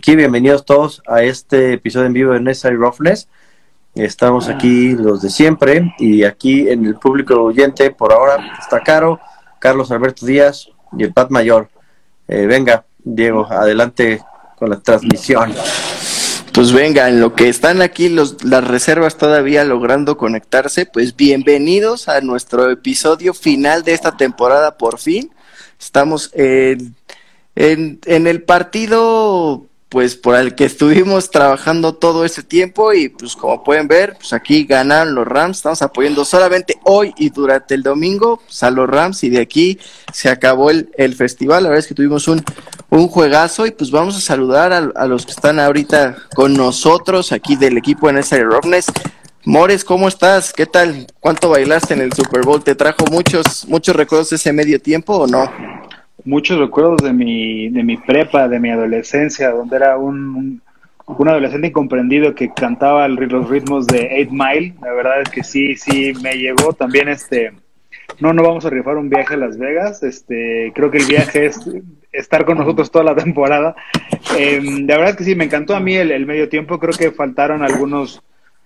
[0.00, 3.28] Aquí, bienvenidos todos a este episodio en vivo de Necessary Roughness.
[3.94, 9.20] Estamos aquí los de siempre y aquí en el público oyente por ahora está Caro,
[9.58, 11.68] Carlos Alberto Díaz y el Pat Mayor.
[12.28, 14.22] Eh, venga, Diego, adelante
[14.56, 15.52] con la transmisión.
[16.54, 22.08] Pues venga, en lo que están aquí los, las reservas todavía logrando conectarse, pues bienvenidos
[22.08, 25.30] a nuestro episodio final de esta temporada por fin.
[25.78, 26.94] Estamos en,
[27.54, 33.34] en, en el partido pues por el que estuvimos trabajando todo ese tiempo y pues
[33.34, 37.82] como pueden ver, pues aquí ganaron los Rams, estamos apoyando solamente hoy y durante el
[37.82, 39.80] domingo pues, a los Rams y de aquí
[40.12, 42.42] se acabó el, el festival, la verdad es que tuvimos un,
[42.88, 47.32] un juegazo y pues vamos a saludar a, a los que están ahorita con nosotros
[47.32, 48.86] aquí del equipo en esa Roughness.
[49.44, 50.52] Mores, ¿cómo estás?
[50.52, 51.06] ¿Qué tal?
[51.18, 52.62] ¿Cuánto bailaste en el Super Bowl?
[52.62, 55.50] ¿Te trajo muchos, muchos recuerdos de ese medio tiempo o no?
[56.24, 60.60] Muchos recuerdos de mi, de mi prepa, de mi adolescencia, donde era un,
[61.06, 64.74] un, adolescente incomprendido que cantaba los ritmos de Eight Mile.
[64.82, 67.52] La verdad es que sí, sí me llegó también este.
[68.18, 70.02] No, no vamos a rifar un viaje a Las Vegas.
[70.02, 71.60] Este, creo que el viaje es
[72.12, 73.76] estar con nosotros toda la temporada.
[74.36, 76.78] Eh, la verdad es que sí, me encantó a mí el medio tiempo.
[76.78, 78.22] Creo que faltaron algunos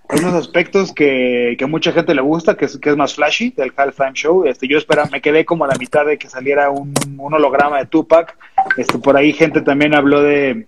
[0.09, 3.51] algunos aspectos que, que a mucha gente le gusta, que es, que es más flashy
[3.51, 4.45] del halftime show.
[4.45, 7.79] Este, yo espera, me quedé como a la mitad de que saliera un, un holograma
[7.79, 8.37] de Tupac.
[8.77, 10.67] Este, por ahí gente también habló de,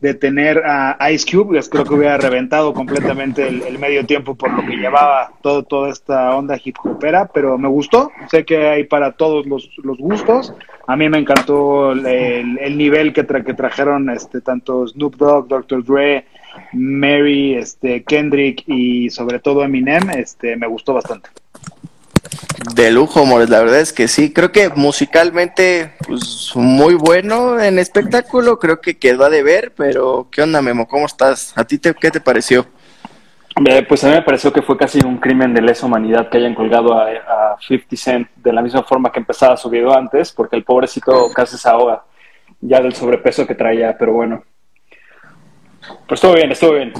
[0.00, 4.52] de tener a Ice Cube, creo que hubiera reventado completamente el, el, medio tiempo por
[4.52, 8.84] lo que llevaba todo, toda esta onda hip hopera, pero me gustó, sé que hay
[8.84, 10.52] para todos los, los gustos,
[10.86, 15.48] a mí me encantó el, el nivel que, tra que trajeron este, tanto Snoop Dogg,
[15.48, 15.82] Dr.
[15.82, 16.26] Dre,
[16.72, 21.30] Mary, este, Kendrick y sobre todo Eminem, este, me gustó bastante.
[22.74, 27.78] De lujo, Mores, la verdad es que sí, creo que musicalmente, pues muy bueno en
[27.78, 30.88] espectáculo, creo que quedó a deber, pero ¿qué onda, Memo?
[30.88, 31.52] ¿Cómo estás?
[31.56, 32.66] ¿A ti te, qué te pareció?
[33.64, 36.38] Eh, pues a mí me pareció que fue casi un crimen de lesa humanidad que
[36.38, 40.32] hayan colgado a, a 50 Cent de la misma forma que empezaba su video antes,
[40.32, 42.04] porque el pobrecito casi se ahoga
[42.60, 44.42] ya del sobrepeso que traía, pero bueno,
[46.06, 46.92] pues estuvo bien, estuvo bien.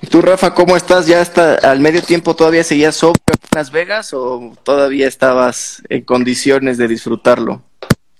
[0.00, 1.06] ¿Y tú, Rafa, cómo estás?
[1.06, 6.02] ¿Ya está al medio tiempo todavía seguías sobrio en Las Vegas o todavía estabas en
[6.02, 7.62] condiciones de disfrutarlo?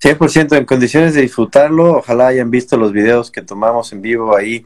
[0.03, 1.99] 100% en condiciones de disfrutarlo.
[1.99, 4.65] Ojalá hayan visto los videos que tomamos en vivo ahí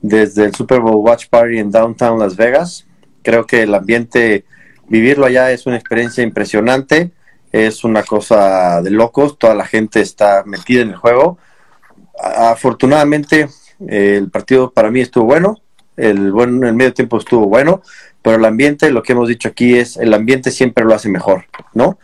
[0.00, 2.86] desde el Super Bowl Watch Party en Downtown Las Vegas.
[3.22, 4.44] Creo que el ambiente,
[4.88, 7.12] vivirlo allá es una experiencia impresionante.
[7.52, 9.38] Es una cosa de locos.
[9.38, 11.38] Toda la gente está metida en el juego
[12.18, 13.48] afortunadamente
[13.88, 15.60] eh, el partido para mí estuvo bueno,
[15.96, 17.82] el, bueno, el medio tiempo estuvo bueno,
[18.22, 21.44] pero el ambiente, lo que hemos dicho aquí es, el ambiente siempre lo hace mejor,
[21.72, 21.98] ¿no?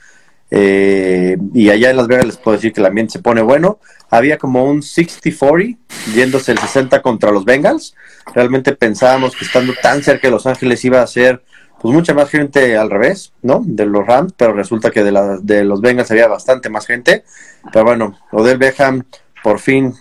[0.53, 3.79] Eh, y allá en Las Vegas les puedo decir que el ambiente se pone bueno.
[4.11, 5.79] Había como un 60-40,
[6.15, 7.95] yéndose el 60 contra los Bengals.
[8.35, 11.43] Realmente pensábamos que estando tan cerca de Los Ángeles iba a ser
[11.81, 13.63] pues mucha más gente al revés, ¿no?
[13.65, 17.25] De los Rams, pero resulta que de, la, de los Bengals había bastante más gente.
[17.73, 19.05] Pero bueno, Odell Beckham
[19.43, 19.95] por fin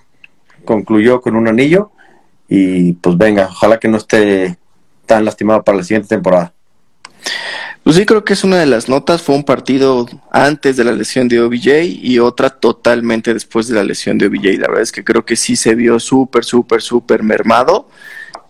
[0.65, 1.91] concluyó con un anillo
[2.47, 4.57] y pues venga, ojalá que no esté
[5.05, 6.53] tan lastimado para la siguiente temporada.
[7.83, 9.21] Pues sí, creo que es una de las notas.
[9.21, 13.83] Fue un partido antes de la lesión de OBJ y otra totalmente después de la
[13.83, 14.59] lesión de OBJ.
[14.59, 17.87] La verdad es que creo que sí se vio súper, súper, súper mermado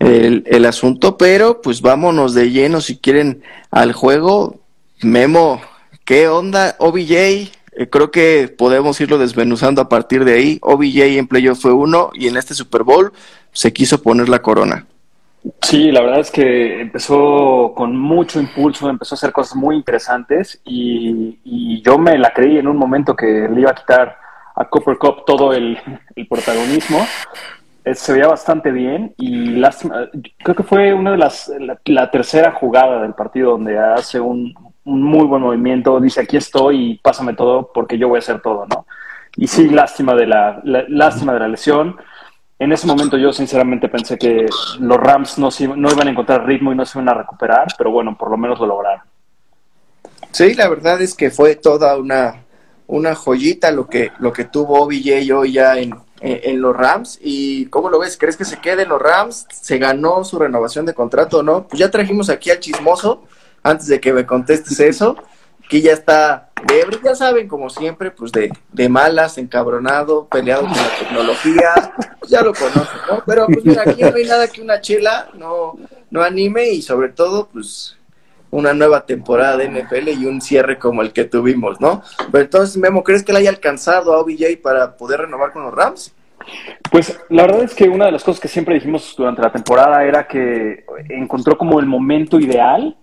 [0.00, 4.60] el, asunto, pero pues vámonos de lleno si quieren al juego.
[5.02, 5.60] Memo,
[6.04, 6.76] ¿qué onda?
[6.78, 10.58] OBJ, eh, creo que podemos irlo desmenuzando a partir de ahí.
[10.60, 13.10] OBJ en playoff fue uno y en este Super Bowl
[13.52, 14.86] se quiso poner la corona.
[15.62, 20.60] Sí, la verdad es que empezó con mucho impulso, empezó a hacer cosas muy interesantes
[20.62, 24.14] y, yo me la creí en un momento que le iba a quitar
[24.54, 25.78] a Cooper Cup todo el,
[26.28, 26.98] protagonismo.
[27.86, 30.06] Eh, se veía bastante bien y lástima,
[30.44, 34.52] creo que fue una de las, la, la tercera jugada del partido donde hace un,
[34.84, 38.40] un muy buen movimiento, dice aquí estoy y pásame todo porque yo voy a hacer
[38.40, 38.86] todo, ¿no?
[39.36, 41.96] Y sí, lástima de la, la lástima de la lesión.
[42.58, 44.46] En ese momento yo sinceramente pensé que
[44.80, 47.90] los Rams no, no iban a encontrar ritmo y no se iban a recuperar, pero
[47.90, 49.02] bueno, por lo menos lo lograron.
[50.32, 52.42] Sí, la verdad es que fue toda una,
[52.86, 57.18] una joyita lo que, lo que tuvo OBJ hoy ya en, en, en, los Rams.
[57.22, 58.16] ¿Y cómo lo ves?
[58.18, 59.46] ¿Crees que se quede en los Rams?
[59.50, 61.66] ¿Se ganó su renovación de contrato o no?
[61.66, 63.24] Pues ya trajimos aquí al chismoso
[63.62, 65.16] antes de que me contestes eso,
[65.68, 70.76] que ya está de, ya saben, como siempre, pues de, de malas, encabronado, peleado con
[70.76, 73.22] la tecnología, pues ya lo conocen, ¿no?
[73.24, 75.76] Pero pues mira, aquí no hay nada que una chela no,
[76.10, 77.96] no anime y sobre todo, pues
[78.50, 82.02] una nueva temporada de NFL y un cierre como el que tuvimos, ¿no?
[82.32, 85.72] Pero entonces, Memo, ¿crees que le haya alcanzado a OBJ para poder renovar con los
[85.72, 86.12] Rams?
[86.90, 90.04] Pues la verdad es que una de las cosas que siempre dijimos durante la temporada
[90.04, 92.96] era que encontró como el momento ideal.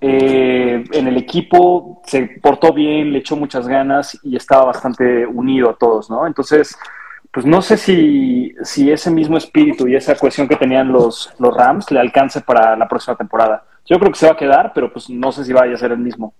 [0.00, 5.70] Eh, en el equipo se portó bien, le echó muchas ganas y estaba bastante unido
[5.70, 6.26] a todos, ¿no?
[6.26, 6.76] Entonces,
[7.32, 11.54] pues no sé si, si ese mismo espíritu y esa cohesión que tenían los, los
[11.54, 13.64] Rams le alcance para la próxima temporada.
[13.84, 15.92] Yo creo que se va a quedar, pero pues no sé si vaya a ser
[15.92, 16.34] el mismo.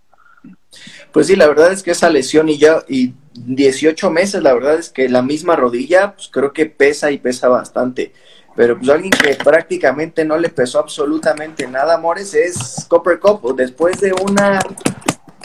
[1.13, 4.75] Pues sí, la verdad es que esa lesión y ya y 18 meses, la verdad
[4.75, 8.13] es que la misma rodilla, pues creo que pesa y pesa bastante.
[8.57, 13.55] Pero pues alguien que prácticamente no le pesó absolutamente nada, Amores, es Copper Cup.
[13.55, 14.61] Después de una,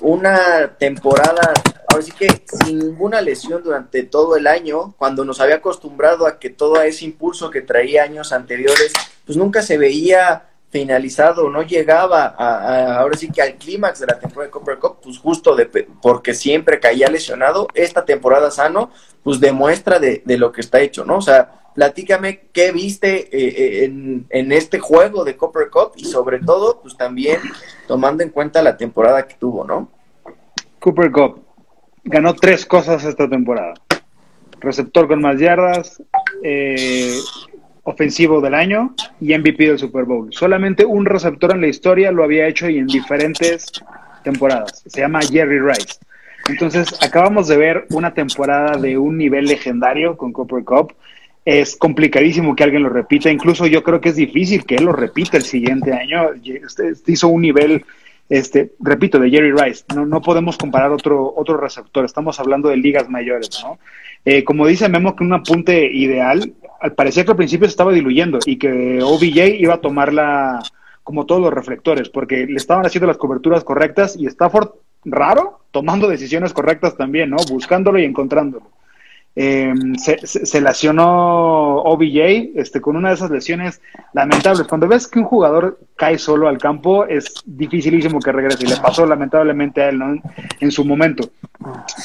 [0.02, 1.54] una temporada,
[1.90, 6.40] ahora sí que sin ninguna lesión durante todo el año, cuando nos había acostumbrado a
[6.40, 8.94] que todo ese impulso que traía años anteriores,
[9.26, 14.18] pues nunca se veía finalizado, no llegaba a, ahora sí que al clímax de la
[14.18, 15.66] temporada de Copper Cup, pues justo de,
[16.02, 18.90] porque siempre caía lesionado, esta temporada sano,
[19.22, 21.18] pues demuestra de, de lo que está hecho, ¿no?
[21.18, 23.48] O sea, platícame qué viste eh,
[23.82, 27.40] eh, en, en, este juego de Copper Cup y sobre todo, pues también
[27.88, 29.90] tomando en cuenta la temporada que tuvo, ¿no?
[30.80, 31.44] Cooper Cup
[32.04, 33.74] ganó tres cosas esta temporada.
[34.60, 36.02] Receptor con más yardas,
[36.44, 37.18] eh,
[37.84, 40.32] ofensivo del año y MVP del Super Bowl.
[40.32, 43.72] Solamente un receptor en la historia lo había hecho y en diferentes
[44.24, 44.84] temporadas.
[44.86, 46.00] Se llama Jerry Rice.
[46.50, 50.94] Entonces, acabamos de ver una temporada de un nivel legendario con Copper Cup.
[51.44, 53.32] Es complicadísimo que alguien lo repita.
[53.32, 56.30] Incluso yo creo que es difícil que él lo repita el siguiente año.
[56.44, 57.84] Este, hizo un nivel,
[58.30, 59.84] este, repito, de Jerry Rice.
[59.96, 62.06] No, no podemos comparar otro, otro receptor.
[62.06, 63.80] Estamos hablando de ligas mayores, ¿no?
[64.24, 66.54] Eh, como dice Memo, que un apunte ideal,
[66.96, 70.62] parecía que al principio se estaba diluyendo y que OBJ iba a tomarla
[71.04, 74.70] como todos los reflectores, porque le estaban haciendo las coberturas correctas y Stafford,
[75.04, 77.38] raro, tomando decisiones correctas también, ¿no?
[77.50, 78.70] Buscándolo y encontrándolo.
[79.34, 83.82] Eh, se, se, lesionó OBJ este, con una de esas lesiones
[84.14, 84.68] lamentables.
[84.68, 88.66] Cuando ves que un jugador cae solo al campo, es dificilísimo que regrese.
[88.66, 90.22] Y le pasó lamentablemente a él ¿no?
[90.60, 91.30] en su momento.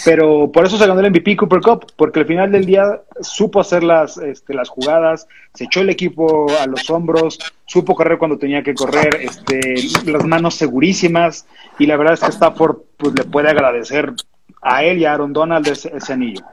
[0.04, 3.60] Pero por eso se ganó el MVP Cooper Cup, porque al final del día supo
[3.60, 8.38] hacer las, este, las jugadas, se echó el equipo a los hombros, supo correr cuando
[8.38, 9.74] tenía que correr, este,
[10.04, 11.46] las manos segurísimas.
[11.78, 14.12] Y la verdad es que Stafford pues, le puede agradecer
[14.62, 16.44] a él y a Aaron Donald ese, ese anillo.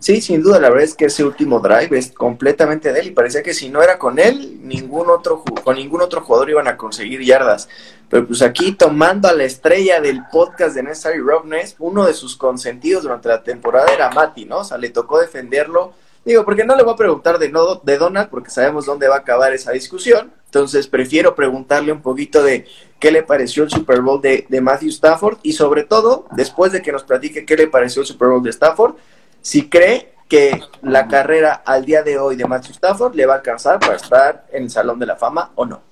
[0.00, 3.10] Sí, sin duda, la verdad es que ese último drive es completamente de él y
[3.10, 6.78] parecía que si no era con él, ningún otro con ningún otro jugador iban a
[6.78, 7.68] conseguir yardas.
[8.08, 12.34] Pero pues aquí tomando a la estrella del podcast de Necessary Roughness, uno de sus
[12.34, 14.60] consentidos durante la temporada era Mati, ¿no?
[14.60, 15.92] O sea, le tocó defenderlo.
[16.24, 19.16] Digo, porque no le voy a preguntar de, no, de Donald, porque sabemos dónde va
[19.16, 20.32] a acabar esa discusión.
[20.46, 22.66] Entonces prefiero preguntarle un poquito de
[22.98, 26.80] qué le pareció el Super Bowl de, de Matthew Stafford y sobre todo, después de
[26.80, 28.94] que nos platique qué le pareció el Super Bowl de Stafford,
[29.42, 33.36] si cree que la carrera al día de hoy de Matthew Stafford le va a
[33.38, 35.82] alcanzar para estar en el Salón de la Fama o no.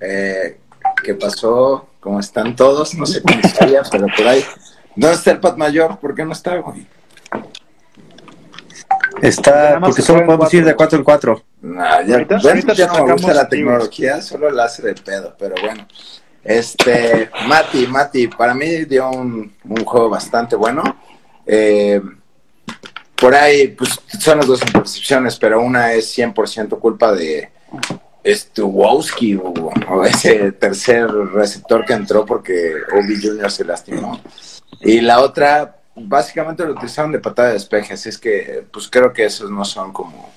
[0.00, 0.58] Eh,
[1.02, 1.88] ¿Qué pasó?
[1.98, 2.94] ¿Cómo están todos?
[2.94, 4.44] No sé cómo estaría, pero por ahí.
[4.94, 5.98] ¿Dónde está el Pat Mayor?
[5.98, 6.86] ¿Por qué no está, güey?
[9.20, 11.42] Está, porque solo podemos ir de 4 en 4.
[11.62, 15.34] Nah, ya, ahorita, ahorita ya no me gusta la tecnología, solo la hace de pedo,
[15.38, 15.86] pero bueno.
[16.44, 20.82] Este, Mati, Mati, para mí dio un, un juego bastante bueno.
[21.46, 22.00] Eh,
[23.22, 27.50] por ahí, pues son las dos intercepciones, pero una es 100% culpa de
[28.26, 33.48] Stuwowski o, ese tercer receptor que entró porque Obi Jr.
[33.48, 34.20] se lastimó.
[34.80, 39.12] Y la otra, básicamente lo utilizaron de patada de despeje, así es que pues creo
[39.12, 40.32] que esos no son como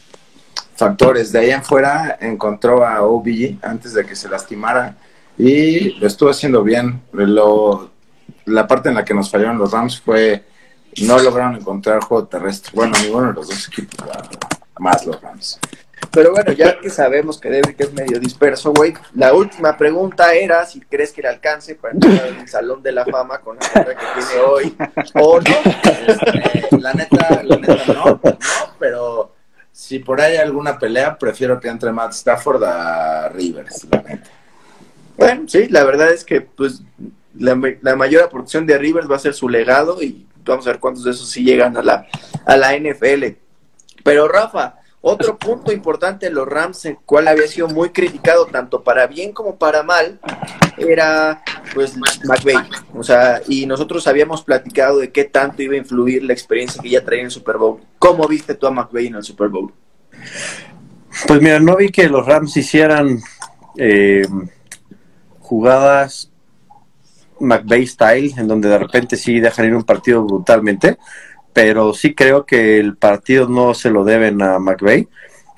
[0.75, 1.31] factores.
[1.31, 4.95] De ahí en fuera encontró a OBG antes de que se lastimara
[5.39, 7.01] y lo estuvo haciendo bien.
[7.13, 7.89] Lo,
[8.45, 10.43] la parte en la que nos fallaron los Rams fue
[11.03, 12.71] no lograron encontrar juego terrestre.
[12.73, 14.07] Bueno, ninguno de los dos equipos,
[14.79, 15.59] más los Rams.
[16.11, 20.65] Pero bueno, ya que sabemos que Derrick es medio disperso, güey, la última pregunta era
[20.65, 23.67] si crees que le alcance para entrar en el Salón de la Fama con la
[23.67, 24.77] carrera que tiene hoy
[25.15, 25.55] o no.
[26.07, 28.21] Este, la neta, la neta no, no,
[28.79, 29.33] pero
[29.71, 34.29] si por ahí hay alguna pelea, prefiero que entre Matt Stafford a Rivers, la neta.
[35.17, 36.81] Bueno, sí, la verdad es que pues
[37.37, 40.79] la, la mayor aportación de Rivers va a ser su legado y vamos a ver
[40.79, 42.07] cuántos de esos sí llegan a la,
[42.45, 43.37] a la NFL.
[44.03, 48.83] Pero Rafa, otro punto importante en los Rams, el cual había sido muy criticado tanto
[48.83, 50.19] para bien como para mal,
[50.77, 52.57] era pues McVay.
[52.93, 56.89] O sea, y nosotros habíamos platicado de qué tanto iba a influir la experiencia que
[56.89, 57.81] ya traía en el Super Bowl.
[57.99, 59.71] ¿Cómo viste tú a McVay en el Super Bowl?
[61.27, 63.19] Pues mira, no vi que los Rams hicieran
[63.77, 64.25] eh,
[65.39, 66.31] jugadas
[67.39, 70.97] McVeigh style, en donde de repente sí dejan ir un partido brutalmente,
[71.53, 75.07] pero sí creo que el partido no se lo deben a McVeigh,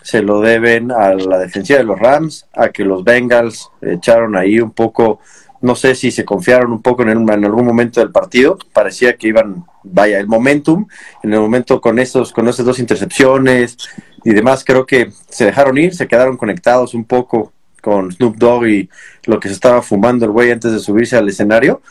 [0.03, 4.60] se lo deben a la defensiva de los Rams, a que los Bengals echaron ahí
[4.60, 5.19] un poco,
[5.62, 9.65] no sé si se confiaron un poco en, algún momento del partido, parecía que iban,
[9.84, 10.88] vaya, el momentum,
[11.24, 13.77] en el momento con esos, con esas dos intercepciones
[14.24, 17.51] y demás, creo que se dejaron ir, se quedaron conectados un poco
[17.88, 18.89] con Snoop Dogg y
[19.27, 21.82] lo que se estaba fumando el güey antes de subirse al escenario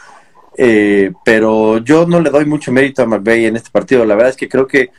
[0.58, 4.04] eh, pero yo no le doy mucho mérito a McVeigh en este partido.
[4.04, 4.90] La verdad es que creo que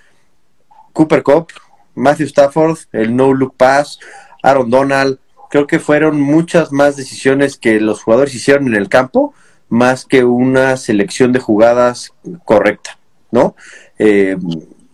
[0.93, 1.47] Cooper Cup,
[1.95, 3.99] Matthew Stafford, el no look pass,
[4.43, 9.33] Aaron Donald, creo que fueron muchas más decisiones que los jugadores hicieron en el campo,
[9.69, 12.13] más que una selección de jugadas
[12.45, 12.97] correcta,
[13.31, 13.55] ¿no?
[13.97, 14.37] Eh,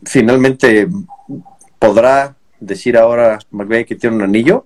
[0.05, 0.88] finalmente
[1.79, 4.65] podrá decir ahora McVeigh que tiene un anillo.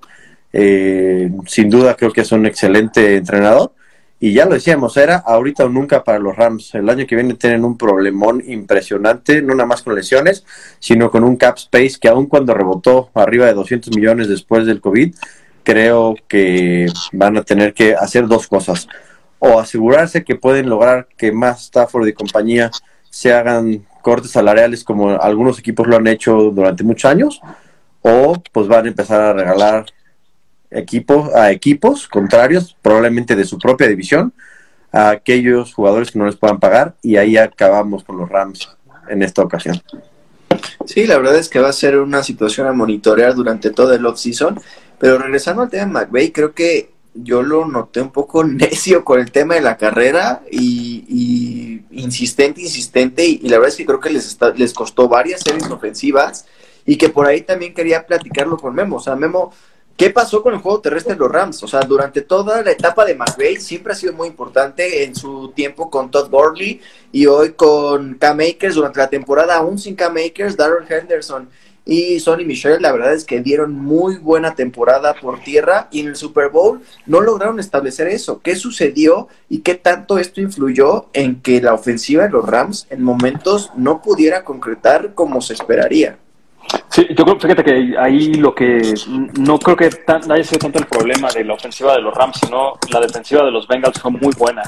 [0.59, 3.73] Eh, sin duda creo que es un excelente entrenador
[4.19, 6.73] y ya lo decíamos, era ahorita o nunca para los Rams.
[6.73, 10.43] El año que viene tienen un problemón impresionante, no nada más con lesiones,
[10.79, 14.81] sino con un cap space que aun cuando rebotó arriba de 200 millones después del
[14.81, 15.13] COVID,
[15.63, 18.87] creo que van a tener que hacer dos cosas.
[19.37, 22.71] O asegurarse que pueden lograr que más Stafford y compañía
[23.11, 27.39] se hagan cortes salariales como algunos equipos lo han hecho durante muchos años,
[28.01, 29.85] o pues van a empezar a regalar
[30.71, 34.33] equipos, a equipos contrarios, probablemente de su propia división,
[34.91, 38.69] a aquellos jugadores que no les puedan pagar y ahí acabamos con los Rams
[39.09, 39.81] en esta ocasión.
[40.85, 44.05] Sí, la verdad es que va a ser una situación a monitorear durante todo el
[44.05, 44.59] off-season,
[44.97, 49.19] pero regresando al tema de McVeigh, creo que yo lo noté un poco necio con
[49.19, 54.09] el tema de la carrera y, insistente, insistente, y, la verdad es que creo que
[54.09, 56.45] les, les costó varias series ofensivas
[56.85, 58.97] y que por ahí también quería platicarlo con Memo.
[58.97, 59.51] O sea, Memo,
[59.97, 61.63] ¿Qué pasó con el juego terrestre de los Rams?
[61.63, 65.51] O sea, durante toda la etapa de McVay siempre ha sido muy importante en su
[65.55, 66.79] tiempo con Todd Gurley
[67.11, 71.49] y hoy con Cam Akers durante la temporada, aún sin Cam Akers, Darrell Henderson
[71.83, 76.09] y Sonny Michel, la verdad es que dieron muy buena temporada por tierra y en
[76.09, 78.39] el Super Bowl no lograron establecer eso.
[78.43, 83.01] ¿Qué sucedió y qué tanto esto influyó en que la ofensiva de los Rams en
[83.01, 86.19] momentos no pudiera concretar como se esperaría?
[86.97, 88.95] Sí, yo creo, fíjate que ahí lo que
[89.39, 92.39] no creo que tan, haya sido tanto el problema de la ofensiva de los Rams,
[92.43, 94.63] sino la defensiva de los Bengals fue muy buena.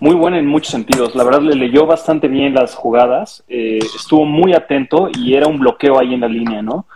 [0.00, 1.14] Muy buena en muchos sentidos.
[1.14, 5.58] La verdad le leyó bastante bien las jugadas, eh, estuvo muy atento y era un
[5.58, 6.86] bloqueo ahí en la línea, ¿no?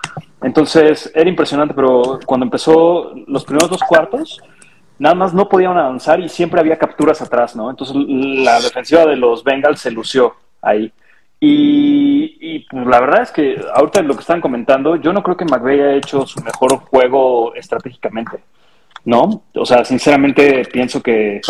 [0.41, 4.41] Entonces era impresionante, pero cuando empezó los primeros dos cuartos,
[4.99, 7.69] nada más no podían avanzar y siempre había capturas atrás, ¿no?
[7.69, 10.91] Entonces la defensiva de los Bengals se lució ahí.
[11.45, 15.45] Y, pues, la verdad es que ahorita lo que están comentando, yo no creo que
[15.45, 18.39] McVeigh haya hecho su mejor juego estratégicamente,
[19.05, 19.43] ¿no?
[19.57, 21.41] O sea, sinceramente pienso que,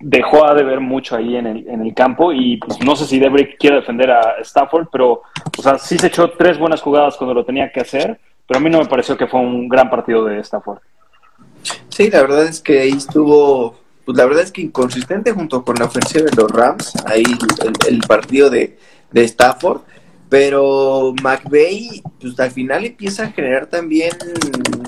[0.00, 3.18] dejó de ver mucho ahí en el, en el campo y pues no sé si
[3.18, 5.20] Debrick quiere defender a Stafford, pero,
[5.58, 8.62] o sea, sí se echó tres buenas jugadas cuando lo tenía que hacer, pero a
[8.62, 10.78] mí no me pareció que fue un gran partido de Stafford.
[11.90, 15.76] Sí, la verdad es que ahí estuvo, pues la verdad es que inconsistente junto con
[15.76, 17.24] la ofensiva de los Rams, ahí
[17.86, 18.78] el partido de
[19.10, 19.82] de Stafford,
[20.28, 24.12] pero McVeigh, pues al final empieza a generar también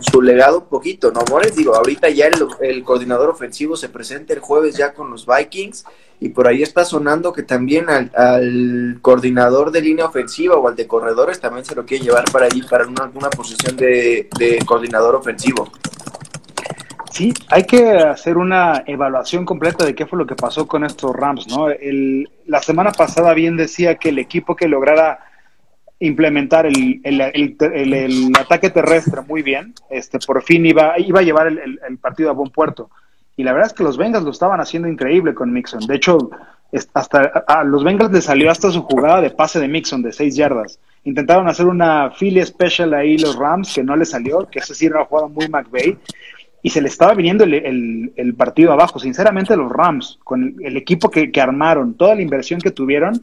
[0.00, 1.56] su legado un poquito, ¿no, Mores?
[1.56, 2.26] Digo, ahorita ya
[2.60, 5.84] el, coordinador ofensivo se presenta el jueves ya con los Vikings
[6.20, 10.86] y por ahí está sonando que también al, coordinador de línea ofensiva o al de
[10.86, 15.14] corredores también se lo quiere llevar para allí, para una, alguna posición de, de coordinador
[15.14, 15.70] ofensivo.
[17.10, 21.14] Sí, hay que hacer una evaluación completa de qué fue lo que pasó con estos
[21.14, 21.68] Rams, ¿no?
[21.68, 25.18] El, la semana pasada bien decía que el equipo que lograra
[25.98, 31.98] implementar el, el, ataque terrestre muy bien, este, por fin iba, iba a llevar el,
[31.98, 32.90] partido a buen puerto.
[33.36, 35.86] Y la verdad es que los Bengals lo estaban haciendo increíble con Mixon.
[35.86, 36.30] De hecho,
[36.94, 40.36] hasta a los Bengals les salió hasta su jugada de pase de Mixon de seis
[40.36, 40.78] yardas.
[41.04, 44.86] Intentaron hacer una Philly special ahí los Rams, que no le salió, que esa sí
[44.86, 45.98] era una jugada muy McVeigh
[46.62, 48.98] y se le estaba viniendo el, partido abajo.
[48.98, 53.20] Sinceramente, los Rams, con el, equipo que, armaron, toda la inversión que tuvieron,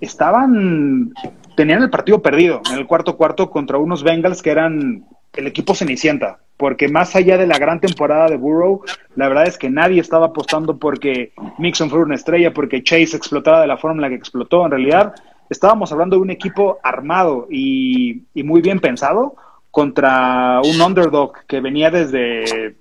[0.00, 1.12] estaban,
[1.56, 5.04] tenían el partido perdido en el cuarto cuarto contra unos Bengals que eran
[5.36, 8.82] el equipo cenicienta, porque más allá de la gran temporada de Burrow,
[9.14, 13.60] la verdad es que nadie estaba apostando porque Mixon fuera una estrella, porque Chase explotara
[13.60, 14.64] de la forma en la que explotó.
[14.64, 15.14] En realidad,
[15.48, 19.36] estábamos hablando de un equipo armado y, y muy bien pensado,
[19.70, 22.76] contra un underdog que venía desde,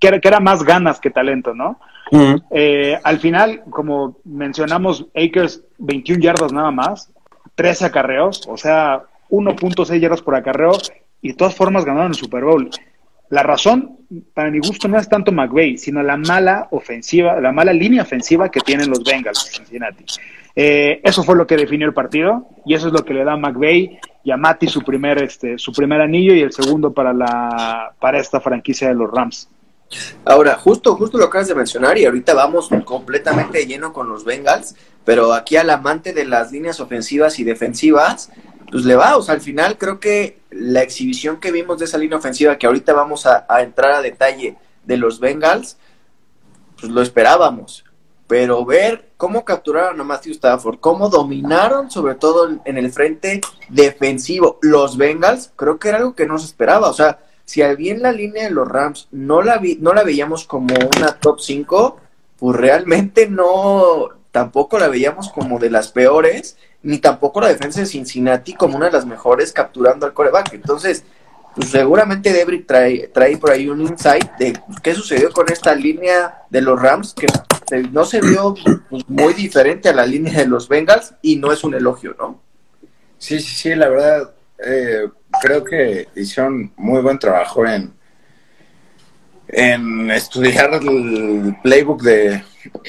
[0.00, 1.78] que era, que era más ganas que talento, ¿no?
[2.50, 7.12] Eh, al final, como mencionamos, Akers 21 yardas nada más,
[7.54, 10.72] 13 acarreos, o sea, 1.6 yardas por acarreo
[11.22, 12.70] y de todas formas ganaron el Super Bowl.
[13.30, 13.98] La razón,
[14.34, 18.50] para mi gusto, no es tanto McVeigh, sino la mala ofensiva, la mala línea ofensiva
[18.50, 20.04] que tienen los Bengals de Cincinnati.
[20.56, 23.34] Eh, eso fue lo que definió el partido y eso es lo que le da
[23.34, 27.12] a McVeigh y a Mati su primer, este, su primer anillo y el segundo para,
[27.12, 29.48] la, para esta franquicia de los Rams.
[30.24, 34.76] Ahora, justo, justo lo acabas de mencionar y ahorita vamos completamente lleno con los Bengals,
[35.04, 38.30] pero aquí al amante de las líneas ofensivas y defensivas,
[38.70, 41.98] pues le va, o sea, al final creo que la exhibición que vimos de esa
[41.98, 45.76] línea ofensiva, que ahorita vamos a, entrar a detalle de los Bengals,
[46.80, 47.84] pues lo esperábamos.
[48.28, 54.58] Pero ver cómo capturaron a Matthew Stafford, cómo dominaron sobre todo en el frente defensivo
[54.62, 56.88] los Bengals, creo que era algo que no se esperaba.
[56.88, 60.44] O sea, si bien la línea de los Rams no la, vi, no la veíamos
[60.44, 61.96] como una top 5,
[62.38, 67.86] pues realmente no, tampoco la veíamos como de las peores ni tampoco la defensa de
[67.86, 70.54] Cincinnati como una de las mejores capturando al coreback.
[70.54, 71.04] Entonces,
[71.54, 76.42] pues seguramente Debrick trae, trae por ahí un insight de qué sucedió con esta línea
[76.48, 77.26] de los Rams, que
[77.90, 78.54] no se vio
[78.88, 82.40] pues, muy diferente a la línea de los Bengals y no es un elogio, ¿no?
[83.18, 84.34] Sí, sí, sí, la verdad,
[84.64, 85.08] eh,
[85.42, 87.92] creo que hicieron muy buen trabajo en,
[89.48, 92.42] en estudiar el playbook de,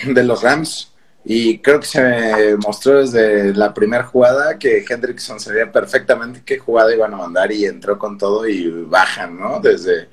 [0.05, 0.90] de los Rams
[1.24, 6.94] y creo que se mostró desde la primera jugada que Hendrickson sabía perfectamente qué jugada
[6.94, 9.60] iban a mandar y entró con todo y bajan, ¿no?
[9.60, 10.10] Desde,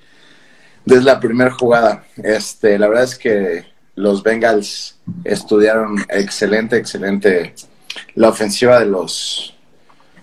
[0.84, 2.04] desde la primera jugada.
[2.16, 7.54] Este, la verdad es que los Bengals estudiaron excelente, excelente
[8.14, 9.54] la ofensiva de los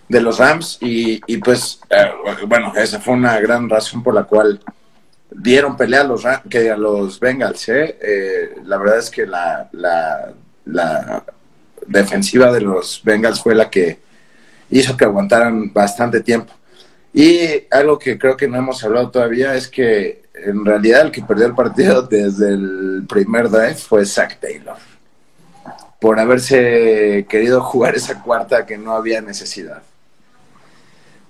[0.07, 2.11] de los Rams y, y pues eh,
[2.47, 4.61] bueno, esa fue una gran razón por la cual
[5.31, 7.69] dieron pelea a los, que a los Bengals.
[7.69, 7.97] ¿eh?
[8.01, 10.31] Eh, la verdad es que la, la
[10.65, 11.23] la
[11.87, 13.99] defensiva de los Bengals fue la que
[14.69, 16.53] hizo que aguantaran bastante tiempo.
[17.13, 21.21] Y algo que creo que no hemos hablado todavía es que en realidad el que
[21.21, 24.75] perdió el partido desde el primer drive fue Zach Taylor.
[25.99, 29.81] Por haberse querido jugar esa cuarta que no había necesidad.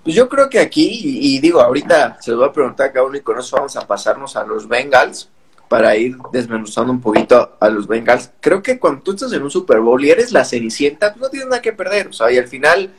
[0.02, 3.06] Pues yo creo que aquí, y, digo, ahorita se lo voy a preguntar a cada
[3.06, 5.28] uno y con eso vamos a pasarnos a los Bengals
[5.68, 8.30] para ir desmenuzando un poquito a los Bengals.
[8.40, 11.28] Creo que cuando tú estás en un Super Bowl y eres la cenicienta, pues no
[11.28, 12.08] tienes nada que perder.
[12.08, 12.92] O sea, y al final,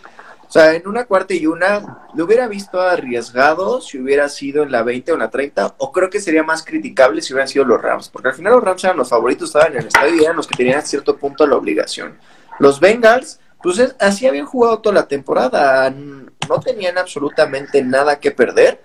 [0.47, 4.71] o sea, en una cuarta y una, lo hubiera visto arriesgado si hubiera sido en
[4.71, 7.65] la 20 o en la 30, o creo que sería más criticable si hubieran sido
[7.65, 10.23] los Rams, porque al final los Rams eran los favoritos, estaban en el estadio y
[10.23, 12.17] eran los que tenían a cierto punto la obligación.
[12.59, 18.81] Los Bengals, pues así habían jugado toda la temporada, no tenían absolutamente nada que perder,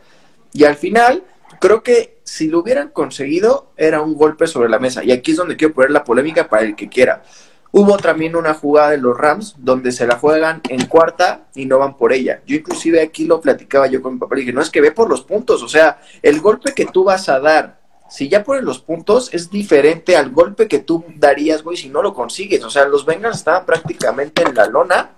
[0.53, 1.23] y al final
[1.63, 5.05] creo que si lo hubieran conseguido era un golpe sobre la mesa.
[5.05, 7.23] Y aquí es donde quiero poner la polémica para el que quiera.
[7.71, 11.79] Hubo también una jugada de los Rams donde se la juegan en cuarta y no
[11.79, 12.43] van por ella.
[12.47, 14.91] Yo inclusive aquí lo platicaba yo con mi papá y dije, no es que ve
[14.91, 18.65] por los puntos, o sea, el golpe que tú vas a dar, si ya ponen
[18.65, 22.63] los puntos, es diferente al golpe que tú darías, güey, si no lo consigues.
[22.65, 25.13] O sea, los Bengals estaban prácticamente en la lona.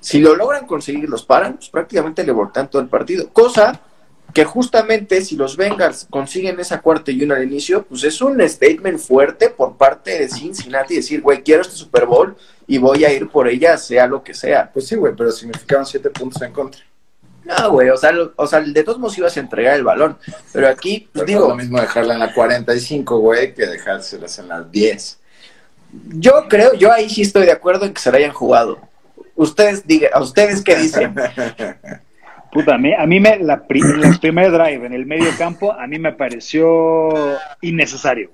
[0.00, 3.30] Si lo logran conseguir, los paran, pues prácticamente le voltean todo el partido.
[3.30, 3.82] Cosa
[4.32, 8.46] que justamente si los Bengals consiguen esa cuarta y una al inicio, pues es un
[8.46, 12.36] statement fuerte por parte de Cincinnati decir, güey, quiero este Super Bowl
[12.66, 14.70] y voy a ir por ella, sea lo que sea.
[14.72, 16.80] Pues sí, güey, pero significaban siete puntos en contra.
[17.44, 20.18] No, güey, o sea, o sea, de todos modos ibas a entregar el balón,
[20.52, 21.44] pero aquí, pues digo...
[21.44, 25.18] Es lo mismo dejarla en la 45, güey, que dejárselas en las 10.
[26.08, 28.78] Yo creo, yo ahí sí estoy de acuerdo en que se la hayan jugado.
[29.34, 31.14] Ustedes, digan, ¿a ustedes qué dicen?
[32.50, 35.86] Puta, a mí, a mí me, la, el primer drive en el medio campo, a
[35.86, 38.30] mí me pareció innecesario.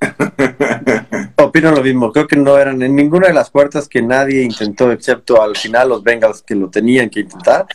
[1.36, 4.90] Opino lo mismo, creo que no eran en ninguna de las puertas que nadie intentó,
[4.90, 7.66] excepto al final los Bengals que lo tenían que intentar.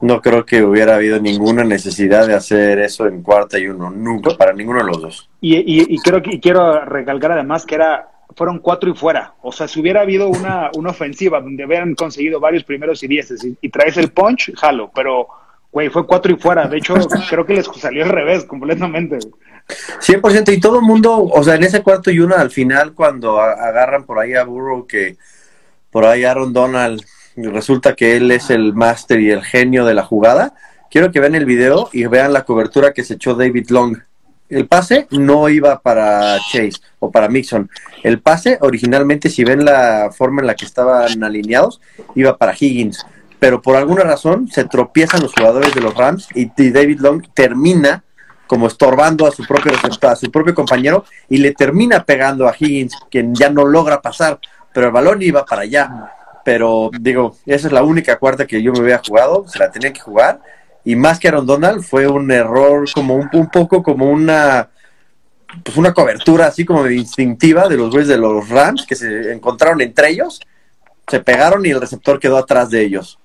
[0.00, 4.36] No creo que hubiera habido ninguna necesidad de hacer eso en cuarta y uno, nunca,
[4.36, 5.30] para ninguno de los dos.
[5.40, 9.34] Y, y, y creo que y quiero recalcar además que era fueron cuatro y fuera.
[9.42, 13.46] O sea, si hubiera habido una, una ofensiva donde hubieran conseguido varios primeros y dieces
[13.60, 15.28] y, traes el punch, jalo, pero,
[15.70, 16.66] güey, fue cuatro y fuera.
[16.66, 16.94] De hecho,
[17.30, 19.18] creo que les salió al revés completamente.
[20.00, 23.40] 100%, y todo el mundo, o sea, en ese cuarto y una, al final, cuando
[23.40, 25.16] agarran por ahí a Burrow, que
[25.90, 27.02] por ahí Aaron Donald,
[27.36, 30.54] resulta que él es el máster y el genio de la jugada,
[30.90, 33.96] quiero que vean el video y vean la cobertura que se echó David Long
[34.48, 37.70] el pase no iba para Chase o para Mixon.
[38.02, 41.80] El pase originalmente, si ven la forma en la que estaban alineados,
[42.14, 43.06] iba para Higgins.
[43.38, 48.04] Pero por alguna razón se tropiezan los jugadores de los Rams y, David Long termina
[48.46, 52.94] como estorbando a su propio a su propio compañero y le termina pegando a Higgins,
[53.10, 54.38] quien ya no logra pasar,
[54.72, 56.12] pero el balón iba para allá.
[56.44, 59.92] Pero digo, esa es la única cuarta que yo me había jugado, se la tenía
[59.92, 60.40] que jugar
[60.84, 64.70] y más que Aaron Donald fue un error como un, un poco como una
[65.62, 69.80] pues una cobertura así como instintiva de los güeyes de los Rams que se encontraron
[69.80, 70.40] entre ellos,
[71.06, 73.18] se pegaron y el receptor quedó atrás de ellos.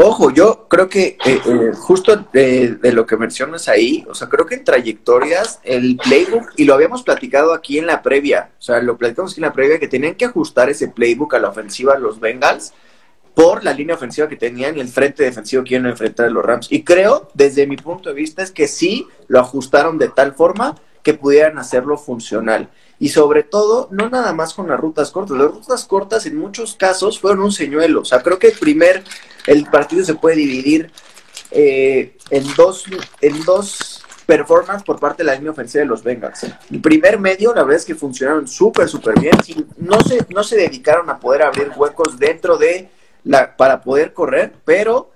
[0.00, 4.46] Ojo, yo creo que eh, eh, justo de, lo que mencionas ahí, o sea, creo
[4.46, 8.80] que en trayectorias el playbook, y lo habíamos platicado aquí en la previa, o sea,
[8.80, 11.98] lo platicamos aquí en la previa, que tenían que ajustar ese playbook a la ofensiva
[11.98, 12.72] los Bengals
[13.38, 16.28] por la línea ofensiva que tenían y el frente defensivo que iban a enfrentar a
[16.28, 16.66] los Rams.
[16.72, 20.74] Y creo, desde mi punto de vista, es que sí lo ajustaron de tal forma
[21.04, 22.68] que pudieran hacerlo funcional.
[22.98, 25.36] Y sobre todo, no nada más con las rutas cortas.
[25.36, 28.00] Las rutas cortas en muchos casos fueron un señuelo.
[28.00, 29.04] O sea, creo que el primer
[29.46, 30.90] el partido se puede dividir
[31.52, 32.86] eh, en dos,
[33.20, 36.44] en dos performances por parte de la línea ofensiva de los Bengals.
[36.72, 39.36] El primer medio, la verdad es que funcionaron súper, súper bien.
[39.76, 42.97] No se, no se dedicaron a poder abrir huecos dentro de
[43.56, 45.10] para poder correr, pero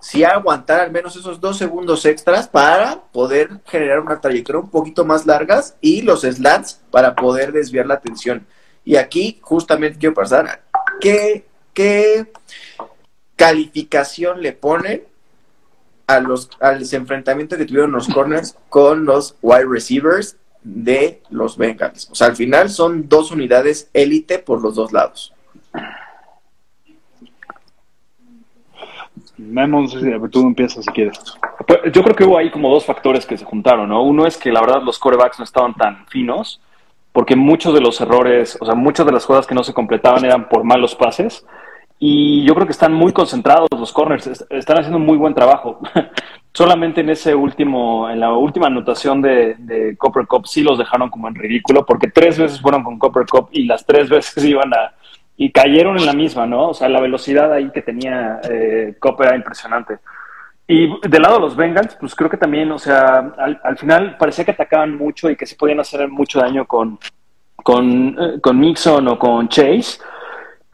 [0.00, 5.04] sí aguantar al menos esos dos segundos extras para poder generar una trayectoria un poquito
[5.04, 8.46] más largas y los slants para poder desviar la atención.
[8.84, 10.62] Y aquí justamente quiero pasar,
[11.00, 12.30] ¿qué, qué
[13.36, 15.04] calificación le ponen
[16.06, 22.08] a los, al enfrentamiento que tuvieron los corners con los wide receivers de los Bengals.
[22.10, 25.32] O sea, al final son dos unidades élite por los dos lados.
[29.38, 29.86] Memo,
[30.30, 31.18] tú empiezas si quieres.
[31.92, 34.02] Yo creo que hubo ahí como dos factores que se juntaron, ¿no?
[34.02, 36.60] Uno es que la verdad los corebacks no estaban tan finos,
[37.12, 40.24] porque muchos de los errores, o sea, muchas de las jugadas que no se completaban
[40.24, 41.46] eran por malos pases.
[41.98, 45.80] Y yo creo que están muy concentrados los corners, están haciendo un muy buen trabajo.
[46.52, 51.28] Solamente en ese último, en la última anotación de, Copper Cup sí los dejaron como
[51.28, 54.92] en ridículo, porque tres veces fueron con Copper Cup y las tres veces iban a,
[55.36, 56.70] y cayeron en la misma, ¿no?
[56.70, 59.98] O sea, la velocidad ahí que tenía eh, era impresionante.
[60.68, 64.16] Y del lado de los Bengals, pues creo que también, o sea, al, al, final
[64.18, 66.98] parecía que atacaban mucho y que se podían hacer mucho daño con,
[67.56, 69.98] con, eh, con Nixon o con Chase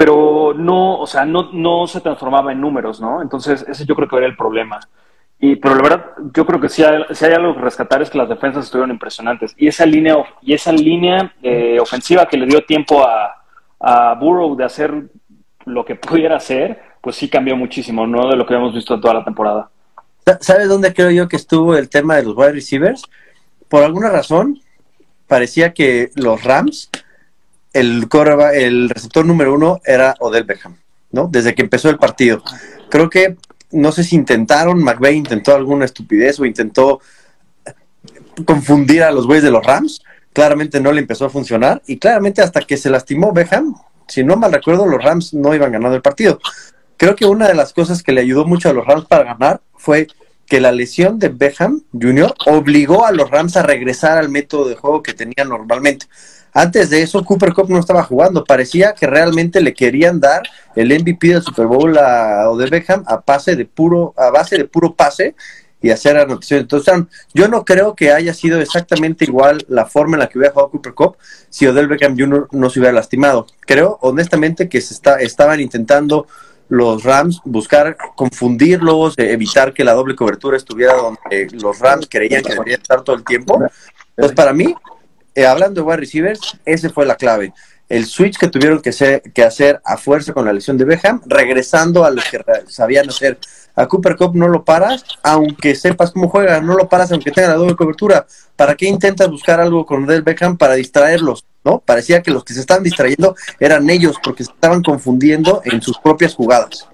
[0.03, 3.22] pero no, o sea, no, no se transformaba en números, ¿no?
[3.22, 4.81] Entonces, ese yo creo que era el problema.
[5.38, 8.11] Y, pero la verdad, yo creo que si hay, si hay algo que rescatar es
[8.11, 9.55] que las defensas estuvieron impresionantes.
[9.57, 13.42] Y esa línea, y esa línea eh, ofensiva que le dio tiempo a,
[13.83, 15.11] a Burrow de hacer
[15.64, 18.29] lo que pudiera hacer, pues sí cambió muchísimo, ¿no?
[18.29, 19.68] De lo que hemos visto toda la temporada.
[20.40, 23.03] ¿Sabes dónde creo yo que estuvo el tema de los wide receivers?
[23.68, 24.61] Por alguna razón,
[25.27, 26.90] parecía que los Rams
[27.73, 28.09] el,
[28.55, 30.77] el receptor número uno era Odell Beckham,
[31.11, 31.29] ¿no?
[31.31, 32.42] Desde que empezó el partido.
[32.90, 33.37] Creo que,
[33.71, 37.01] no sé si intentaron, McVeigh intentó alguna estupidez o intentó
[38.45, 40.03] confundir a los güeyes de los Rams.
[40.33, 43.75] Claramente no le empezó a funcionar y claramente hasta que se lastimó Beckham,
[44.09, 46.38] si no mal recuerdo, los Rams no iban ganando el partido.
[46.97, 49.61] Creo que una de las cosas que le ayudó mucho a los Rams para ganar
[49.75, 50.07] fue
[50.47, 52.35] que la lesión de Beckham Jr.
[52.47, 56.07] obligó a los Rams a regresar al método de juego que tenían normalmente.
[56.53, 58.45] Antes de eso, Cooper Cup no estaba jugando.
[58.45, 60.42] Parecía que realmente le querían dar
[60.77, 64.66] el MVP del Super Bowl a Odell Beckham a pase de puro, a base de
[64.66, 65.35] puro pase
[65.83, 66.62] y hacer anotaciones.
[66.62, 66.95] Entonces,
[67.35, 70.71] yo no creo que haya sido exactamente igual la forma en la que hubiera jugado
[70.71, 71.16] Cooper Cup
[71.51, 72.49] si Odell Beckham Jr.
[72.53, 73.47] no se hubiera lastimado.
[73.61, 76.27] Creo, honestamente, que se está, estaban intentando
[76.68, 82.53] los Rams buscar confundirlos, evitar que la doble cobertura estuviera donde los Rams creían que
[82.53, 83.62] debería estar todo el tiempo.
[84.16, 84.75] Entonces, para mí,
[85.35, 87.53] eh, hablando de wide receivers, ese fue la clave.
[87.88, 92.05] El switch que tuvieron que, que hacer a fuerza con la lesión de Beckham, regresando
[92.05, 93.38] a lo que sabían hacer.
[93.75, 97.49] A Cooper Cup no lo paras, aunque sepas cómo juega, no lo paras aunque tenga
[97.49, 98.27] la doble cobertura.
[98.57, 101.45] ¿Para qué intentas buscar algo con Del Beckham para distraerlos?
[101.65, 101.79] ¿No?
[101.79, 105.99] Parecía que los que se estaban distrayendo eran ellos porque se estaban confundiendo en sus
[105.99, 106.89] propias jugadas.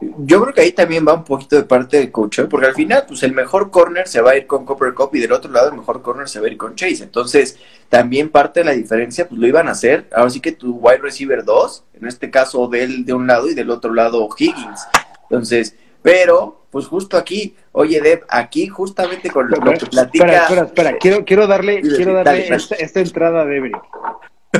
[0.00, 3.04] Yo creo que ahí también va un poquito de parte del coach, porque al final,
[3.06, 5.68] pues el mejor corner se va a ir con Copper Cup y del otro lado
[5.68, 7.02] el mejor corner se va a ir con Chase.
[7.02, 7.58] Entonces,
[7.90, 10.08] también parte de la diferencia, pues lo iban a hacer.
[10.14, 13.54] Ahora sí que tu wide receiver 2, en este caso del de un lado y
[13.54, 14.80] del otro lado Higgins.
[15.28, 20.24] Entonces, pero, pues justo aquí, oye, Deb, aquí justamente con lo, que platica.
[20.24, 20.98] Espera, espera, espera.
[20.98, 23.72] Quiero, quiero darle, quiero darle esta, entrada a Debri.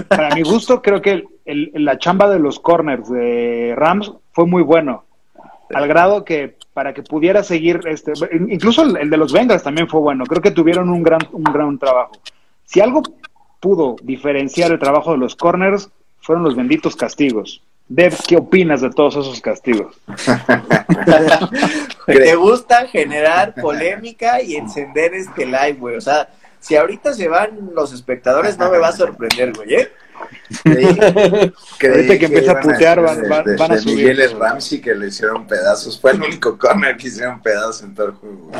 [0.08, 4.62] Para mi gusto, creo que el, la chamba de los corners de Rams fue muy
[4.62, 5.04] bueno.
[5.72, 8.12] Al grado que para que pudiera seguir, este,
[8.48, 10.24] incluso el, de los Bengals también fue bueno.
[10.24, 12.12] Creo que tuvieron un gran, un gran trabajo.
[12.64, 13.02] Si algo
[13.60, 17.62] pudo diferenciar el trabajo de los corners, fueron los benditos castigos.
[17.90, 20.00] Dev, ¿qué opinas de todos esos castigos?
[22.06, 25.96] Te gusta generar polémica y encender este live, güey.
[25.96, 26.28] O sea,
[26.60, 29.92] si ahorita se van los espectadores, no me va a sorprender, güey, ¿eh?
[31.80, 33.96] que Ahorita que empieza a putear, van, van, a subir.
[33.96, 36.00] Miguel Ramsey que le hicieron pedazos.
[36.00, 38.50] Fue el único corner que hicieron pedazos en todo el juego.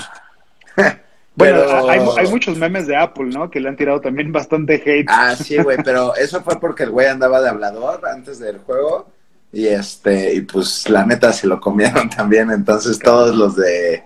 [1.37, 3.51] Bueno, hay, hay, muchos memes de Apple, ¿no?
[3.51, 5.07] Que le han tirado también bastante hate.
[5.09, 9.07] Ah, sí, güey, pero eso fue porque el güey andaba de hablador antes del juego.
[9.53, 12.51] Y este, y pues la neta se lo comieron también.
[12.51, 14.05] Entonces todos los de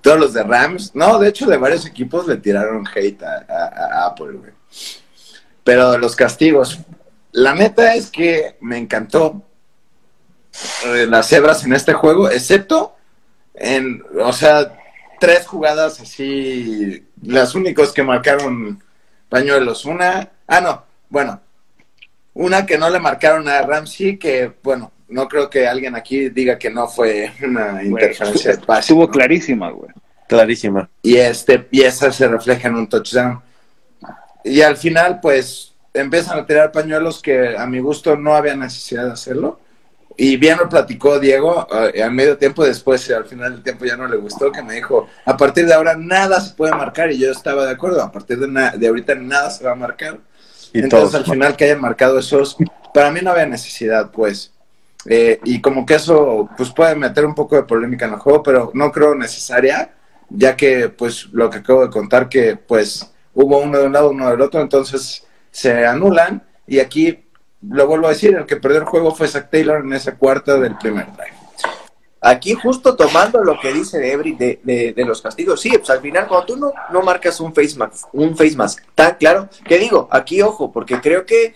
[0.00, 4.32] todos los de Rams, no, de hecho de varios equipos le tiraron hate a, Apple,
[4.32, 4.52] güey.
[5.62, 6.80] Pero los castigos,
[7.30, 9.42] la neta es que me encantó
[10.86, 12.96] eh, las cebras en este juego, excepto
[13.54, 14.76] en, o sea,
[15.20, 18.82] tres jugadas así, las únicos que marcaron
[19.28, 19.84] pañuelos.
[19.84, 21.40] Una, ah, no, bueno,
[22.34, 26.58] una que no le marcaron a Ramsey, que, bueno, no creo que alguien aquí diga
[26.58, 29.90] que no fue una interferencia estuvo, Estuvo clarísima, güey.
[30.26, 30.88] Clarísima.
[31.02, 33.42] Y, este, y esa se refleja en un touchdown.
[34.44, 39.06] Y al final, pues, empiezan a tirar pañuelos que a mi gusto no había necesidad
[39.06, 39.60] de hacerlo.
[40.16, 43.96] Y bien lo platicó Diego eh, a medio tiempo, después al final del tiempo ya
[43.96, 47.18] no le gustó, que me dijo, a partir de ahora nada se puede marcar y
[47.18, 50.18] yo estaba de acuerdo, a partir de, de ahorita nada se va a marcar.
[50.72, 52.56] Y Entonces al final que hayan marcado esos,
[52.94, 54.52] para mí no había necesidad, pues.
[55.06, 58.42] Eh, y como que eso pues puede meter un poco de polémica en el juego,
[58.42, 59.92] pero no creo necesaria,
[60.28, 64.10] ya que pues lo que acabo de contar que pues hubo uno de un lado,
[64.10, 67.24] uno del otro, entonces se anulan y aquí
[67.68, 70.58] lo vuelvo a decir, el que perdió el juego fue Zach Taylor en esa cuarta
[70.58, 71.41] del primer drive.
[72.24, 74.60] Aquí justo tomando lo que dice Ebri de,
[74.94, 78.06] de, los castigos, sí, pues al final cuando tú no, no marcas un face mask,
[78.12, 81.52] un face mask tan claro, que digo, aquí ojo, porque creo que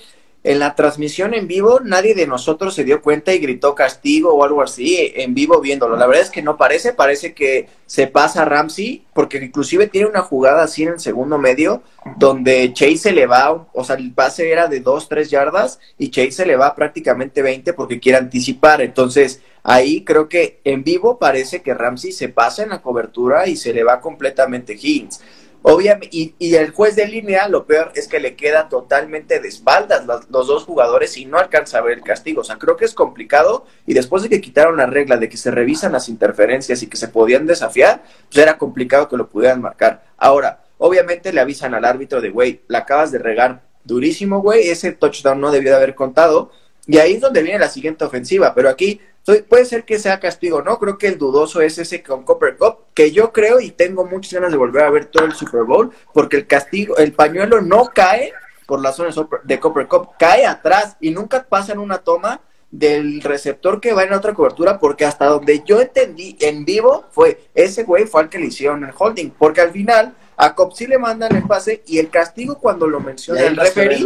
[0.46, 4.44] en la transmisión en vivo nadie de nosotros se dio cuenta y gritó castigo o
[4.44, 5.96] algo así en vivo viéndolo.
[5.96, 10.22] La verdad es que no parece, parece que se pasa Ramsey, porque inclusive tiene una
[10.22, 11.82] jugada así en el segundo medio,
[12.16, 16.10] donde Chase se le va, o sea, el pase era de 2, 3 yardas y
[16.10, 18.82] Chase se le va prácticamente 20 porque quiere anticipar.
[18.82, 23.56] Entonces, ahí creo que en vivo parece que Ramsey se pasa en la cobertura y
[23.56, 25.20] se le va completamente Higgins.
[25.68, 30.06] Obviamente, y, el juez de línea, lo peor es que le queda totalmente de espaldas
[30.06, 32.42] los, dos jugadores y no alcanza a ver el castigo.
[32.42, 33.66] O sea, creo que es complicado.
[33.84, 36.96] Y después de que quitaron la regla de que se revisan las interferencias y que
[36.96, 40.04] se podían desafiar, pues era complicado que lo pudieran marcar.
[40.16, 44.92] Ahora, obviamente le avisan al árbitro de, güey, la acabas de regar durísimo, güey, ese
[44.92, 46.52] touchdown no debió de haber contado.
[46.86, 48.54] Y ahí es donde viene la siguiente ofensiva.
[48.54, 49.00] Pero aquí
[49.48, 50.78] puede ser que sea castigo, ¿no?
[50.78, 54.34] Creo que el dudoso es ese con Copper Cup, que yo creo y tengo muchas
[54.34, 57.90] ganas de volver a ver todo el Super Bowl, porque el castigo, el pañuelo no
[57.92, 58.32] cae
[58.66, 59.10] por la zona
[59.44, 64.04] de Copper Cup, cae atrás y nunca pasa en una toma del receptor que va
[64.04, 68.28] en otra cobertura, porque hasta donde yo entendí en vivo fue ese güey fue al
[68.28, 71.82] que le hicieron el holding, porque al final a Cop sí le mandan el pase
[71.86, 74.04] y el castigo cuando lo menciona el referee,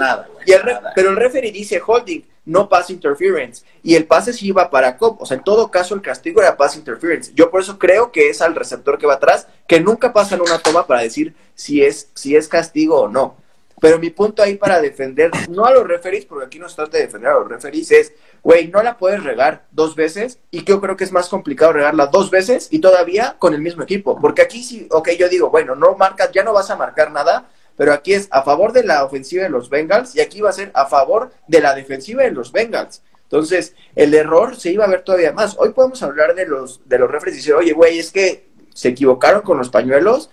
[0.95, 3.65] pero el referee dice holding no pass interference.
[3.83, 5.23] Y el pase sí iba para Cobb.
[5.23, 7.33] O sea, en todo caso, el castigo era pass interference.
[7.35, 10.41] Yo por eso creo que es al receptor que va atrás, que nunca pasa en
[10.41, 13.37] una toma para decir si es, si es castigo o no.
[13.81, 16.99] Pero mi punto ahí para defender, no a los referees, porque aquí no se trata
[16.99, 20.83] de defender a los referees, es, güey, no la puedes regar dos veces, y yo
[20.83, 24.21] creo que es más complicado regarla dos veces y todavía con el mismo equipo.
[24.21, 27.49] Porque aquí sí, ok, yo digo, bueno, no marcas, ya no vas a marcar nada,
[27.81, 30.53] pero aquí es a favor de la ofensiva de los Bengals y aquí va a
[30.53, 33.03] ser a favor de la defensiva de los Bengals.
[33.23, 35.57] Entonces, el error se iba a ver todavía más.
[35.59, 38.89] Hoy podemos hablar de los, de los referees y decir, oye, güey, es que se
[38.89, 40.29] equivocaron con los pañuelos,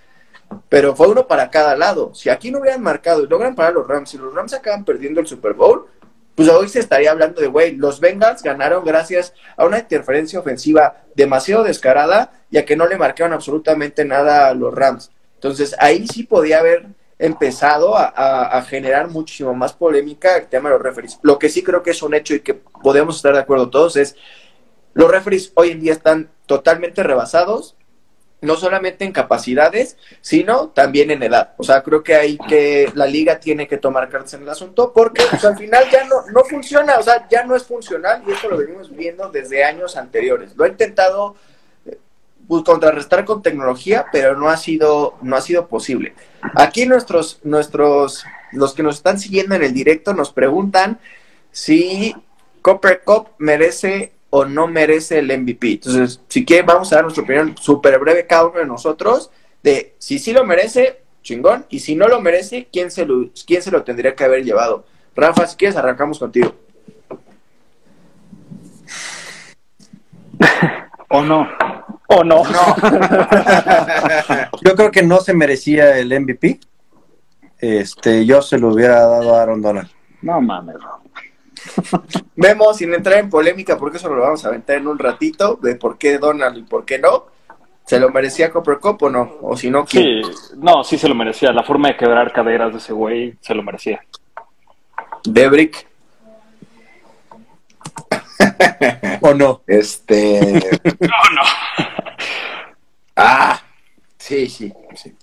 [0.68, 2.14] pero fue uno para cada lado.
[2.14, 5.22] Si aquí no hubieran marcado y logran parar los Rams, si los Rams acaban perdiendo
[5.22, 5.88] el Super Bowl,
[6.36, 11.06] pues hoy se estaría hablando de, güey, los Bengals ganaron gracias a una interferencia ofensiva
[11.16, 15.12] demasiado descarada y a que no le marcaron absolutamente nada a los Rams.
[15.36, 16.88] Entonces, ahí sí podía haber
[17.20, 21.20] empezado a, generar muchísimo más polémica el tema de los referees.
[21.24, 23.96] Lo que sí creo que es un hecho y que podemos estar de acuerdo todos
[23.96, 24.16] es,
[24.94, 27.76] los referees hoy en día están totalmente rebasados,
[28.40, 31.54] no solamente en capacidades, sino también en edad.
[31.58, 34.94] O sea, creo que hay que, la liga tiene que tomar cartas en el asunto
[34.94, 38.32] porque pues, al final ya no, no funciona, o sea, ya no es funcional y
[38.32, 40.56] eso lo venimos viendo desde años anteriores.
[40.56, 41.36] Lo ha intentado
[42.48, 46.14] pues, contrarrestar con tecnología, pero no ha sido, no ha sido posible.
[46.56, 51.00] Aquí nuestros, nuestros, los que nos están siguiendo en el directo nos preguntan
[51.52, 52.16] si
[52.62, 55.74] Copper Cup merece o no merece el MVP.
[55.74, 59.32] Entonces, si quieren, vamos a dar nuestra opinión súper breve cada uno de nosotros
[59.64, 63.06] de si sí lo merece, chingón, y si no lo merece, ¿quién se
[63.46, 64.86] quién se lo tendría que haber llevado?
[65.16, 66.56] Rafa, si quieres, arrancamos contigo.
[71.10, 71.48] ¿O no?
[72.08, 72.44] ¿O no?
[74.64, 76.60] yo creo que no se merecía el MVP.
[77.60, 79.90] Este, yo se lo hubiera dado a Aaron Donald.
[80.22, 80.76] No mames,
[82.36, 85.76] Vemos, sin entrar en polémica, porque eso lo vamos a aventar en un ratito, de
[85.76, 87.26] por qué Donald y por qué no.
[87.86, 89.38] ¿Se lo merecía Copper Cup o no?
[89.42, 90.24] O si no, ¿quién?
[90.24, 91.54] Sí, no, sí se lo merecía.
[91.54, 94.02] La forma de quebrar caderas de ese güey se lo merecía.
[95.24, 95.88] Debrick.
[99.22, 99.64] ¿O no?
[99.68, 100.40] Este.
[101.00, 101.42] no, no.
[103.16, 103.62] ah,
[104.18, 105.16] sí, sí, sí.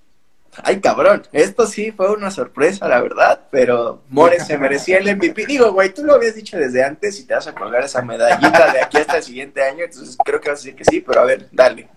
[0.63, 5.47] Ay, cabrón, esto sí fue una sorpresa, la verdad, pero Mores se merecía el MVP.
[5.47, 8.73] Digo, güey, tú lo habías dicho desde antes y te vas a colgar esa medallita
[8.73, 11.21] de aquí hasta el siguiente año, entonces creo que vas a decir que sí, pero
[11.21, 11.89] a ver, dale.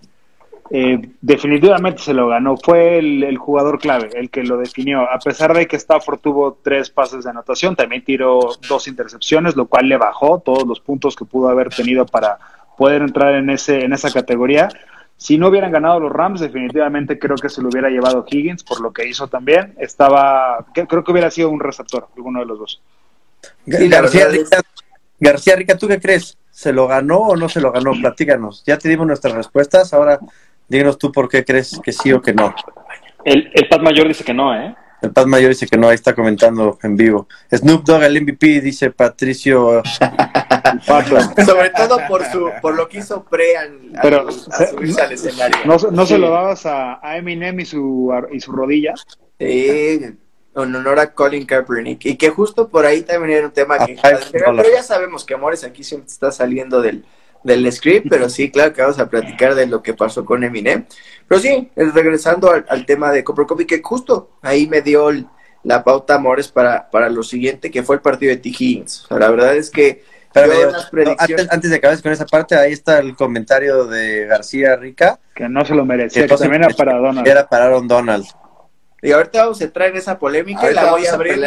[0.70, 2.56] Eh, definitivamente se lo ganó.
[2.56, 5.10] Fue el, jugador clave, el que lo definió.
[5.10, 9.66] A pesar de que Stafford tuvo tres pases de anotación, también tiró dos intercepciones, lo
[9.66, 12.38] cual le bajó todos los puntos que pudo haber tenido para
[12.76, 14.68] poder entrar en, ese, en esa categoría.
[15.16, 18.80] Si no hubieran ganado los Rams, definitivamente creo que se lo hubiera llevado Higgins por
[18.80, 19.74] lo que hizo también.
[19.78, 22.82] Estaba, creo que hubiera sido un receptor, alguno de los dos.
[23.66, 24.60] García, Rica,
[25.18, 26.36] García Rica, ¿tú qué crees?
[26.50, 27.92] ¿Se lo ganó o no se lo ganó?
[28.00, 28.62] Platícanos.
[28.64, 30.20] Ya te dimos nuestras respuestas, ahora
[30.68, 32.54] díganos tú por qué crees que sí o que no.
[33.24, 34.74] El, el Pat Mayor dice que no, ¿eh?
[35.00, 37.28] El Pat Mayor dice que no, ahí está comentando en vivo.
[37.52, 39.82] Snoop Dogg, el MVP, dice Patricio.
[41.46, 45.58] Sobre todo por su por lo que hizo Pre al, Pero, subirse al escenario.
[45.64, 48.94] ¿No, se lo dabas a, Eminem y su, y su rodilla?
[49.38, 50.18] Sí, en
[50.54, 52.04] honor a Colin Kaepernick.
[52.04, 53.96] Y que justo por ahí también era un tema que...
[54.32, 57.04] pero ya sabemos que Amores aquí siempre está saliendo del,
[57.42, 60.86] del script, pero sí, claro que vamos a platicar de lo que pasó con Eminem.
[61.26, 65.10] Pero sí, regresando al, tema de Copper Copy, que justo ahí me dio
[65.62, 68.48] la pauta Amores para, para lo siguiente, que fue el partido de T.
[68.48, 69.06] Higgins.
[69.10, 70.02] la verdad es que
[71.50, 75.18] antes, de acabar con esa parte, ahí está el comentario de García Rica.
[75.34, 77.26] Que no se lo merecía, que, también era para Donald.
[77.26, 78.26] Era para Aaron Donald.
[79.00, 81.38] Y ahorita vamos a entrar en esa polémica y la voy a abrir,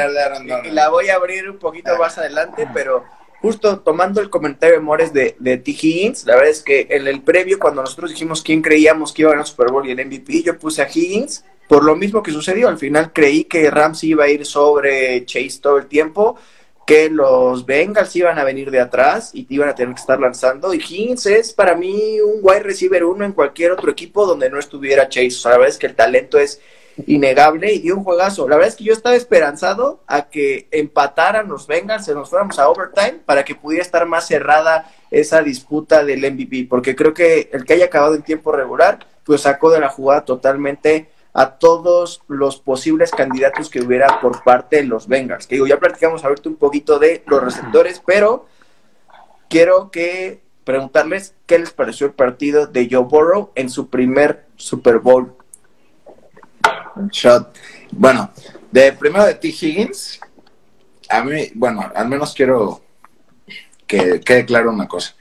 [0.64, 3.04] y la voy a abrir un poquito más adelante, pero
[3.42, 5.72] justo tomando el comentario de Mores de, de T.
[5.72, 9.32] Higgins, la verdad es que en el previo, cuando nosotros dijimos quién creíamos que iba
[9.32, 12.32] a ganar Super Bowl y el MVP, yo puse a Higgins, por lo mismo que
[12.32, 12.68] sucedió.
[12.68, 16.38] Al final creí que Ramsey iba a ir sobre Chase todo el tiempo,
[16.86, 20.74] que los Bengals iban a venir de atrás y iban a tener que estar lanzando.
[20.74, 24.60] Y Higgins es para mí un wide receiver uno en cualquier otro equipo donde no
[24.60, 25.28] estuviera Chase.
[25.28, 26.60] O sea, la verdad es que el talento es
[27.06, 28.48] innegable y dio un juegazo.
[28.48, 32.60] La verdad es que yo estaba esperanzado a que empataran los Bengals, se nos fuéramos
[32.60, 37.50] a overtime para que pudiera estar más cerrada esa disputa del MVP, porque creo que
[37.52, 42.22] el que haya acabado en tiempo regular, pues sacó de la jugada totalmente a todos
[42.28, 45.48] los posibles candidatos que hubiera por parte de los Bengals.
[45.48, 48.48] Que digo, ya platicamos ahorita un poquito de los receptores, pero
[49.50, 55.00] quiero que preguntarles qué les pareció el partido de Joe Burrow en su primer Super
[55.00, 55.36] Bowl
[57.10, 57.58] shot.
[57.92, 58.32] Bueno,
[58.72, 59.48] de primero de T.
[59.50, 60.20] Higgins,
[61.10, 62.82] a mí, bueno, al menos quiero
[63.86, 65.14] que quede claro una cosa.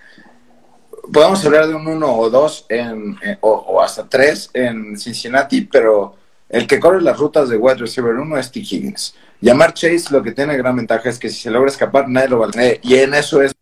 [1.12, 6.14] Podemos hablar de un 1 o 2 en, o, hasta 3 en Cincinnati, pero
[6.49, 8.61] el que corre las rutas de wide receiver 1 es T.
[8.61, 9.14] Higgins.
[9.40, 12.38] Llamar Chase lo que tiene gran ventaja es que si se logra escapar, nadie lo
[12.38, 12.79] va a tener.
[12.83, 13.53] Y en eso es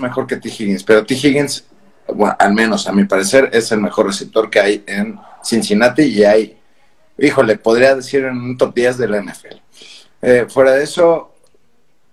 [0.00, 0.48] mejor que T.
[0.48, 0.84] Higgins.
[0.84, 1.14] Pero T.
[1.14, 1.64] Higgins,
[2.14, 6.24] bueno, al menos a mi parecer, es el mejor receptor que hay en Cincinnati y
[6.24, 6.60] hay
[7.18, 9.56] híjole, podría decir en un top 10 de la NFL.
[10.22, 11.34] Eh, fuera de eso,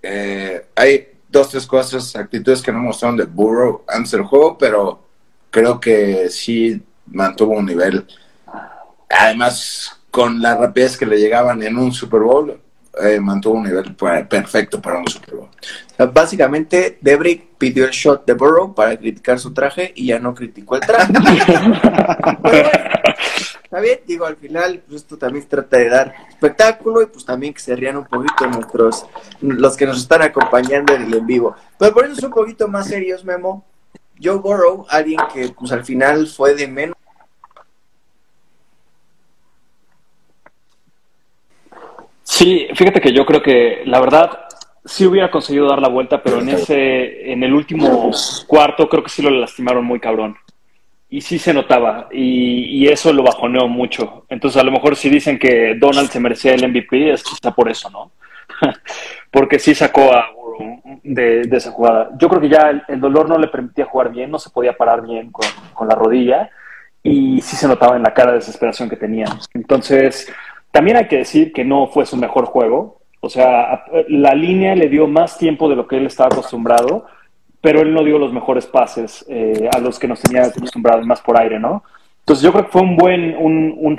[0.02, 5.02] eh, hay dos, tres cosas, actitudes que no mostraron de Burrow antes del juego, pero
[5.50, 8.06] creo que sí mantuvo un nivel.
[9.10, 12.60] Además, con la rapidez que le llegaban en un Super Bowl,
[13.02, 15.50] eh, mantuvo un nivel perfecto para un Super Bowl.
[16.14, 20.76] básicamente, Debrick pidió el shot de Burrow para criticar su traje y ya no criticó
[20.76, 21.14] el traje.
[23.72, 27.24] Está bien, digo, al final pues, esto también se trata de dar espectáculo y pues
[27.24, 29.06] también que se rían un poquito nuestros,
[29.40, 31.56] los que nos están acompañando en el en vivo.
[31.80, 33.64] Pero por eso es un poquito más serios, Memo.
[34.22, 36.98] Joe Burrow, alguien que pues al final fue de menos
[42.24, 44.32] Sí, fíjate que yo creo que la verdad
[44.84, 48.12] sí hubiera conseguido dar la vuelta, pero en ese, en el último
[48.48, 50.36] cuarto creo que sí lo lastimaron muy cabrón
[51.12, 54.26] y sí se notaba y, eso lo bajoneó mucho.
[54.30, 57.70] Entonces a lo mejor si dicen que Donald se merecía el MVP es quizá por
[57.70, 58.12] eso, ¿no?
[59.32, 60.30] Porque sí sacó a
[61.04, 62.10] de, esa jugada.
[62.18, 65.06] Yo creo que ya el, dolor no le permitía jugar bien, no se podía parar
[65.06, 66.50] bien con, la rodilla
[67.04, 69.26] y sí se notaba en la cara de desesperación que tenía.
[69.54, 70.32] Entonces
[70.72, 73.02] también hay que decir que no fue su mejor juego.
[73.20, 77.06] O sea, la línea le dio más tiempo de lo que él estaba acostumbrado
[77.62, 81.22] pero él no dio los mejores pases eh, a los que nos tenía acostumbrados más
[81.22, 81.84] por aire, ¿no?
[82.20, 83.36] Entonces yo creo que fue un buen,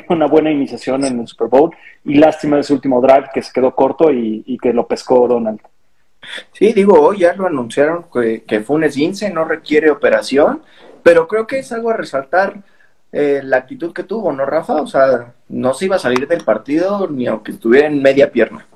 [0.09, 1.71] una buena iniciación en el Super Bowl
[2.05, 5.61] y lástima ese último drive que se quedó corto y, que lo pescó Donald.
[6.53, 10.63] Sí, digo, hoy ya lo anunciaron que, que fue un esguince, no requiere operación,
[11.03, 12.63] pero creo que es algo a resaltar
[13.13, 14.81] eh, la actitud que tuvo, ¿no, Rafa?
[14.81, 18.67] O sea, no se iba a salir del partido ni aunque estuviera en media pierna.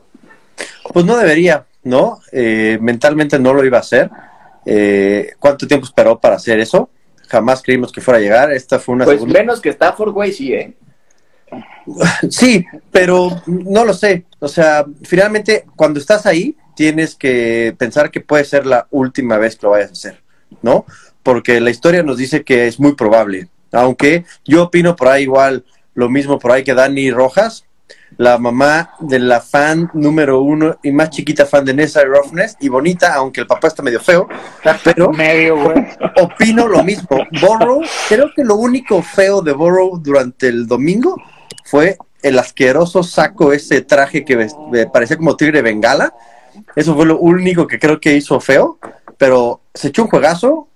[0.93, 2.21] Pues no debería, ¿no?
[2.33, 4.11] Eh, mentalmente no lo iba a hacer.
[4.67, 6.91] Eh, ¿Cuánto tiempo esperó para hacer eso?
[7.29, 8.53] Jamás creímos que fuera a llegar.
[8.53, 10.75] Esta fue una pues menos que Stafford, güey, sí, ¿eh?
[12.31, 14.25] Sí, pero no lo sé.
[14.41, 19.57] O sea, finalmente, cuando estás ahí, tienes que pensar que puede ser la última vez
[19.57, 20.23] que lo vayas a hacer,
[20.63, 20.85] ¿no?
[21.23, 23.49] Porque la historia nos dice que es muy probable.
[23.73, 25.65] Aunque yo opino por ahí igual
[25.95, 27.65] lo mismo por ahí que Dani Rojas,
[28.19, 32.69] la mamá de la fan número uno y más chiquita fan de Nessa Roughness y
[32.69, 34.29] bonita, aunque el papá está medio feo,
[34.85, 35.57] pero medio,
[36.21, 37.09] opino lo mismo.
[37.41, 41.17] Borrow, creo que lo único feo de Borrow durante el domingo
[41.65, 44.49] fue el asqueroso saco, ese traje que
[44.93, 46.15] parecía como tigre bengala.
[46.75, 48.79] Eso fue lo único que creo que hizo feo,
[49.19, 50.69] pero se echó un juegazo,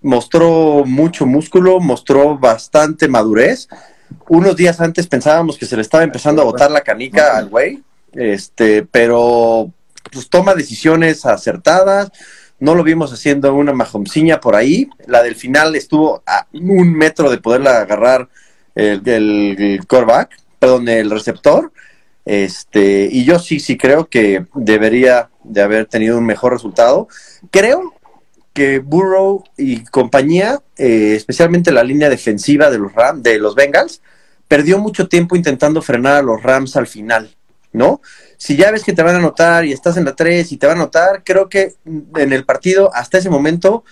[0.00, 3.68] mostró mucho músculo, mostró bastante madurez
[4.28, 7.82] unos días antes pensábamos que se le estaba empezando a botar la canica al güey,
[8.12, 9.70] este, pero
[10.12, 12.10] pues toma decisiones acertadas.
[12.60, 14.88] No lo vimos haciendo una majomciña por ahí.
[15.06, 18.28] La del final estuvo a un metro de poderla agarrar
[18.74, 19.80] el, el,
[20.58, 21.72] perdón, el receptor.
[22.24, 27.08] Este, y yo sí, sí creo que debería de haber tenido un mejor resultado.
[27.50, 27.93] Creo
[28.54, 34.00] que Burrow y compañía, eh, especialmente la línea defensiva de los Rams, de los Bengals,
[34.48, 37.34] perdió mucho tiempo intentando frenar a los Rams al final,
[37.72, 38.00] ¿no?
[38.38, 40.66] Si ya ves que te van a anotar y estás en la 3 y te
[40.66, 43.84] van a anotar, creo que en el partido hasta ese momento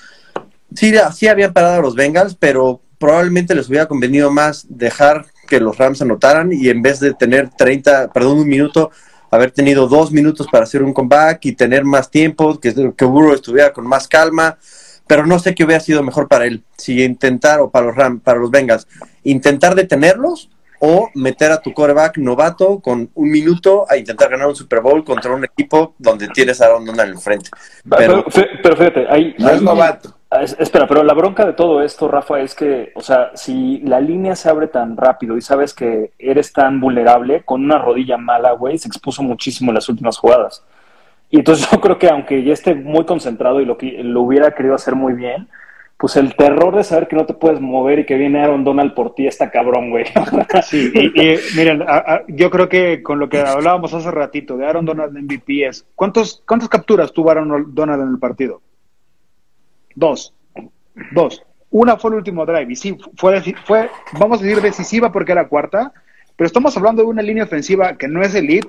[0.74, 5.58] sí, sí habían parado a los Bengals, pero probablemente les hubiera convenido más dejar que
[5.58, 8.92] los Rams anotaran y en vez de tener 30, perdón, un minuto,
[9.32, 13.32] haber tenido dos minutos para hacer un comeback y tener más tiempo, que, que Burrow
[13.32, 14.58] estuviera con más calma,
[15.06, 18.20] pero no sé qué hubiera sido mejor para él, si intentar, o para los Ram,
[18.20, 18.86] para los Bengals,
[19.24, 24.56] intentar detenerlos o meter a tu coreback novato con un minuto a intentar ganar un
[24.56, 27.48] Super Bowl contra un equipo donde tienes a Aaron Donald enfrente.
[27.88, 28.24] Pero,
[28.62, 30.14] pero, fíjate, ahí, no es novato.
[30.34, 34.00] Ah, espera, pero la bronca de todo esto, Rafa, es que, o sea, si la
[34.00, 38.52] línea se abre tan rápido y sabes que eres tan vulnerable, con una rodilla mala,
[38.52, 40.64] güey, se expuso muchísimo en las últimas jugadas.
[41.28, 44.74] Y entonces yo creo que aunque ya esté muy concentrado y lo, lo hubiera querido
[44.74, 45.48] hacer muy bien,
[45.98, 48.94] pues el terror de saber que no te puedes mover y que viene Aaron Donald
[48.94, 50.06] por ti está cabrón, güey.
[50.62, 51.84] Sí, y, miren,
[52.28, 56.42] yo creo que con lo que hablábamos hace ratito de Aaron Donald MVP es, ¿cuántos,
[56.48, 58.62] ¿cuántas capturas tuvo Aaron Donald en el partido?
[59.95, 60.34] Dos.
[61.12, 61.43] Dos.
[61.70, 65.49] Una fue el último drive y sí, fue, fue, vamos a decir decisiva porque era
[65.49, 65.93] cuarta,
[66.36, 68.68] pero estamos hablando de una línea ofensiva que no es elite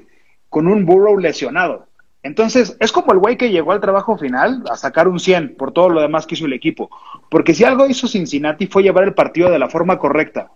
[0.50, 1.88] con un Burrow lesionado.
[2.24, 5.74] Entonces, es como el güey que llegó al trabajo final a sacar un 100 por
[5.74, 6.90] todo lo demás que hizo el equipo.
[7.30, 10.50] Porque si algo hizo Cincinnati fue llevar el partido de la forma correcta.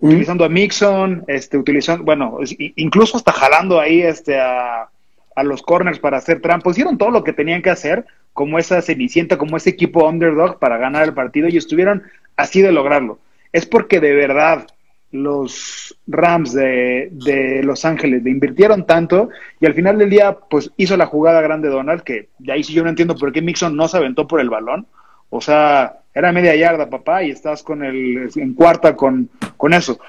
[0.00, 2.38] Utilizando a Mixon, este, utilizando, bueno,
[2.74, 4.90] incluso hasta jalando ahí este, a,
[5.34, 6.70] a los corners para hacer trampa.
[6.70, 10.78] Hicieron todo lo que tenían que hacer, como esa cenicienta, como ese equipo underdog para
[10.78, 12.02] ganar el partido y estuvieron
[12.36, 13.18] así de lograrlo.
[13.52, 14.66] Es porque de verdad
[15.12, 19.28] los Rams de, de, Los Ángeles le invirtieron tanto
[19.60, 22.72] y al final del día pues hizo la jugada grande Donald que de ahí sí
[22.72, 24.86] yo no entiendo por qué Mixon no se aventó por el balón
[25.28, 29.28] o sea era media yarda papá y estás con el en cuarta con,
[29.58, 30.00] con eso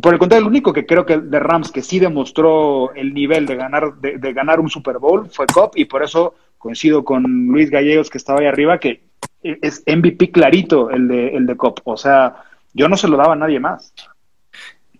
[0.00, 3.46] por el contrario el único que creo que de Rams que sí demostró el nivel
[3.46, 7.22] de ganar de, de ganar un Super Bowl fue Cop y por eso coincido con
[7.48, 9.02] Luis Gallegos que estaba ahí arriba que
[9.42, 13.32] es MVP clarito el de el de Cop o sea yo no se lo daba
[13.32, 13.92] a nadie más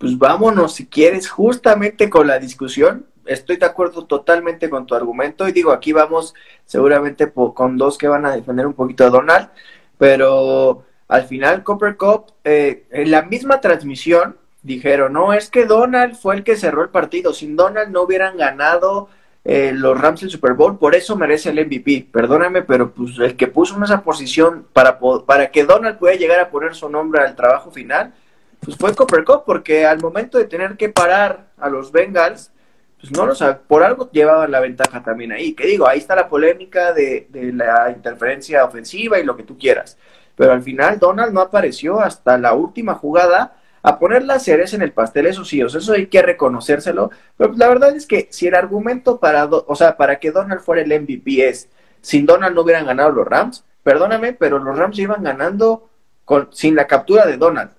[0.00, 3.04] pues vámonos si quieres justamente con la discusión.
[3.26, 6.32] Estoy de acuerdo totalmente con tu argumento y digo, aquí vamos
[6.64, 9.50] seguramente con dos que van a defender un poquito a Donald,
[9.98, 16.16] pero al final Copper Cup, eh, en la misma transmisión, dijeron, no, es que Donald
[16.16, 19.08] fue el que cerró el partido, sin Donald no hubieran ganado
[19.44, 22.08] eh, los Rams el Super Bowl, por eso merece el MVP.
[22.12, 26.40] Perdóname, pero pues el que puso en esa posición para, para que Donald pueda llegar
[26.40, 28.12] a poner su nombre al trabajo final,
[28.60, 32.52] pues fue Copper Cup, porque al momento de tener que parar a los Bengals,
[33.00, 35.54] pues no lo sabe, por algo llevaban la ventaja también ahí.
[35.54, 39.96] Que digo, ahí está la polémica de, la interferencia ofensiva y lo que tú quieras.
[40.36, 44.82] Pero al final Donald no apareció hasta la última jugada a poner las cereza en
[44.82, 47.10] el pastel, eso sí, o sea, eso hay que reconocérselo.
[47.36, 50.82] Pero la verdad es que si el argumento para, o sea, para que Donald fuera
[50.82, 51.68] el MVP es,
[52.00, 55.88] sin Donald no hubieran ganado los Rams, perdóname, pero los Rams iban ganando
[56.24, 57.72] con, sin la captura de Donald.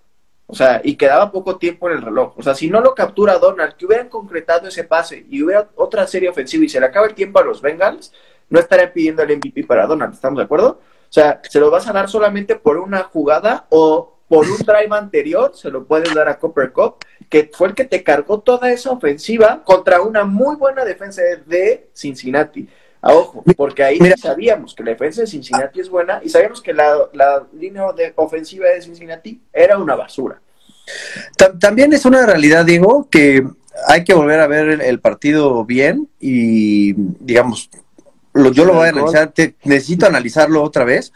[0.47, 2.34] O sea, y quedaba poco tiempo en el reloj.
[2.38, 6.06] O sea, si no lo captura Donald, que hubieran concretado ese pase y hubiera otra
[6.08, 8.12] serie ofensiva y se le acaba el tiempo a los Bengals,
[8.49, 10.14] no estarían pidiendo el MVP para Donald.
[10.14, 10.82] ¿Estamos de acuerdo?
[10.82, 14.88] O sea, se lo vas a dar solamente por una jugada o por un drive
[14.91, 18.71] anterior, se lo puedes dar a Copper Cup, que fue el que te cargó toda
[18.71, 22.65] esa ofensiva contra una muy buena defensa de Cincinnati.
[23.01, 26.73] A ojo, porque ahí sabíamos que la defensa de Cincinnati es buena y sabíamos que
[26.73, 30.39] la, línea de ofensiva de Cincinnati era una basura.
[31.59, 33.45] También es una realidad, Diego, que
[33.86, 37.69] hay que volver a ver el, partido bien y, digamos,
[38.34, 39.34] yo lo voy a analizar,
[39.65, 41.11] necesito analizarlo otra vez,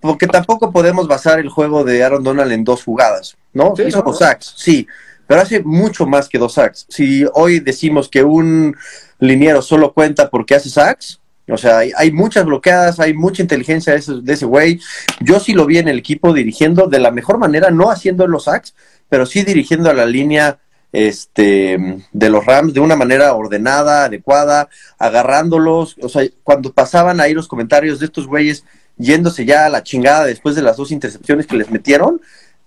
[0.00, 3.74] porque tampoco podemos basar el juego de Aaron Donald en dos jugadas, ¿no?
[3.86, 4.86] Hizo dos sacks, sí,
[5.26, 6.86] pero hace mucho más que dos sacks.
[6.88, 8.76] Si hoy decimos que un
[9.20, 11.20] liniero solo cuenta porque hace sacks.
[11.48, 14.80] O sea, hay, muchas bloqueadas, hay mucha inteligencia de ese güey.
[15.20, 18.44] Yo sí lo vi en el equipo dirigiendo de la mejor manera, no haciendo los
[18.44, 18.74] sacks,
[19.08, 20.58] pero sí dirigiendo a la línea
[20.92, 25.96] este, de los Rams de una manera ordenada, adecuada, agarrándolos.
[26.02, 28.64] O sea, cuando pasaban ahí los comentarios de estos güeyes
[29.00, 32.20] yéndose ya a la chingada después de las dos intercepciones que les metieron,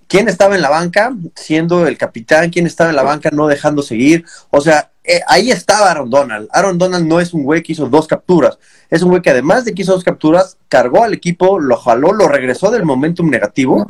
[0.08, 3.82] quién estaba en la banca siendo el capitán, quién estaba en la banca no dejando
[3.82, 4.26] seguir.
[4.50, 6.48] O sea, eh, ahí estaba Aaron Donald.
[6.52, 8.58] Aaron Donald no es un güey que hizo dos capturas.
[8.90, 12.14] Es un güey que además de que hizo dos capturas, cargó al equipo, lo jaló,
[12.14, 13.86] lo regresó del momentum negativo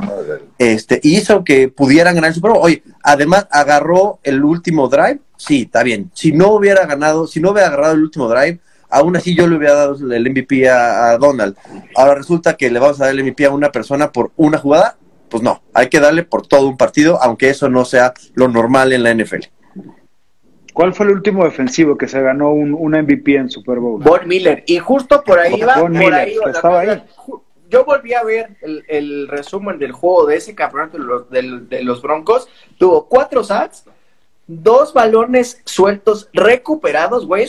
[0.58, 2.62] este, y hizo que pudieran ganar el Super Bowl.
[2.64, 5.20] Oye, además agarró el último drive.
[5.38, 6.10] Sí, está bien.
[6.14, 8.60] Si no hubiera ganado, si no hubiera agarrado el último drive,
[8.94, 11.58] aún así yo le hubiera dado el MVP a, a Donald.
[11.96, 14.98] Ahora resulta que le vamos a dar el MVP a una persona por una jugada.
[15.30, 18.94] Pues no, hay que darle por todo un partido, aunque eso no sea lo normal
[18.94, 19.46] en la NFL.
[20.74, 24.02] ¿Cuál fue el último defensivo que se ganó un, MVP en Super Bowl?
[24.02, 24.64] Von Miller.
[24.66, 26.36] Y justo por ahí va, por ahí,
[27.70, 30.98] Yo volví a ver el, resumen del juego de ese campeonato
[31.30, 32.50] de los, Broncos.
[32.80, 33.86] Tuvo cuatro sacks,
[34.48, 37.48] dos balones sueltos recuperados, güey.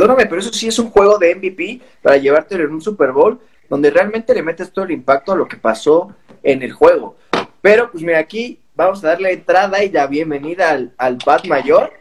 [0.00, 3.38] Perdóname, pero eso sí es un juego de MVP para llevártelo en un Super Bowl,
[3.68, 7.18] donde realmente le metes todo el impacto a lo que pasó en el juego.
[7.60, 11.92] Pero, pues mira, aquí vamos a darle entrada y la bienvenida al, al Bat Mayor,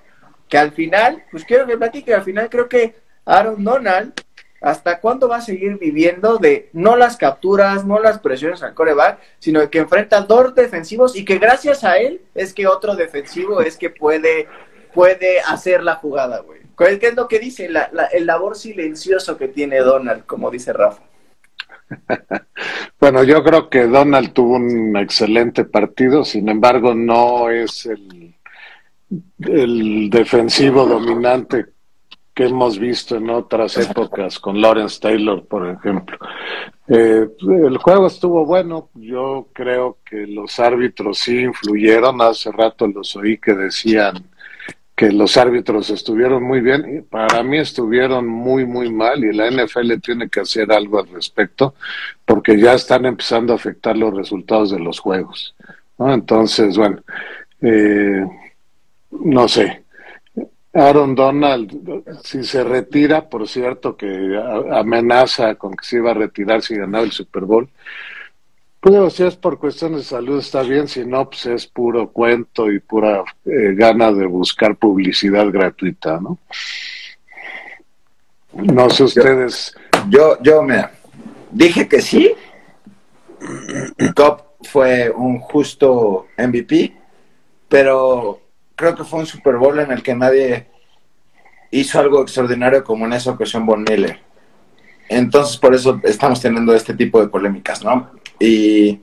[0.48, 2.96] que al final, pues quiero que platique, al final creo que
[3.26, 4.14] Aaron Donald,
[4.62, 9.20] ¿hasta cuándo va a seguir viviendo de no las capturas, no las presiones al coreback,
[9.40, 13.76] sino que enfrenta dos defensivos y que gracias a él es que otro defensivo es
[13.76, 14.48] que puede,
[14.94, 16.59] puede hacer la jugada, güey?
[16.80, 17.68] ¿Qué es lo que dice?
[17.68, 21.04] La, el labor silencioso que tiene Donald, como dice Rafa.
[23.00, 28.36] bueno, yo creo que Donald tuvo un excelente partido, sin embargo no es el,
[29.40, 31.66] el defensivo dominante
[32.34, 36.18] que hemos visto en otras épocas con Lawrence Taylor, por ejemplo.
[36.88, 43.14] Eh, el juego estuvo bueno, yo creo que los árbitros sí influyeron, hace rato los
[43.18, 44.30] oí que decían
[45.00, 49.94] que los árbitros estuvieron muy bien, para mí estuvieron muy, muy mal y la NFL
[50.04, 51.74] tiene que hacer algo al respecto
[52.26, 55.56] porque ya están empezando a afectar los resultados de los juegos.
[56.00, 57.02] Entonces, bueno,
[57.62, 58.26] eh,
[59.12, 59.86] no sé.
[60.74, 64.38] Aaron Donald, si se retira, por cierto, que
[64.70, 67.70] amenaza con que se iba a retirar si ganaba el Super Bowl,
[68.80, 72.72] pues si es por cuestiones de salud está bien, si no, pues es puro cuento
[72.72, 76.38] y pura eh, gana de buscar publicidad gratuita, ¿no?
[78.54, 79.76] No sé ustedes.
[80.10, 80.86] Yo, yo, me
[81.52, 82.34] dije que sí.
[84.16, 86.96] Cop fue un justo MVP,
[87.68, 88.42] pero
[88.76, 90.68] creo que fue un Super Bowl en el que nadie
[91.72, 94.20] hizo algo extraordinario como en esa ocasión Von Miller.
[95.10, 98.12] Entonces, por eso estamos teniendo este tipo de polémicas, ¿no?
[98.40, 99.02] Y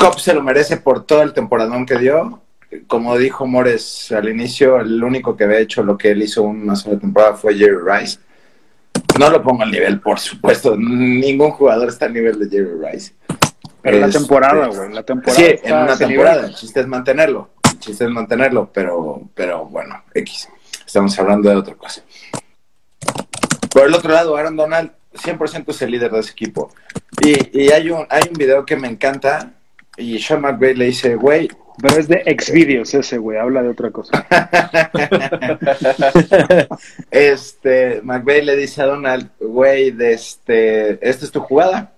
[0.00, 2.42] Cop se lo merece por todo el temporadón que dio.
[2.86, 6.76] Como dijo Mores al inicio, el único que había hecho lo que él hizo una
[6.76, 8.18] sola temporada fue Jerry Rice.
[9.18, 10.76] No lo pongo al nivel, por supuesto.
[10.76, 13.14] Ningún jugador está al nivel de Jerry Rice.
[13.82, 14.92] Pero la temporada, güey.
[14.92, 15.38] La temporada.
[15.38, 16.46] Sí, en una temporada.
[16.46, 17.50] El chiste es mantenerlo.
[17.64, 20.48] El chiste es mantenerlo, pero, pero bueno, X.
[20.84, 22.02] Estamos hablando de otra cosa.
[23.72, 26.72] Por el otro lado, Aaron Donald 100% es el líder de ese equipo.
[27.20, 29.52] Y, hay, un, hay un video que me encanta
[29.96, 31.48] y Sean McVay le dice, güey...
[31.80, 34.26] Pero es de Xvideos ese, güey, habla de otra cosa.
[37.12, 41.92] este, McVay le dice a Donald, güey, este, esta es tu jugada.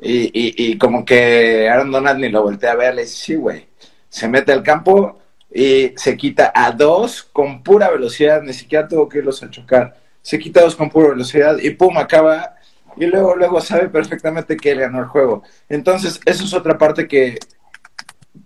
[0.00, 3.34] Y, y, y, como que Aaron Donald ni lo voltea a ver, le dice, sí,
[3.34, 3.66] güey.
[4.08, 5.18] Se mete al campo
[5.52, 10.02] y se quita a dos con pura velocidad, ni siquiera tuvo que irlos a chocar
[10.24, 12.54] se quita dos con pura velocidad y pum, acaba
[12.96, 15.42] y luego, luego sabe perfectamente que él ganó el juego.
[15.68, 17.38] Entonces, eso es otra parte que,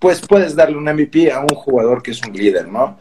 [0.00, 2.98] pues, puedes darle un MVP a un jugador que es un líder, ¿no?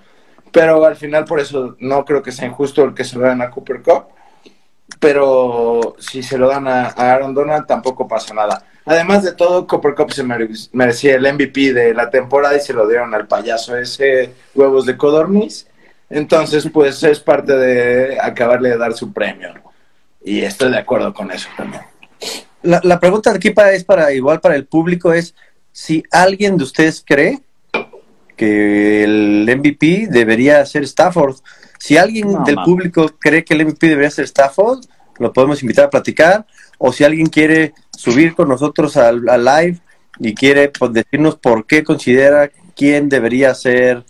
[0.52, 3.42] Pero al final, por eso, no creo que sea injusto el que se lo dan
[3.42, 4.06] a Cooper Cup.
[5.00, 8.64] Pero si se lo dan a, Aaron Donald, tampoco pasa nada.
[8.86, 12.88] Además de todo, Cooper Cup se merecía el MVP de la temporada y se lo
[12.88, 15.67] dieron al payaso ese huevos de codorniz.
[16.10, 19.54] Entonces, pues es parte de acabarle de dar su premio.
[20.24, 21.84] Y estoy de acuerdo con eso también.
[22.62, 25.36] La, la pregunta aquí para, es para igual para el público es
[25.72, 27.42] si alguien de ustedes cree
[28.38, 31.36] que el MVP debería ser Stafford.
[31.80, 34.86] Si alguien del público cree que el MVP debería ser Stafford,
[35.18, 36.46] lo podemos invitar a platicar.
[36.78, 39.80] O si alguien quiere subir con nosotros al, live
[40.20, 44.06] y quiere pues, decirnos por qué considera quién debería ser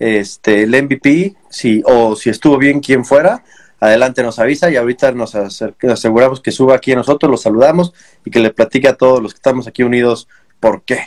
[0.00, 3.44] este el MVP, si, o si estuvo bien quién fuera,
[3.78, 7.92] adelante nos avisa y ahorita nos, aseguramos que suba aquí a nosotros, los saludamos
[8.24, 10.28] y que le platique a todos los que estamos aquí unidos
[10.58, 11.06] por qué.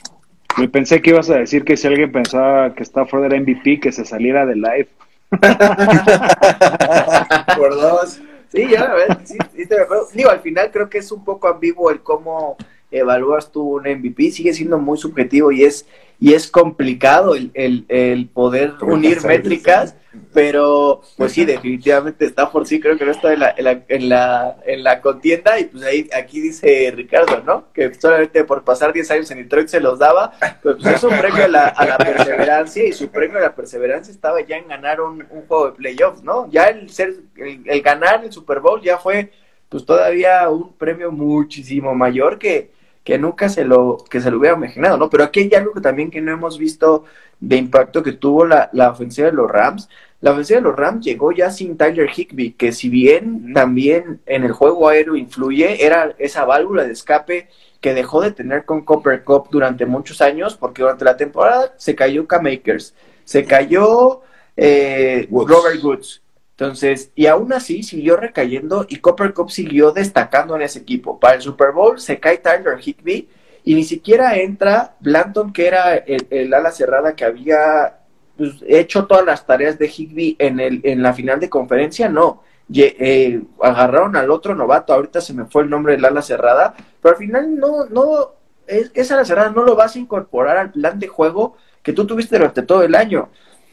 [0.58, 3.92] Me pensé que ibas a decir que si alguien pensaba que Stafford era MVP, que
[3.92, 4.90] se saliera de live.
[7.58, 8.22] por dos.
[8.52, 10.08] Sí, ya, a ver, sí, sí te acuerdo.
[10.14, 12.56] Digo, al final creo que es un poco ambiguo el cómo
[12.98, 15.86] evalúas tú un MVP, sigue siendo muy subjetivo y es
[16.24, 19.98] y es complicado el, el, el poder unir métricas,
[20.32, 24.10] pero pues sí, definitivamente Stafford sí creo que no está en la, en la, en
[24.10, 27.66] la, en la contienda y pues ahí aquí dice Ricardo, ¿no?
[27.74, 30.32] Que solamente por pasar 10 años en Detroit se los daba,
[30.62, 33.54] pues, pues es un premio a la, a la perseverancia y su premio a la
[33.54, 36.50] perseverancia estaba ya en ganar un, un juego de playoffs, ¿no?
[36.50, 39.30] Ya el ser, el, el ganar el Super Bowl ya fue
[39.68, 42.72] pues todavía un premio muchísimo mayor que,
[43.04, 45.10] que nunca se lo, que se lo hubiera imaginado, ¿no?
[45.10, 47.04] Pero aquí hay algo que también que no hemos visto
[47.40, 49.90] de impacto que tuvo la, la ofensiva de los Rams.
[50.22, 54.44] La ofensiva de los Rams llegó ya sin Tyler Higby, que si bien también en
[54.46, 57.50] el juego aéreo influye, era esa válvula de escape
[57.82, 61.96] que dejó de tener con Copper Cup durante muchos años, porque durante la temporada se
[61.96, 62.96] cayó K-Makers,
[63.26, 64.22] se cayó
[64.56, 66.23] eh, Robert Woods,
[66.56, 71.20] entonces, y aún así siguió recayendo y Copper Cup siguió destacando en ese equipo.
[71.20, 73.28] Para el Super Bowl se cae Tyler Higby
[73.64, 78.02] y ni siquiera entra Blanton, que era el, ala cerrada que había
[78.38, 82.44] pues, hecho todas las tareas de Higby en, el, en la final de conferencia, no.
[82.72, 87.16] Eh, agarraron al otro novato, ahorita se me fue el nombre del ala cerrada, pero
[87.16, 88.34] al final no, no,
[88.68, 92.38] esa ala cerrada no lo vas a incorporar al plan de juego que tú tuviste
[92.38, 93.30] durante todo el año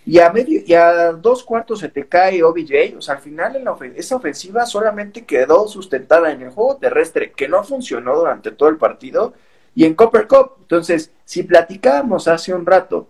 [0.06, 3.56] y a medio y a dos cuartos se te cae OBJ, o sea, al final
[3.56, 8.68] en esa ofensiva solamente quedó sustentada en el juego terrestre, que no funcionó durante todo
[8.68, 9.34] el partido,
[9.74, 10.52] y en Copper Cup.
[10.60, 13.08] Entonces, si platicábamos hace un rato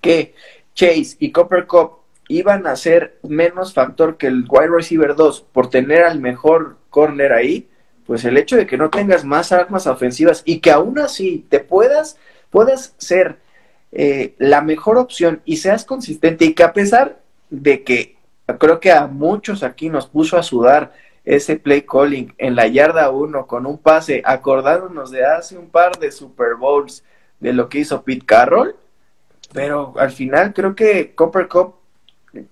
[0.00, 0.34] que
[0.74, 1.98] Chase y Copper Cup
[2.28, 7.32] iban a ser menos factor que el wide receiver 2 por tener al mejor corner
[7.32, 7.68] ahí,
[8.06, 11.60] pues el hecho de que no tengas más armas ofensivas y que aún así te
[11.60, 12.16] puedas,
[12.50, 13.38] puedas ser
[13.92, 17.20] eh, la mejor opción y seas consistente y que a pesar
[17.50, 18.16] de que
[18.58, 20.92] creo que a muchos aquí nos puso a sudar
[21.24, 25.98] ese play calling en la yarda 1 con un pase, acordándonos de hace un par
[25.98, 27.04] de Super Bowls
[27.38, 28.74] de lo que hizo Pete Carroll,
[29.52, 31.74] pero al final creo que Copper Cup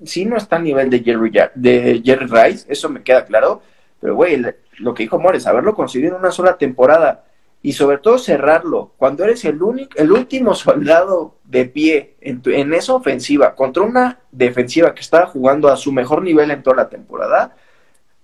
[0.04, 3.62] sí no está a nivel de Jerry, de Jerry Rice, eso me queda claro,
[3.98, 4.40] pero güey,
[4.78, 7.24] lo que dijo Mores, haberlo conseguido en una sola temporada
[7.62, 8.92] y sobre todo cerrarlo.
[8.96, 14.20] Cuando eres el único, el último soldado de pie en, en, esa ofensiva contra una
[14.32, 17.56] defensiva que estaba jugando a su mejor nivel en toda la temporada,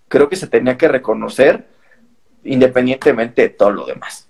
[0.08, 1.66] creo que se tenía que reconocer
[2.44, 4.28] independientemente de todo lo demás.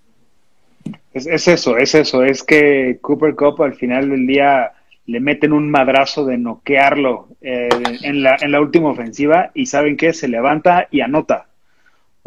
[1.13, 4.73] Es, eso, es eso, es que Cooper Cup al final del día
[5.07, 7.69] le meten un madrazo de noquearlo eh,
[8.03, 11.49] en, la, en la última ofensiva y saben que se levanta y anota.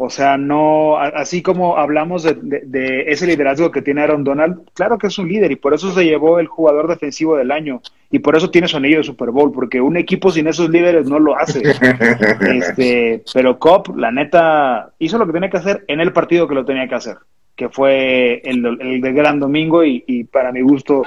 [0.02, 5.08] O sea, no, así como hablamos de, ese liderazgo que tiene Aaron Donald, claro que
[5.08, 8.34] es un líder y por eso se llevó el jugador defensivo del año y por
[8.34, 11.36] eso tiene su anillo de Super Bowl, porque un equipo sin esos líderes no lo
[11.36, 11.60] hace.
[12.40, 16.54] este, pero Cobb, la neta, hizo lo que tenía que hacer en el partido que
[16.54, 17.18] lo tenía que hacer,
[17.54, 21.02] que fue el, el de Gran Domingo y, y, para mi gusto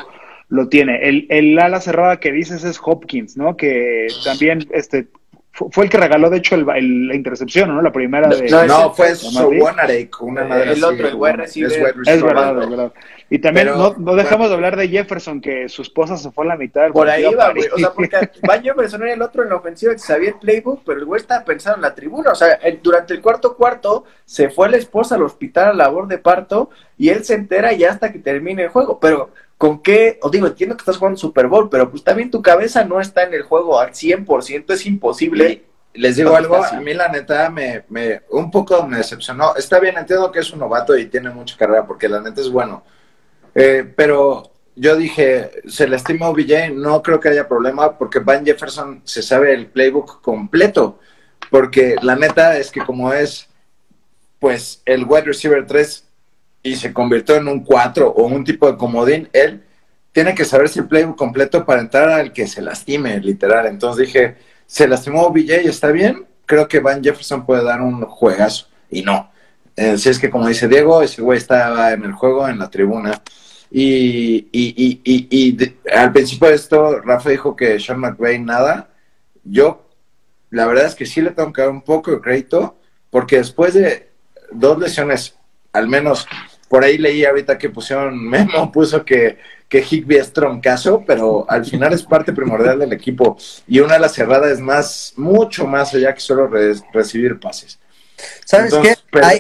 [0.50, 1.00] lo tiene.
[1.02, 3.58] El, el ala cerrada que dices es Hopkins, ¿no?
[3.58, 5.08] Que también este,
[5.54, 7.80] fue el que regaló, de hecho, el, la intercepción, ¿no?
[7.80, 8.50] La primera de...
[8.68, 11.80] No, fue Sowanarek, una madre El otro, el wide Es,
[12.24, 12.94] verdad, es verdad.
[13.30, 16.50] Y también no, no, dejamos de hablar de Jefferson, que su esposa se fue a
[16.50, 17.68] la mitad del Por ahí va, güey.
[17.72, 18.18] O sea, porque
[18.50, 21.22] va Jefferson era el otro en la ofensiva que sabía el playbook, pero el güey
[21.22, 22.32] estaba pensando en la tribuna.
[22.32, 26.18] O sea, durante el cuarto cuarto se fue la esposa al hospital a labor de
[26.18, 29.00] parto y él se entera ya hasta que termine el juego.
[29.00, 29.30] Pero
[29.64, 30.20] ¿Con qué?
[30.22, 33.24] Os digo, entiendo que estás jugando Super Bowl, pero pues también tu cabeza no está
[33.24, 35.64] en el juego al 100%, es imposible.
[35.94, 39.56] les digo algo, a mí la neta me, me, un poco me decepcionó.
[39.56, 42.50] Está bien, entiendo que es un novato y tiene mucha carrera, porque la neta es
[42.50, 42.84] bueno.
[43.56, 49.00] Eh, pero yo dije, se lastima OBJ, no creo que haya problema, porque Van Jefferson
[49.06, 51.00] se sabe el playbook completo.
[51.50, 53.48] Porque la neta es que como es,
[54.40, 56.06] pues, el wide receiver 3
[56.64, 59.62] y se convirtió en un 4 o un tipo de comodín, él
[60.14, 63.66] tiene que saberse el playbook completo para entrar al que se lastime, literal.
[63.68, 68.68] Entonces dije, se lastimó BJ, está bien, creo que Van Jefferson puede dar un juegazo.
[68.90, 69.32] Y no.
[69.76, 72.70] Eh, si es que, como dice Diego, ese güey estaba en el juego, en la
[72.70, 73.22] tribuna.
[73.72, 78.90] Y, y, y, y al principio de esto, Rafa dijo que Sean McVay nada.
[79.44, 79.90] Yo,
[80.52, 82.78] la verdad es que sí le tengo que dar un poco de crédito,
[83.10, 84.12] porque después de
[84.52, 85.36] dos lesiones,
[85.74, 86.28] al menos
[86.74, 89.38] por ahí leí ahorita que pusieron, Memo puso que,
[89.70, 93.38] que Higby es troncazo, pero al final es parte primordial del equipo.
[93.68, 96.50] Y una de las cerradas es más, mucho más allá que solo
[96.92, 97.78] recibir pases.
[98.44, 98.96] ¿Sabes qué?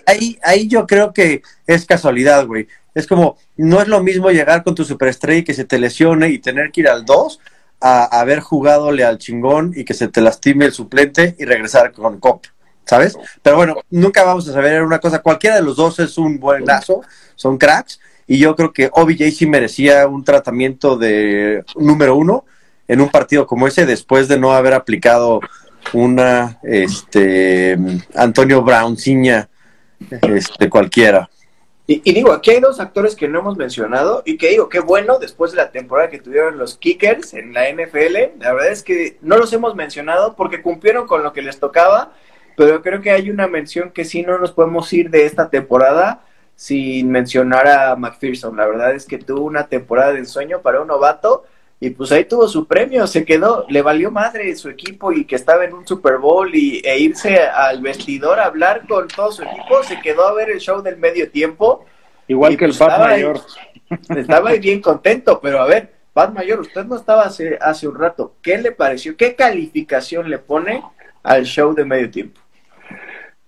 [0.06, 2.68] Ahí, ahí, yo creo que es casualidad, güey.
[2.94, 6.30] Es como, no es lo mismo llegar con tu superestrella y que se te lesione
[6.30, 7.40] y tener que ir al 2
[7.82, 12.20] a haber jugadole al chingón y que se te lastime el suplente y regresar con
[12.20, 12.46] Cop.
[12.86, 13.18] ¿Sabes?
[13.42, 15.22] Pero bueno, nunca vamos a saber una cosa.
[15.22, 17.02] Cualquiera de los dos es un buen lazo,
[17.36, 18.00] son cracks.
[18.28, 22.46] Y yo creo que OBJ sí merecía un tratamiento de número uno
[22.88, 25.42] en un partido como ese, después de no haber aplicado
[25.92, 27.78] una este
[28.16, 29.50] Antonio Brown ciña
[30.10, 31.30] este cualquiera.
[31.86, 34.80] Y, y, digo, aquí hay dos actores que no hemos mencionado y que digo, qué
[34.80, 38.84] bueno, después de la temporada que tuvieron los Kickers en la NFL, la verdad es
[38.84, 42.14] que no los hemos mencionado porque cumplieron con lo que les tocaba
[42.56, 46.22] pero creo que hay una mención que sí no nos podemos ir de esta temporada
[46.56, 48.56] sin mencionar a McPherson.
[48.56, 51.46] La verdad es que tuvo una temporada de ensueño para un novato
[51.80, 55.36] y pues ahí tuvo su premio, se quedó, le valió madre su equipo y que
[55.36, 59.44] estaba en un Super Bowl y, e irse al vestidor a hablar con todo su
[59.44, 61.86] equipo, se quedó a ver el show del medio tiempo.
[62.30, 63.42] Igual que el pues, Pat Mayor.
[64.16, 68.00] estaba ahí bien contento, pero a ver, Pat Mayor, usted no estaba hace, hace un
[68.00, 69.18] rato, ¿qué le pareció?
[69.18, 70.82] ¿Qué calificación le pone
[71.22, 72.40] al show de medio tiempo?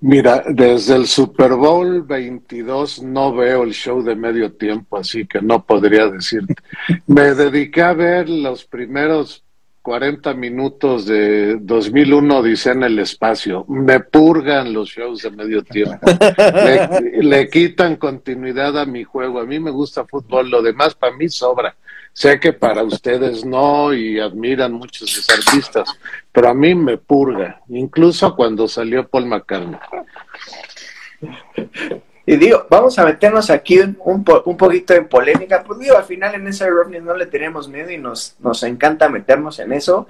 [0.01, 5.41] Mira, desde el Super Bowl 22 no veo el show de medio tiempo, así que
[5.41, 6.53] no podría decirte.
[7.07, 9.45] Me dediqué a ver los primeros
[9.85, 13.65] 40 minutos de 2001 dice en el espacio.
[13.69, 15.99] Me purgan los shows de medio tiempo.
[16.37, 19.39] Le, le, quitan continuidad a mi juego.
[19.39, 21.75] A mí me gusta fútbol, lo demás para mí sobra.
[22.15, 25.99] Sé que para ustedes no y admiran muchos esos artistas,
[26.31, 29.77] pero a mí me purga, incluso cuando salió Paul McCartney.
[32.25, 36.47] Y digo, vamos a meternos aquí un, poquito en polémica, pues digo, al final en
[36.47, 40.07] ese Rodney no le tenemos miedo y nos, nos encanta meternos en eso.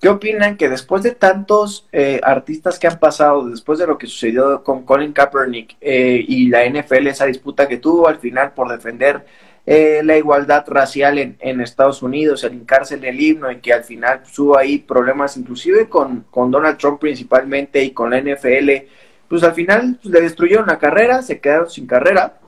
[0.00, 4.06] ¿Qué opinan que después de tantos eh, artistas que han pasado, después de lo que
[4.06, 8.70] sucedió con Colin Kaepernick eh, y la NFL, esa disputa que tuvo al final por
[8.70, 9.26] defender
[9.68, 13.82] eh, la igualdad racial en, Estados Unidos, el hincarse en el himno, en que al
[13.82, 18.70] final hubo ahí problemas inclusive con, con, Donald Trump principalmente y con la NFL,
[19.28, 22.38] pues al final pues, le destruyeron la carrera, se quedaron sin carrera.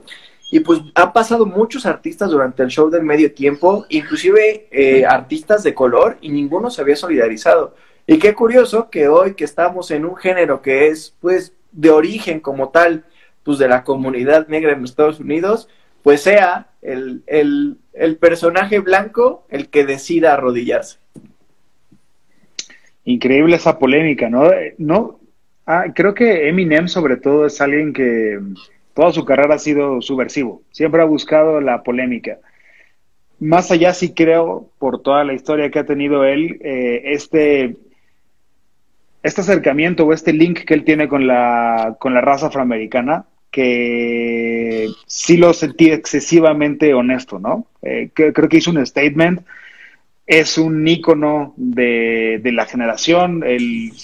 [0.50, 5.62] Y pues han pasado muchos artistas durante el show del medio tiempo, inclusive eh, artistas
[5.62, 7.74] de color, y ninguno se había solidarizado.
[8.06, 12.40] Y qué curioso que hoy que estamos en un género que es pues de origen
[12.40, 13.04] como tal,
[13.42, 15.68] pues de la comunidad negra en Estados Unidos,
[16.02, 17.22] pues sea el,
[17.92, 20.98] el, personaje blanco el que decida arrodillarse.
[23.04, 24.50] Increíble esa polémica, ¿no?
[24.76, 25.18] no
[25.66, 28.38] ah, creo que Eminem sobre todo es alguien que
[28.94, 32.38] toda su carrera ha sido subversivo, siempre ha buscado la polémica.
[33.40, 37.76] Más allá sí creo, por toda la historia que ha tenido él, eh, este,
[39.22, 44.47] este acercamiento o este link que él tiene con la, con la raza afroamericana, que
[45.06, 47.66] sí lo sentí excesivamente honesto, ¿no?
[47.82, 49.42] Eh, creo que hizo un statement,
[50.26, 53.42] es un ícono de, la generación,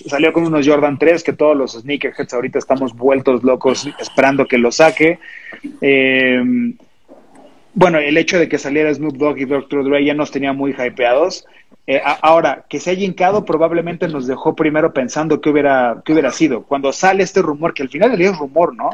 [0.07, 4.57] salió con unos Jordan 3 que todos los sneakerheads ahorita estamos vueltos locos esperando que
[4.57, 5.19] lo saque.
[5.83, 6.43] Eh,
[7.75, 9.85] bueno, el hecho de que saliera Snoop Dogg y Dr.
[9.85, 11.45] Dre ya nos tenía muy hypeados.
[11.87, 16.31] Eh, ahora, que se haya hincado probablemente nos dejó primero pensando qué hubiera, qué hubiera
[16.31, 16.63] sido.
[16.63, 18.91] Cuando sale este rumor, que al final es rumor, ¿no?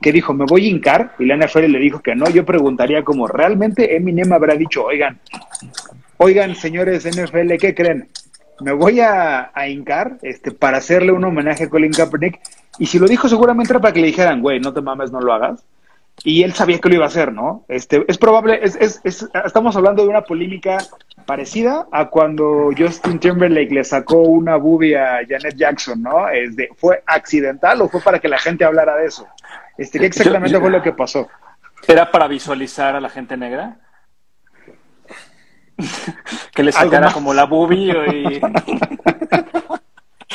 [0.00, 3.04] que, dijo, me voy a hincar, y la NFL le dijo que no, yo preguntaría
[3.04, 5.20] como, ¿realmente Eminem habrá dicho, oigan,
[6.16, 8.08] oigan, señores NFL, ¿qué creen?
[8.60, 12.40] Me voy a, a hincar este, para hacerle un homenaje a Colin Kaepernick,
[12.80, 15.20] y si lo dijo seguramente era para que le dijeran, güey, no te mames, no
[15.20, 15.64] lo hagas,
[16.24, 17.64] y él sabía que lo iba a hacer, ¿no?
[17.68, 20.78] Este, es probable, es, es, es, estamos hablando de una polémica
[21.28, 26.26] parecida a cuando Justin Timberlake le sacó una boobie a Janet Jackson, ¿no?
[26.30, 29.28] Es de, ¿Fue accidental o fue para que la gente hablara de eso?
[29.76, 31.28] Este, ¿Qué exactamente fue lo que pasó?
[31.86, 33.76] ¿Era para visualizar a la gente negra?
[36.54, 38.40] que le sacara como la boobie y...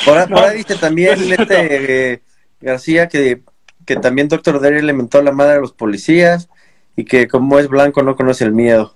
[0.06, 2.22] por, ahí dice también este,
[2.60, 3.42] García que,
[3.84, 6.48] que también Doctor Dre le mentó la madre a los policías
[6.94, 8.94] y que como es blanco no conoce el miedo.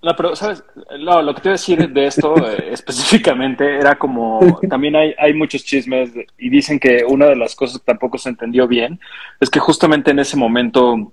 [0.00, 0.62] No, pero, ¿sabes?
[1.00, 5.14] No, lo que te voy a decir de esto eh, específicamente era como, también hay,
[5.18, 9.00] hay muchos chismes y dicen que una de las cosas que tampoco se entendió bien
[9.40, 11.12] es que justamente en ese momento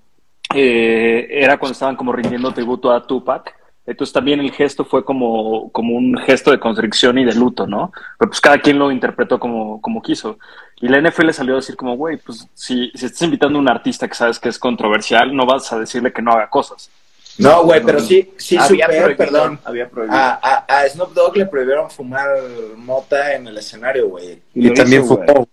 [0.53, 3.55] eh, era cuando estaban como rindiendo tributo a Tupac.
[3.87, 7.91] Entonces también el gesto fue como, como un gesto de constricción y de luto, ¿no?
[8.17, 10.39] Pero pues cada quien lo interpretó como, como quiso.
[10.81, 13.69] Y la NFL salió a decir como, güey, pues si, si estás invitando a un
[13.69, 16.89] artista que sabes que es controversial, no vas a decirle que no haga cosas.
[17.37, 19.59] No, güey, pero sí, sí había perdón.
[19.65, 20.17] Había prohibido.
[20.17, 22.29] A, a, a, Snoop Dogg le prohibieron fumar
[22.77, 24.41] mota en el escenario, güey.
[24.53, 25.47] Y, también hizo, fumó.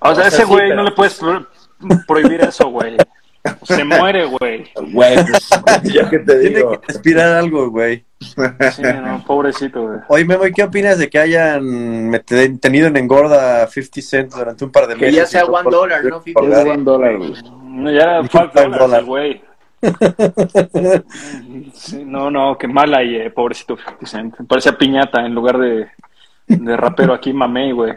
[0.00, 1.18] O, sea, ese güey no le puedes
[2.06, 2.96] prohibir eso, güey.
[3.62, 4.70] Se muere, güey.
[4.92, 5.50] Güey, pues,
[6.10, 6.70] que te digo.
[6.70, 8.04] Tiene que respirar algo, güey.
[8.20, 9.98] Sí, no, pobrecito, güey.
[10.08, 12.22] Oye, Memo, ¿qué opinas de que hayan
[12.60, 15.10] tenido en engorda 50 cent durante un par de meses?
[15.10, 16.22] Que ya sea one dólar, ¿no?
[16.22, 16.84] $1, $1, $1,
[17.84, 19.40] $1, $1,
[22.04, 24.34] no, no, qué mala y eh, pobrecito 50 Cent.
[24.48, 25.88] Parecía piñata en lugar de,
[26.46, 27.94] de rapero aquí, mamé, güey.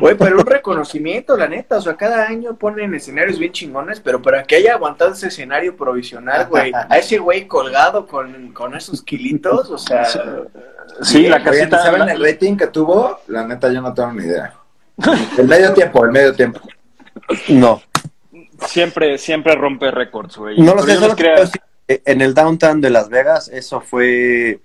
[0.00, 1.78] Güey, pero un reconocimiento, la neta.
[1.78, 5.76] O sea, cada año ponen escenarios bien chingones, pero para que haya aguantado ese escenario
[5.76, 6.72] provisional, güey.
[6.74, 10.04] A ese güey colgado con, con esos kilitos, o sea.
[11.00, 11.82] Sí, la casita.
[11.82, 13.20] ¿Saben el rating que tuvo?
[13.28, 14.54] La neta, yo no tengo ni idea.
[15.38, 16.60] El medio tiempo, el medio tiempo.
[17.48, 17.80] No.
[18.66, 20.60] Siempre, siempre rompe récords, güey.
[20.60, 21.14] No lo sé, solo
[21.86, 24.60] en el downtown de Las Vegas, eso fue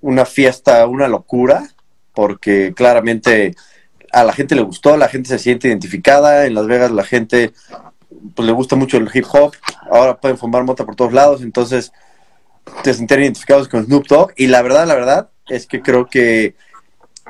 [0.00, 1.68] una fiesta, una locura
[2.14, 3.54] porque claramente
[4.12, 7.52] a la gente le gustó, la gente se siente identificada, en Las Vegas la gente
[8.34, 9.52] pues le gusta mucho el hip hop,
[9.90, 11.92] ahora pueden fumar mota por todos lados, entonces
[12.82, 16.54] te sienten identificados con Snoop Dogg y la verdad, la verdad es que creo que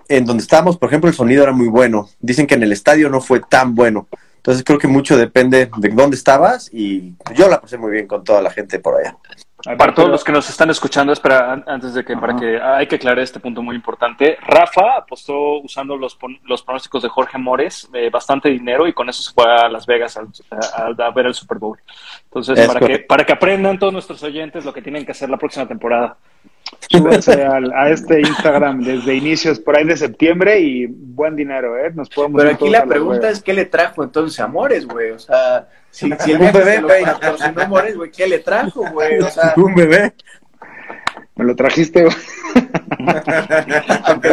[0.09, 2.11] en donde estábamos, por ejemplo, el sonido era muy bueno.
[2.21, 4.07] Dicen que en el estadio no fue tan bueno.
[4.45, 8.23] Entonces creo que mucho depende de dónde estabas y yo la pasé muy bien con
[8.23, 9.17] toda la gente por allá.
[9.79, 12.97] Para todos los que nos están escuchando, espera, antes de que, para que hay que
[12.97, 14.37] aclarar este punto muy importante.
[14.47, 19.23] Rafa apostó usando los, los pronósticos de Jorge Mores, eh, bastante dinero, y con eso
[19.23, 21.79] se fue a Las Vegas a, ver el Super Bowl.
[22.25, 25.39] Entonces, para que, para que aprendan todos nuestros oyentes lo que tienen que hacer la
[25.39, 26.19] próxima temporada.
[26.91, 31.93] Súbanse a, este Instagram desde inicios por ahí de septiembre y buen dinero, ¿eh?
[31.95, 35.11] Nos podemos Pero aquí la pregunta es: ¿qué le trajo entonces Amores, güey?
[35.11, 35.69] O sea.
[35.91, 37.95] Si, si un bebé, güey.
[37.95, 39.19] güey, ¿qué le trajo, güey?
[39.19, 40.15] O sea, un bebé.
[41.37, 42.17] Me lo trajiste, güey.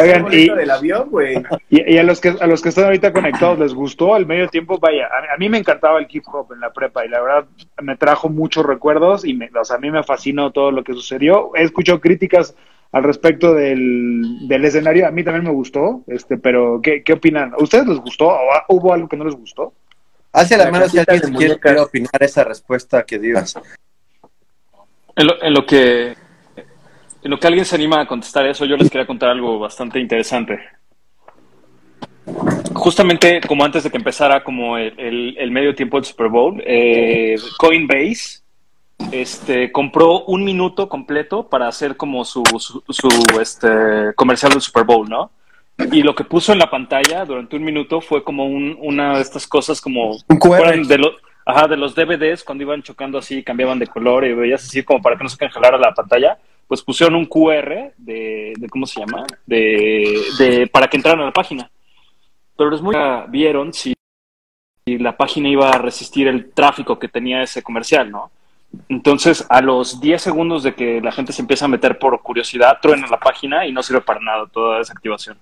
[0.00, 1.42] Oigan, y, del avión, güey.
[1.70, 4.78] Y, a los que a los que están ahorita conectados les gustó el medio tiempo,
[4.78, 7.46] vaya, a, mí me encantaba el hip hop en la prepa y la verdad
[7.80, 10.92] me trajo muchos recuerdos y me, o sea, a mí me fascinó todo lo que
[10.92, 11.50] sucedió.
[11.54, 12.54] He escuchado críticas
[12.92, 17.54] al respecto del, del escenario, a mí también me gustó, este, pero ¿qué, qué opinan?
[17.54, 19.72] ¿A ustedes les gustó o hubo algo que no les gustó?
[20.32, 23.38] Hacia la, mano si alguien quiere, opinar esa respuesta que dio.
[25.14, 26.14] En lo, en lo, que
[27.22, 30.00] en lo que alguien se anima a contestar eso, yo les quería contar algo bastante
[30.00, 30.58] interesante.
[32.74, 37.36] Justamente como antes de que empezara como el, el, medio tiempo del Super Bowl, eh,
[37.58, 38.42] Coinbase
[39.10, 44.84] este, compró un minuto completo para hacer como su, su, su este, comercial del Super
[44.84, 45.30] Bowl, ¿no?
[45.90, 49.46] y lo que puso en la pantalla durante un minuto fue como una de estas
[49.46, 51.12] cosas como de los
[51.44, 55.02] ajá, de los DVDs cuando iban chocando así cambiaban de color y veías así como
[55.02, 56.38] para que no se congelara la pantalla
[56.72, 61.26] pues pusieron un QR de, de cómo se llama de, de, para que entraran a
[61.26, 61.70] la página.
[62.56, 62.96] Pero los muy
[63.28, 63.92] vieron si,
[64.86, 68.30] si la página iba a resistir el tráfico que tenía ese comercial no
[68.88, 72.78] entonces, a los 10 segundos de que la gente se empieza a meter por curiosidad,
[72.80, 75.36] truena la página y no sirve para nada toda esa activación.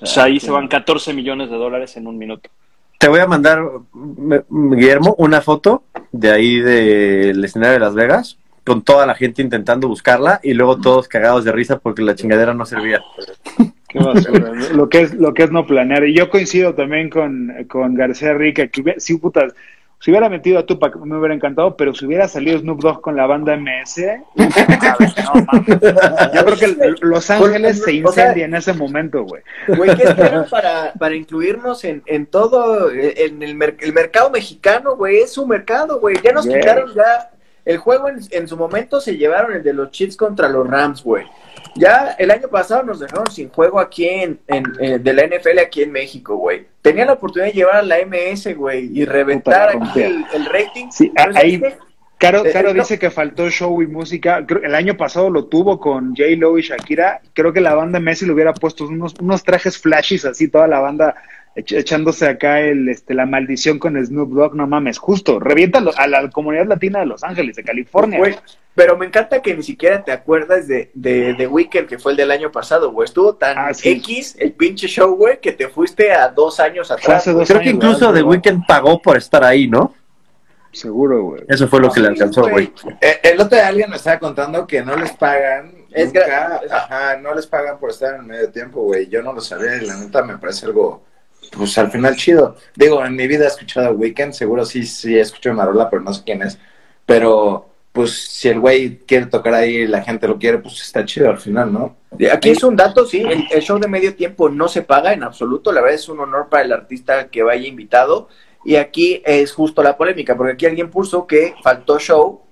[0.00, 2.48] O sea, ahí se van 14 millones de dólares en un minuto.
[2.98, 3.64] Te voy a mandar,
[4.48, 8.38] Guillermo, una foto de ahí del escenario de Las Vegas,
[8.68, 12.54] con toda la gente intentando buscarla y luego todos cagados de risa porque la chingadera
[12.54, 13.02] no servía.
[13.88, 13.98] Qué
[14.74, 16.06] lo que es lo que es no planear.
[16.06, 19.54] Y yo coincido también con, con García Rica, que sí, putas,
[20.00, 23.16] si hubiera metido a Tupac me hubiera encantado, pero si hubiera salido Snoop Dogg con
[23.16, 23.96] la banda MS,
[24.36, 29.42] yo creo que Los Ángeles se incendia en ese momento, güey.
[29.66, 35.18] Güey, ¿qué esperan para, para incluirnos en, en todo, en el, el mercado mexicano, güey?
[35.18, 36.16] Es su mercado, güey.
[36.22, 37.30] Ya nos quitaron ya
[37.68, 41.04] el juego en, en, su momento se llevaron el de los Chiefs contra los Rams,
[41.04, 41.26] güey.
[41.76, 45.82] Ya el año pasado nos dejaron sin juego aquí en, en, de la NFL aquí
[45.82, 46.66] en México, güey.
[46.80, 50.86] Tenía la oportunidad de llevar a la MS, güey, y reventar aquí el, rating.
[50.90, 51.62] Sí, ahí,
[52.16, 54.44] Caro, eh, Caro dice que faltó show y música.
[54.62, 56.30] El año pasado lo tuvo con J.
[56.38, 57.20] Lo y Shakira.
[57.34, 60.80] Creo que la banda Messi le hubiera puesto unos, unos trajes flashes así, toda la
[60.80, 61.16] banda
[61.66, 66.30] echándose acá el, este, la maldición con Snoop Dogg, no mames, justo, revienta a la
[66.30, 68.20] comunidad latina de Los Ángeles, de California.
[68.74, 72.18] pero me encanta que ni siquiera te acuerdas de, de, de Weekend, que fue el
[72.18, 73.06] del año pasado, güey.
[73.06, 77.24] Estuvo tan ah, X el pinche show, güey, que te fuiste a dos años atrás.
[77.24, 79.94] Creo que incluso The Weekend pagó por estar ahí, ¿no?
[80.70, 81.42] Seguro, güey.
[81.48, 82.72] Eso fue lo que le alcanzó, güey.
[83.00, 85.72] Eh, el otro día alguien me estaba contando que no les pagan.
[85.90, 86.12] Es
[86.70, 89.08] ajá, no les pagan por estar en medio tiempo, güey.
[89.08, 91.02] Yo no lo sabía y la neta me parece algo
[91.56, 92.56] pues al final chido.
[92.74, 96.12] Digo, en mi vida he escuchado Weekend, seguro sí, sí he escuchado Marola, pero no
[96.12, 96.58] sé quién es.
[97.06, 101.30] Pero, pues, si el güey quiere tocar ahí la gente lo quiere, pues está chido
[101.30, 101.96] al final, ¿no?
[102.32, 105.72] Aquí es un dato, sí, el, show de medio tiempo no se paga en absoluto,
[105.72, 108.28] la verdad es un honor para el artista que vaya invitado.
[108.64, 112.42] Y aquí es justo la polémica, porque aquí alguien puso que faltó show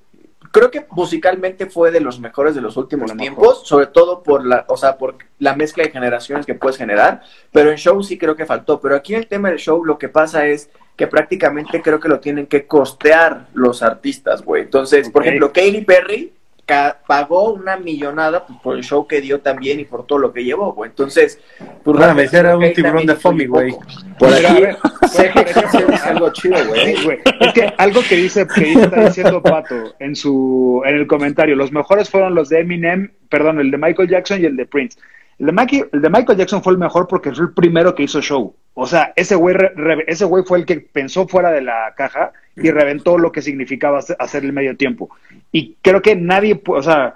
[0.51, 4.65] creo que musicalmente fue de los mejores de los últimos tiempos, sobre todo por la,
[4.69, 7.23] o sea, por la mezcla de generaciones que puedes generar,
[7.53, 9.99] pero en show sí creo que faltó, pero aquí en el tema del show lo
[9.99, 14.63] que pasa es que prácticamente creo que lo tienen que costear los artistas, güey.
[14.63, 16.33] Entonces, por ejemplo, Katy Perry
[17.07, 20.43] pagó una millonada pues, por el show que dio también y por todo lo que
[20.43, 20.91] llevó, güey.
[20.91, 21.41] Entonces,
[21.85, 23.75] pues me era un tiburón de foamy, güey.
[24.19, 24.65] Por aquí,
[25.03, 27.21] es algo chido, güey.
[27.41, 31.55] Es que algo que dice, que dice, está diciendo Pato en su, en el comentario,
[31.55, 34.99] los mejores fueron los de Eminem, perdón, el de Michael Jackson y el de Prince.
[35.39, 38.21] El de, el de Michael Jackson fue el mejor porque fue el primero que hizo
[38.21, 38.57] show.
[38.75, 39.57] O sea, ese güey,
[40.07, 44.01] ese güey fue el que pensó fuera de la caja y reventó lo que significaba
[44.19, 45.11] hacer el medio tiempo.
[45.53, 47.15] Y creo que nadie, o sea,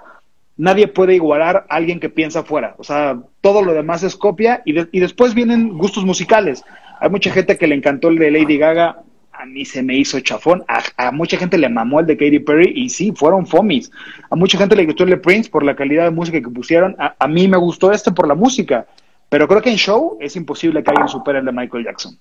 [0.57, 2.75] nadie puede igualar a alguien que piensa fuera.
[2.77, 6.63] O sea, todo lo demás es copia y, y después vienen gustos musicales.
[6.99, 9.03] Hay mucha gente que le encantó el de Lady Gaga,
[9.41, 10.63] a mí se me hizo chafón.
[10.67, 13.91] A, mucha gente le mamó el de Katy Perry y sí, fueron fomis.
[14.29, 16.95] A mucha gente le gustó el de Prince por la calidad de música que pusieron.
[16.99, 18.85] A, mí me gustó este por la música.
[19.29, 22.17] Pero creo que en show es imposible que alguien supere el de Michael Jackson.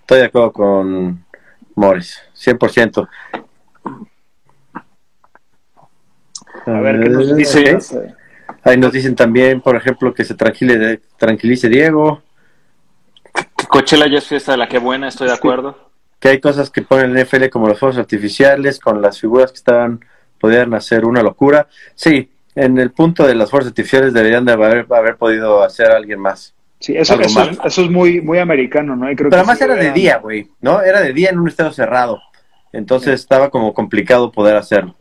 [0.00, 1.24] Estoy de acuerdo con
[1.78, 3.08] Morris, 100%.
[6.66, 7.78] A ver, ¿qué nos dice?
[8.64, 12.22] Ahí nos dicen también, por ejemplo, que se tranquilice, tranquilice Diego.
[13.68, 16.82] Coachella ya es fiesta de la que buena, estoy de acuerdo que hay cosas que
[16.82, 20.04] ponen en NFL como los fuegos artificiales, con las figuras que estaban,
[20.40, 21.68] podían hacer una locura.
[21.94, 26.20] Sí, en el punto de las fuerzas artificiales deberían de haber, haber podido hacer alguien
[26.20, 26.54] más.
[26.80, 29.06] Sí, eso, eso, eso, es muy, muy americano, ¿no?
[29.16, 30.80] Pero además era de día, güey, ¿no?
[30.80, 32.20] Era de día en un estado cerrado.
[32.72, 34.94] Entonces estaba como complicado poder hacerlo.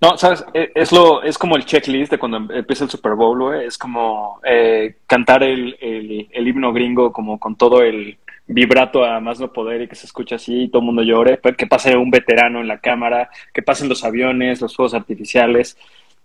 [0.00, 3.38] No, sabes, e, es lo, es como el checklist de cuando empieza el Super Bowl,
[3.38, 3.66] güey.
[3.66, 9.40] Es como eh, cantar el, el, himno gringo como con todo el, vibrato a más
[9.40, 12.10] no poder y que se escuche así y todo el mundo llore, que pase un
[12.10, 15.76] veterano en la cámara, que pasen los aviones, los fuegos artificiales.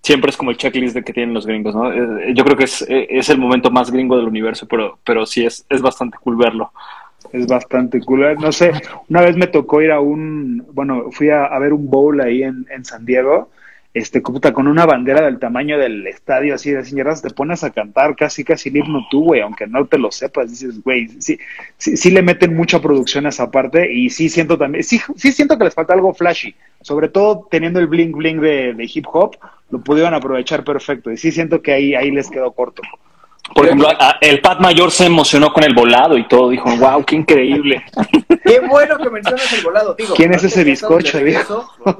[0.07, 1.91] Siempre es como el checklist de que tienen los gringos, ¿no?
[1.91, 5.25] Eh, yo creo que es, eh, es el momento más gringo del universo, pero, pero
[5.25, 6.71] sí es, es bastante cool verlo.
[7.33, 8.37] Es bastante cool.
[8.39, 8.71] No sé,
[9.09, 12.41] una vez me tocó ir a un, bueno, fui a, a ver un bowl ahí
[12.41, 13.49] en, en San Diego
[13.93, 18.15] este, con una bandera del tamaño del estadio, así de señoras, te pones a cantar
[18.15, 21.39] casi casi el himno tú, güey, aunque no te lo sepas, dices, güey, sí,
[21.77, 25.31] sí, sí, le meten mucha producción a esa parte y sí siento también, sí, sí
[25.31, 29.05] siento que les falta algo flashy, sobre todo teniendo el bling bling de, de hip
[29.11, 29.35] hop,
[29.71, 32.83] lo pudieron aprovechar perfecto y sí siento que ahí, ahí les quedó corto.
[33.53, 33.87] Por ejemplo,
[34.21, 36.49] el Pat Mayor se emocionó con el volado y todo.
[36.49, 37.83] Dijo, wow, qué increíble.
[38.43, 39.93] Qué bueno que mencionas el volado.
[39.95, 41.19] Digo, ¿Quién es ese bizcocho?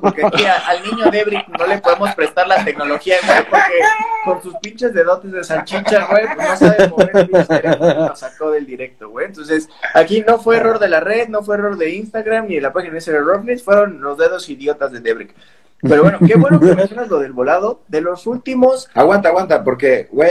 [0.02, 3.80] Porque aquí al niño Debrick no le podemos prestar la tecnología, güey, porque
[4.26, 8.52] con sus pinches dedotes de salchicha, güey, pues no sabe mover el teléfono lo sacó
[8.52, 9.26] del directo, güey.
[9.26, 12.62] Entonces, aquí no fue error de la red, no fue error de Instagram ni de
[12.62, 15.34] la página de Rovnis, fueron los dedos idiotas de Debrick.
[15.82, 17.82] Pero bueno, qué bueno que mencionas lo del volado.
[17.88, 18.90] De los últimos.
[18.96, 20.30] Aguanta, aguanta, porque, güey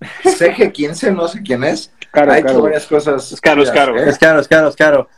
[0.00, 1.92] CG15, no sé quién es.
[2.10, 3.32] Caro, ha hecho varias cosas.
[3.32, 3.98] Es caro, es caro.
[3.98, 4.08] ¿eh?
[4.08, 5.08] Es caro, es caro, es caro.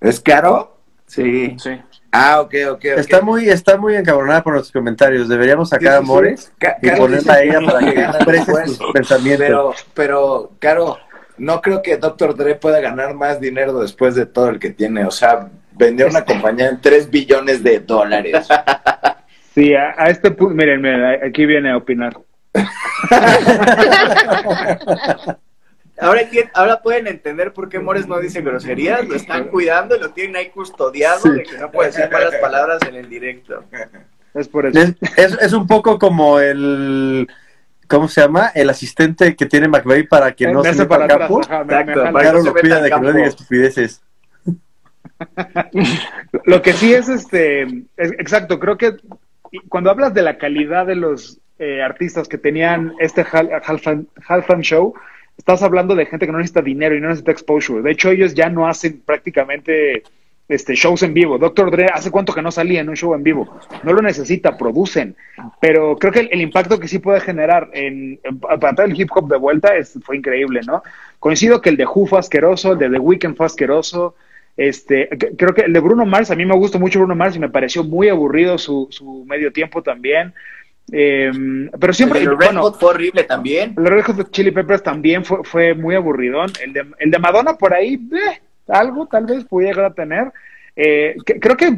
[0.00, 0.78] ¿Es caro?
[1.06, 1.56] Sí.
[1.58, 1.80] Sí.
[2.12, 2.84] Ah, ok, ok.
[2.84, 5.28] Está muy, está muy encabronada por nuestros comentarios.
[5.28, 6.52] Deberíamos sacar a Mores
[6.82, 9.46] y ponerla a ella para que exprese sus pensamientos.
[9.46, 10.98] Pero, pero, Caro,
[11.36, 12.34] no creo que Dr.
[12.34, 15.04] Dre pueda ganar más dinero después de todo el que tiene.
[15.04, 16.32] O sea, vendió una este.
[16.32, 18.46] compañía en 3 billones de dólares.
[19.54, 22.16] Sí, a, a este punto, miren, miren, aquí viene a opinar.
[26.00, 26.20] Ahora,
[26.54, 30.36] ahora pueden entender por qué Mores no dice groserías, lo están cuidando y lo tienen
[30.36, 33.64] ahí custodiado de que no puede decir malas palabras en el directo.
[34.32, 34.94] Es por eso.
[35.16, 37.26] Es, es, un poco como el
[37.88, 38.52] ¿cómo se llama?
[38.54, 41.40] El asistente que tiene McVeigh para que no se meta para campo.
[41.40, 44.02] Claro, lo pida de que no diga estupideces.
[46.44, 47.62] lo que sí es este,
[47.96, 48.96] exacto, creo que
[49.68, 54.94] cuando hablas de la calidad de los eh, artistas que tenían este Halftime Show,
[55.36, 57.82] estás hablando de gente que no necesita dinero y no necesita exposure.
[57.82, 60.02] De hecho, ellos ya no hacen prácticamente
[60.48, 61.38] este, shows en vivo.
[61.38, 63.58] Doctor Dre, ¿hace cuánto que no salía en un show en vivo?
[63.82, 65.14] No lo necesita, producen.
[65.60, 68.18] Pero creo que el, impacto que sí puede generar en,
[68.60, 70.82] para el hip hop de vuelta fue increíble, ¿no?
[71.18, 74.14] Coincido que el de Who fue asqueroso, el de The Weeknd fue asqueroso.
[74.56, 77.38] Este, creo que el de Bruno Mars, a mí me gustó mucho Bruno Mars y
[77.38, 80.34] me pareció muy aburrido su, su medio tiempo también.
[80.92, 81.30] Eh,
[81.78, 82.20] pero siempre.
[82.20, 83.74] El Red Hot fue horrible también.
[83.76, 86.50] El Red Hot de Chili Peppers también fue, fue muy aburridón.
[86.62, 90.32] El de, el de Madonna por ahí, eh, algo tal vez pudiera llegar a tener.
[90.80, 91.76] Eh, creo que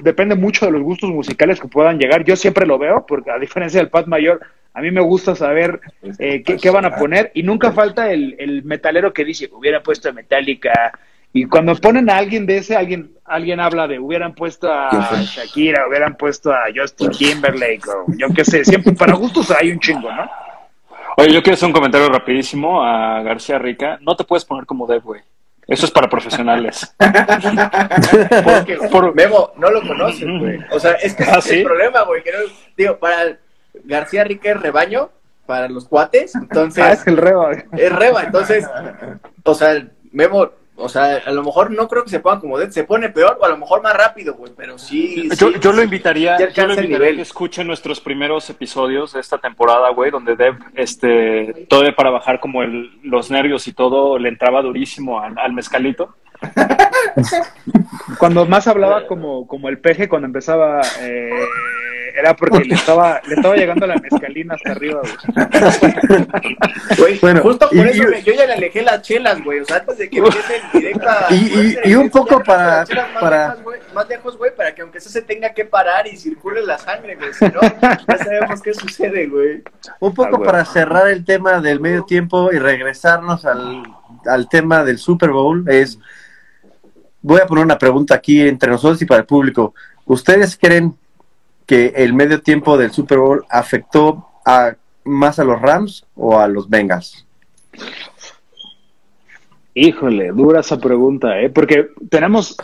[0.00, 2.24] depende mucho de los gustos musicales que puedan llegar.
[2.24, 4.40] Yo siempre lo veo, porque a diferencia del Pat Mayor,
[4.74, 5.80] a mí me gusta saber
[6.18, 7.30] eh, qué, van a poner.
[7.34, 10.92] Y nunca falta el, el metalero que dice, hubiera puesto Metallica.
[11.32, 14.90] Y cuando ponen a alguien de ese, alguien alguien habla de hubieran puesto a
[15.22, 18.64] Shakira, hubieran puesto a Justin Timberlake, o yo qué sé.
[18.64, 20.28] Siempre para gustos hay un chingo, ¿no?
[21.16, 23.98] Oye, yo quiero hacer un comentario rapidísimo a García Rica.
[24.00, 25.20] No te puedes poner como Dev, güey.
[25.66, 26.94] Eso es para profesionales.
[28.44, 29.14] Porque, por...
[29.14, 30.58] Memo, no lo conoces, güey.
[30.70, 32.22] O sea, es que ¿Ah, es el problema, güey.
[32.76, 33.36] digo, para
[33.84, 35.10] García Rica es rebaño,
[35.44, 36.82] para los cuates, entonces...
[36.82, 37.50] Ah, es el reba.
[37.76, 38.66] Es reba, entonces,
[39.42, 42.70] o sea, Memo, o sea, a lo mejor no creo que se ponga como Dead,
[42.70, 45.28] se pone peor o a lo mejor más rápido, güey, pero sí.
[45.36, 49.38] Yo, yo lo invitaría, yo lo invitaría a que escuche nuestros primeros episodios de esta
[49.38, 54.28] temporada, güey, donde Dev, este, todo para bajar como el, los nervios y todo, le
[54.28, 56.14] entraba durísimo al, al mezcalito.
[58.18, 61.30] cuando más hablaba como, como el peje, cuando empezaba eh,
[62.18, 65.02] era porque le estaba, le estaba llegando la mezcalina hasta arriba,
[66.98, 67.18] güey.
[67.20, 69.60] bueno, justo por eso yo ya le alejé las chelas, güey.
[69.60, 72.84] O sea, antes de que empiece el directo Y, y, un poco para.
[72.84, 73.56] Más, para...
[73.94, 77.14] más lejos, güey, para que aunque eso se tenga que parar y circule la sangre,
[77.14, 77.32] güey.
[77.32, 79.62] Si no, ya sabemos qué sucede, güey.
[80.00, 83.82] Un poco ah, para cerrar el tema del medio tiempo y regresarnos al,
[84.26, 85.98] al tema del Super Bowl, es.
[87.20, 89.74] Voy a poner una pregunta aquí entre nosotros y para el público.
[90.04, 90.96] ¿Ustedes creen
[91.68, 94.72] que el medio tiempo del Super Bowl afectó a,
[95.04, 97.26] más a los Rams o a los Bengals?
[99.74, 101.50] Híjole, dura esa pregunta, ¿eh?
[101.50, 102.56] Porque tenemos,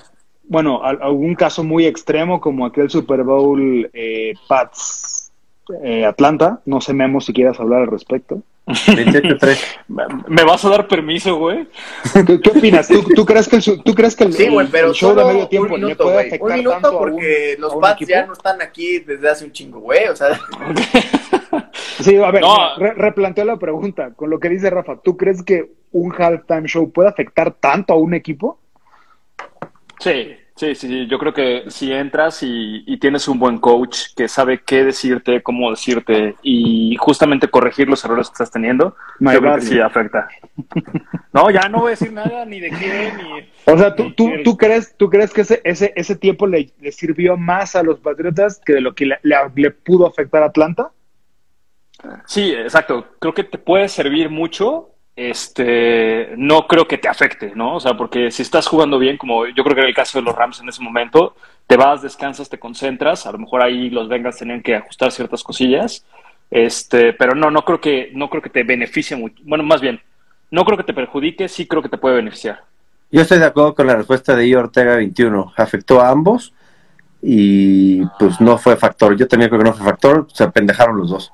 [0.44, 5.30] bueno, algún caso muy extremo como aquel Super Bowl eh, Pats
[5.82, 6.62] eh, Atlanta.
[6.64, 8.42] No sé, Memo, si quieras hablar al respecto.
[8.66, 11.68] ¿Me vas a dar permiso, güey?
[12.42, 12.88] ¿Qué, opinas?
[12.88, 15.94] ¿Tú, crees que el, ¿tú crees que el, sí, pero show de medio tiempo le
[15.94, 19.80] puede afectar un minuto porque los Pats ya no están aquí desde hace un chingo,
[19.80, 20.40] güey, o sea...
[22.00, 22.42] sí, a ver,
[22.96, 24.96] replanteo la pregunta con lo que dice Rafa.
[24.96, 28.58] ¿Tú crees que un halftime show puede afectar tanto a un equipo?
[30.00, 30.36] Sí,
[30.72, 34.82] Sí, sí, yo creo que si entras y, tienes un buen coach que sabe qué
[34.84, 39.80] decirte, cómo decirte y justamente corregir los errores que estás teniendo, yo creo que sí
[39.80, 40.28] afecta.
[41.32, 43.72] no, ya no voy a decir nada ni de qué ni.
[43.72, 47.36] O sea, ¿tú, tú, tú crees, tú crees que ese, ese, ese tiempo le, sirvió
[47.36, 50.92] más a los Patriotas que de lo que le, le pudo afectar a Atlanta?
[52.26, 53.06] Sí, exacto.
[53.18, 57.76] Creo que te puede servir mucho este, no creo que te afecte, ¿no?
[57.76, 60.24] O sea, porque si estás jugando bien, como yo creo que era el caso de
[60.24, 61.36] los Rams en ese momento,
[61.66, 65.42] te vas, descansas, te concentras, a lo mejor ahí los Bengals tenían que ajustar ciertas
[65.42, 66.04] cosillas,
[66.50, 70.00] este, pero no, no creo que, no creo que te beneficie mucho, bueno, más bien,
[70.50, 72.62] no creo que te perjudique, sí creo que te puede beneficiar.
[73.10, 74.54] Yo estoy de acuerdo con la respuesta de I.
[74.56, 76.52] Ortega 21, afectó a ambos
[77.22, 81.10] y pues no fue factor, yo también creo que no fue factor, se apendejaron los
[81.10, 81.32] dos.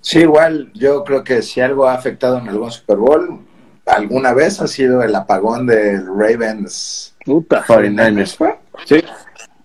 [0.00, 3.40] Sí, igual yo creo que si algo ha afectado en algún Super Bowl
[3.86, 8.58] alguna vez ha sido el apagón de Ravens Puta, 49ers.
[8.84, 9.04] Sí.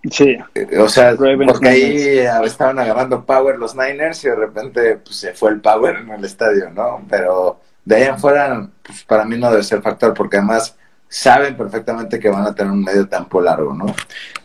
[0.10, 0.38] Sí.
[0.54, 5.34] Eh, o sea, porque ahí estaban agarrando power los Niners y de repente pues, se
[5.34, 7.06] fue el power en el estadio, ¿no?
[7.10, 10.76] Pero de ahí en fuera, pues para mí no debe ser factor porque además
[11.08, 13.86] saben perfectamente que van a tener un medio tiempo largo, ¿no?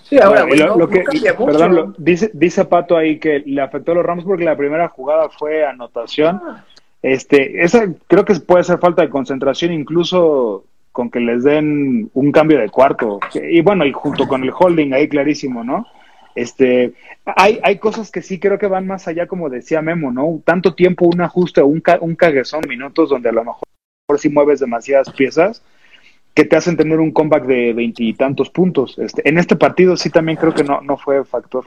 [0.08, 1.04] Sí, ahora, lo, que,
[1.36, 5.28] perdón, dice, dice Pato ahí que le afectó a los Rams porque la primera jugada
[5.28, 6.40] fue anotación.
[7.02, 12.32] Este, esa creo que puede ser falta de concentración, incluso con que les den un
[12.32, 13.20] cambio de cuarto.
[13.34, 15.86] Y bueno, y junto con el holding ahí clarísimo, ¿no?
[16.34, 16.94] Este,
[17.24, 20.40] hay, hay cosas que sí creo que van más allá, como decía Memo, ¿no?
[20.44, 23.64] Tanto tiempo, un ajuste, un, un caguezón, minutos donde a lo mejor
[24.16, 25.62] si mueves demasiadas piezas,
[26.34, 28.98] que te hacen tener un comeback de veintitantos puntos.
[28.98, 31.66] Este, en este partido sí también creo que no, no fue factor.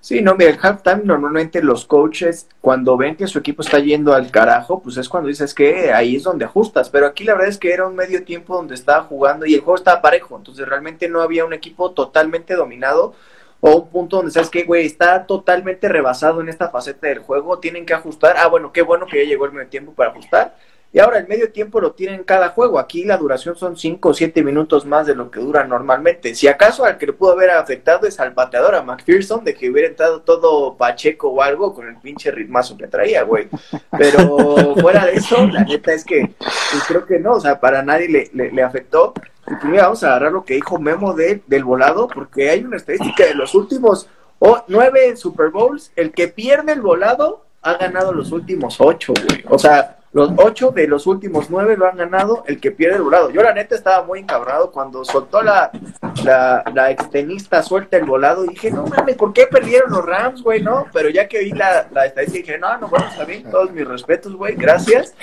[0.00, 4.14] Sí, no, mira, el halftime normalmente los coaches, cuando ven que su equipo está yendo
[4.14, 6.88] al carajo, pues es cuando dices que ahí es donde ajustas.
[6.88, 9.60] Pero aquí la verdad es que era un medio tiempo donde estaba jugando y el
[9.60, 10.36] juego estaba parejo.
[10.36, 13.14] Entonces realmente no había un equipo totalmente dominado
[13.60, 17.58] o un punto donde sabes que, güey, está totalmente rebasado en esta faceta del juego,
[17.58, 18.36] tienen que ajustar.
[18.38, 20.54] Ah, bueno, qué bueno que ya llegó el medio tiempo para ajustar
[20.90, 22.78] y ahora el medio tiempo lo tienen cada juego.
[22.78, 26.34] Aquí la duración son 5 o 7 minutos más de lo que dura normalmente.
[26.34, 29.68] Si acaso al que le pudo haber afectado es al bateador, a McPherson, de que
[29.68, 33.48] hubiera entrado todo Pacheco o algo con el pinche ritmazo que traía, güey.
[33.98, 37.82] Pero fuera de eso, la neta es que pues, creo que no, o sea, para
[37.82, 39.12] nadie le, le, afectó.
[39.46, 42.78] Y primero vamos a agarrar lo que dijo Memo de, del volado, porque hay una
[42.78, 44.08] estadística de los últimos
[44.38, 45.92] oh, nueve Super Bowls.
[45.96, 49.44] El que pierde el volado ha ganado los últimos ocho, güey.
[49.48, 53.02] O sea, los ocho de los últimos nueve lo han ganado el que pierde el
[53.02, 53.30] volado.
[53.30, 55.70] Yo la neta estaba muy encabronado cuando soltó la,
[56.24, 60.42] la, la extenista suelta el volado y dije, no mames, ¿por qué perdieron los Rams,
[60.42, 60.62] güey?
[60.62, 63.72] No, pero ya que vi la, la estadística dije, no, no, bueno, está bien, todos
[63.72, 65.14] mis respetos, güey, gracias.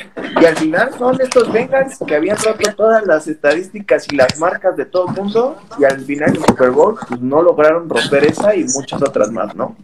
[0.42, 4.76] Y al final son estos Bengals que habían roto todas las estadísticas y las marcas
[4.76, 8.56] de todo el mundo y al final en Super Bowl pues, no lograron romper esa
[8.56, 9.76] y muchas otras más, ¿no?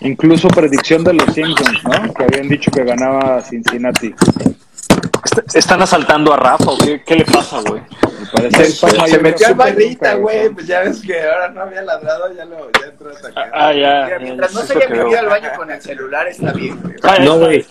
[0.00, 2.14] Incluso predicción de los Simpsons, ¿no?
[2.14, 4.14] Que habían dicho que ganaba Cincinnati.
[5.54, 7.82] ¿Están asaltando a Rafa o qué, qué le pasa, güey?
[9.08, 10.50] Se, metió al barrita, güey.
[10.50, 13.50] Pues ya ves que ahora no había ladrado, ya, lo, ya entró a atacar.
[13.54, 14.18] Ah, ya.
[14.20, 16.94] mientras no se haya metido al baño con el celular, está bien, güey.
[17.02, 17.64] Ah, no, güey.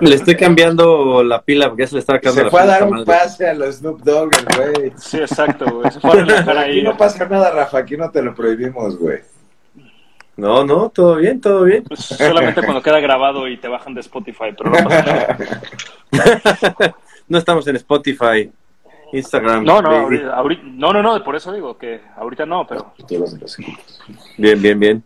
[0.00, 2.84] Le estoy cambiando la pila porque ya se le estaba cambiando Se fue a dar
[2.84, 4.92] un pase a los Snoop Dogg, güey.
[4.96, 5.90] Sí, exacto, güey.
[5.90, 6.70] Se fue a ahí.
[6.70, 7.78] Aquí no pasa nada, Rafa.
[7.78, 9.20] Aquí no te lo prohibimos, güey.
[10.36, 11.84] No, no, todo bien, todo bien.
[11.84, 15.38] Pues solamente cuando queda grabado y te bajan de Spotify, pero no pasa nada.
[17.28, 18.50] no estamos en Spotify,
[19.12, 19.64] Instagram.
[19.64, 22.92] No, no, ahorita, no, no, no, por eso digo que ahorita no, pero.
[24.36, 25.04] Bien, bien, bien.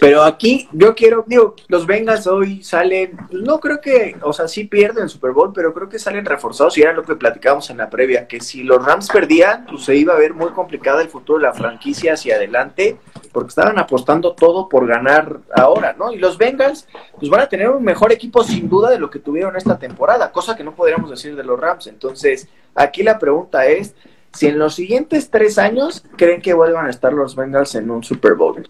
[0.00, 4.64] Pero aquí yo quiero, digo, los Bengals hoy salen, no creo que, o sea, sí
[4.64, 7.76] pierden el Super Bowl, pero creo que salen reforzados y era lo que platicábamos en
[7.76, 11.08] la previa, que si los Rams perdían, pues se iba a ver muy complicada el
[11.08, 12.98] futuro de la franquicia hacia adelante,
[13.32, 16.12] porque estaban apostando todo por ganar ahora, ¿no?
[16.12, 19.20] Y los Bengals, pues van a tener un mejor equipo sin duda de lo que
[19.20, 21.86] tuvieron esta temporada, cosa que no podríamos decir de los Rams.
[21.86, 23.94] Entonces, aquí la pregunta es,
[24.32, 28.02] si en los siguientes tres años creen que vuelvan a estar los Bengals en un
[28.02, 28.66] Super Bowl.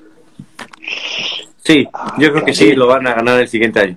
[1.63, 1.87] Sí,
[2.19, 3.97] yo creo que sí, lo van a ganar el siguiente año.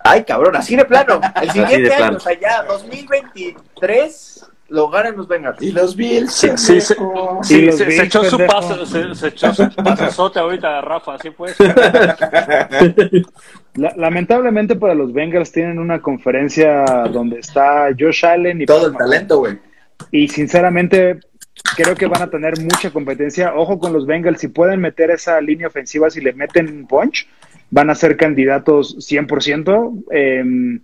[0.00, 1.20] Ay, cabrón, así de plano.
[1.40, 5.62] El siguiente año, o sea, ya 2023 lo ganan los Bengals.
[5.62, 6.32] Y los Bills.
[6.32, 6.96] Sí, sí, se,
[7.42, 11.56] sí, se, echó su paso, se, se, echó su pasote ahorita, Rafa, así pues.
[13.74, 19.38] lamentablemente para los Bengals tienen una conferencia donde está Josh Allen y todo el talento,
[19.38, 19.58] güey.
[20.10, 21.20] Y sinceramente
[21.76, 23.54] creo que van a tener mucha competencia.
[23.54, 27.26] Ojo con los Bengals, si pueden meter esa línea ofensiva, si le meten punch,
[27.70, 30.80] van a ser candidatos 100%, eh,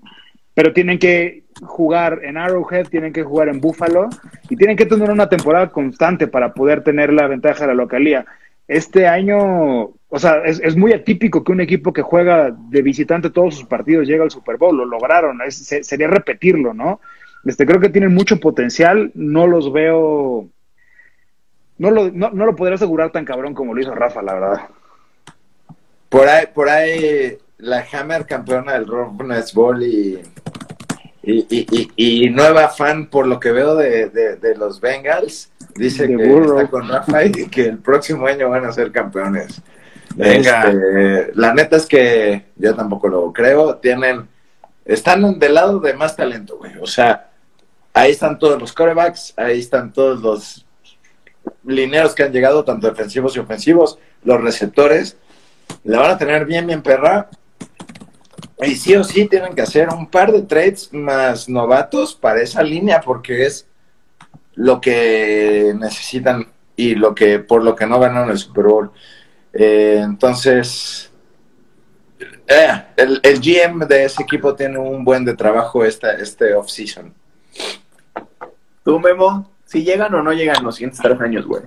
[0.55, 4.09] pero tienen que jugar en Arrowhead, tienen que jugar en Buffalo
[4.49, 8.27] y tienen que tener una temporada constante para poder tener la ventaja de la localía.
[8.69, 9.41] Este año,
[10.09, 14.07] o sea, es, muy atípico que un equipo que juega de visitante todos sus partidos
[14.07, 17.01] llegue al Super Bowl, lo lograron, sería repetirlo, ¿no?
[17.45, 20.49] Este, creo que tienen mucho potencial, no los veo
[21.83, 24.69] no lo, no, no lo podría asegurar tan cabrón como lo hizo Rafa, la verdad.
[26.09, 30.23] Por ahí, por ahí la Hammer campeona del Roughness Bowl y,
[31.25, 36.69] y, y, nueva fan por lo que veo de, de, los Bengals, dice que está
[36.69, 39.61] con Rafa y que el próximo año van a ser campeones.
[40.15, 40.71] Venga.
[40.71, 43.79] Este, la neta es que yo tampoco lo creo.
[43.79, 44.29] Tienen,
[44.85, 46.77] están del lado de más talento, güey.
[46.81, 47.31] O sea,
[47.93, 50.65] ahí están todos los corebacks, ahí están todos los
[51.65, 55.17] lineros que han llegado, tanto defensivos y ofensivos, los receptores,
[55.85, 57.29] la van a tener bien, bien perra.
[58.61, 62.63] Y sí o sí tienen que hacer un par de trades más novatos para esa
[62.63, 63.67] línea, porque es
[64.55, 68.93] lo que necesitan y lo que por lo que no ganaron el Super Bowl.
[69.53, 71.11] Eh, entonces,
[72.47, 77.13] eh, el, el, GM de ese equipo tiene un buen de trabajo esta, este off-season.
[78.85, 79.52] ¿Tú, Memo?
[79.73, 81.63] Si llegan o no llegan los siguientes tres años, güey.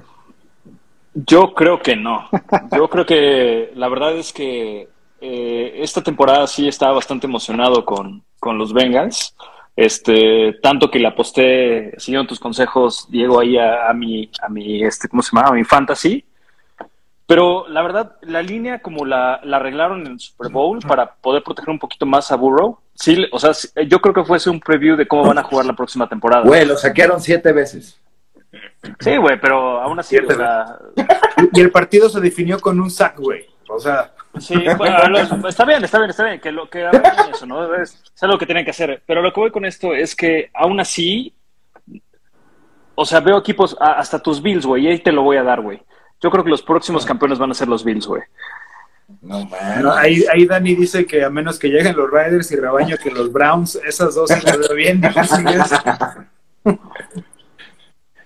[1.16, 2.30] Yo creo que no.
[2.72, 4.88] Yo creo que la verdad es que
[5.20, 9.36] eh, esta temporada sí estaba bastante emocionado con, con, los Bengals.
[9.76, 14.84] Este, tanto que le aposté, siguiendo tus consejos, Diego, ahí a, a, mi, a mi,
[14.84, 15.50] este, ¿cómo se llama?
[15.50, 16.24] A mi fantasy.
[17.26, 21.42] Pero la verdad, la línea como la, la, arreglaron en el Super Bowl para poder
[21.42, 23.52] proteger un poquito más a Burrow, sí, o sea,
[23.88, 26.44] yo creo que fuese un preview de cómo van a jugar la próxima temporada.
[26.44, 28.00] Güey, lo saquearon siete veces.
[29.00, 30.18] Sí, güey, pero aún así.
[31.54, 33.46] Y el partido se definió con un sack, güey.
[33.70, 34.12] O sea.
[34.40, 35.18] Sí, bueno,
[35.48, 36.90] está bien, está bien, está bien, que lo que
[37.32, 37.74] eso, ¿no?
[37.76, 39.02] Es, es, algo que tienen que hacer.
[39.06, 41.34] Pero lo que voy con esto es que aún así,
[42.96, 45.62] o sea, veo equipos, hasta tus Bills, güey, y ahí te lo voy a dar,
[45.62, 45.82] güey.
[46.22, 48.24] Yo creo que los próximos campeones van a ser los Bills, güey.
[49.22, 49.86] No, man.
[49.98, 53.32] ahí, ahí Dani dice que a menos que lleguen los Riders y Rebaño que los
[53.32, 55.64] Browns, esas dos se veo bien difíciles.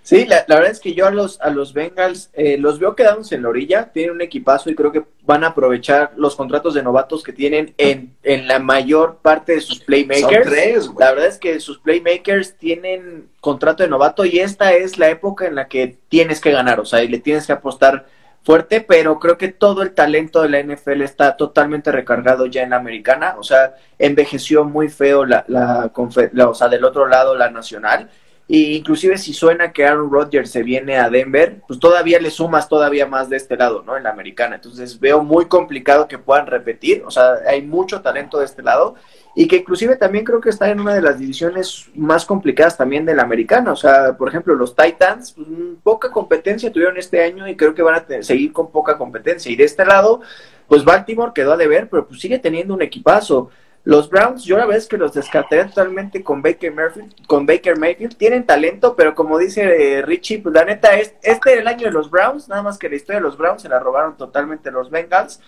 [0.10, 3.36] Sí, la, verdad es que yo a los, a los Bengals eh, los veo quedándose
[3.36, 6.82] en la orilla, tienen un equipazo y creo que van a aprovechar los contratos de
[6.82, 10.50] novatos que tienen en, en la mayor parte de sus playmakers.
[10.98, 15.46] la verdad es que sus playmakers tienen contrato de novato y esta es la época
[15.46, 18.08] en la que tienes que ganar, o sea, y le tienes que apostar
[18.44, 22.72] fuerte, pero creo que todo el talento de la NFL está totalmente recargado ya en
[22.72, 25.92] la americana, o sea, envejeció muy feo la, la,
[26.34, 28.10] la o sea, del otro lado la nacional
[28.52, 32.68] y inclusive si suena que Aaron Rodgers se viene a Denver, pues todavía le sumas
[32.68, 33.96] todavía más de este lado, ¿no?
[33.96, 34.56] En la americana.
[34.56, 37.04] Entonces veo muy complicado que puedan repetir.
[37.06, 38.96] O sea, hay mucho talento de este lado.
[39.36, 43.06] Y que inclusive también creo que está en una de las divisiones más complicadas también
[43.06, 43.72] de la americana.
[43.72, 45.48] O sea, por ejemplo, los Titans, pues,
[45.84, 49.52] poca competencia tuvieron este año y creo que van a seguir con poca competencia.
[49.52, 50.22] Y de este lado,
[50.68, 53.50] pues Baltimore quedó a deber, pero pues sigue teniendo un equipazo.
[53.86, 57.78] Los Browns, yo la verdad es que los descarté totalmente con Baker Mayfield, con Baker
[57.78, 58.18] Mayfield.
[58.18, 61.86] Tienen talento, pero como dice eh, Richie, pues la neta, es, este era el año
[61.86, 64.70] de los Browns, nada más que la historia de los Browns se la robaron totalmente
[64.70, 65.40] los Bengals.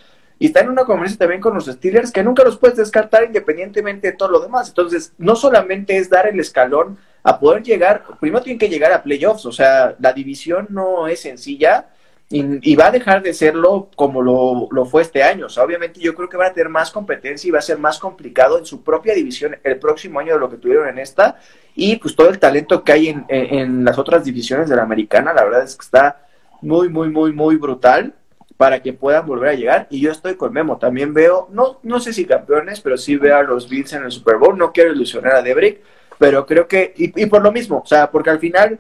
[0.41, 4.07] Y está en una conversación también con los Steelers, que nunca los puedes descartar independientemente
[4.07, 4.69] de todo lo demás.
[4.69, 9.03] Entonces, no solamente es dar el escalón a poder llegar, primero tienen que llegar a
[9.03, 11.89] playoffs, o sea, la división no es sencilla
[12.27, 15.45] y, va a dejar de serlo como lo, fue este año.
[15.45, 17.77] O sea, obviamente yo creo que van a tener más competencia y va a ser
[17.77, 21.37] más complicado en su propia división el próximo año de lo que tuvieron en esta.
[21.75, 25.33] Y pues todo el talento que hay en, en, las otras divisiones de la americana,
[25.33, 26.25] la verdad es que está
[26.63, 28.15] muy, muy, muy, muy brutal
[28.61, 29.87] para que puedan volver a llegar.
[29.89, 30.77] Y yo estoy con Memo.
[30.77, 34.11] También veo, no, no sé si campeones, pero sí veo a los Bills en el
[34.11, 34.55] Super Bowl.
[34.55, 35.81] No quiero ilusionar a Debrick,
[36.19, 38.77] pero creo que, y, y por lo mismo, o sea, porque al final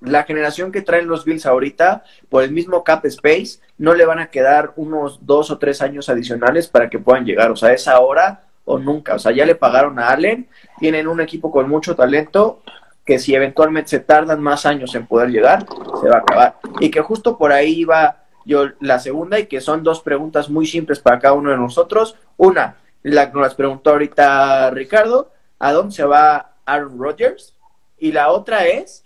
[0.00, 4.18] la generación que traen los Bills ahorita, por el mismo cap space, no le van
[4.18, 7.52] a quedar unos dos o tres años adicionales para que puedan llegar.
[7.52, 9.14] O sea, es ahora o nunca.
[9.14, 10.48] O sea, ya le pagaron a Allen,
[10.80, 12.60] tienen un equipo con mucho talento
[13.04, 15.64] que si eventualmente se tardan más años en poder llegar,
[16.00, 16.56] se va a acabar.
[16.80, 18.19] Y que justo por ahí va
[18.50, 22.16] yo la segunda y que son dos preguntas muy simples para cada uno de nosotros.
[22.36, 27.54] Una, la que nos preguntó ahorita Ricardo, ¿a dónde se va Aaron Rodgers?
[27.96, 29.04] Y la otra es,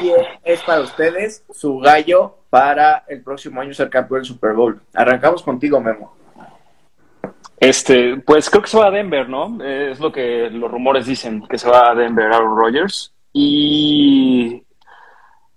[0.00, 4.80] ¿quién es para ustedes su gallo para el próximo año ser campeón del Super Bowl?
[4.92, 6.16] Arrancamos contigo, Memo.
[7.58, 9.62] Este, pues creo que se va a Denver, ¿no?
[9.62, 13.12] Es lo que los rumores dicen, que se va a Denver Aaron Rodgers.
[13.32, 14.64] Y,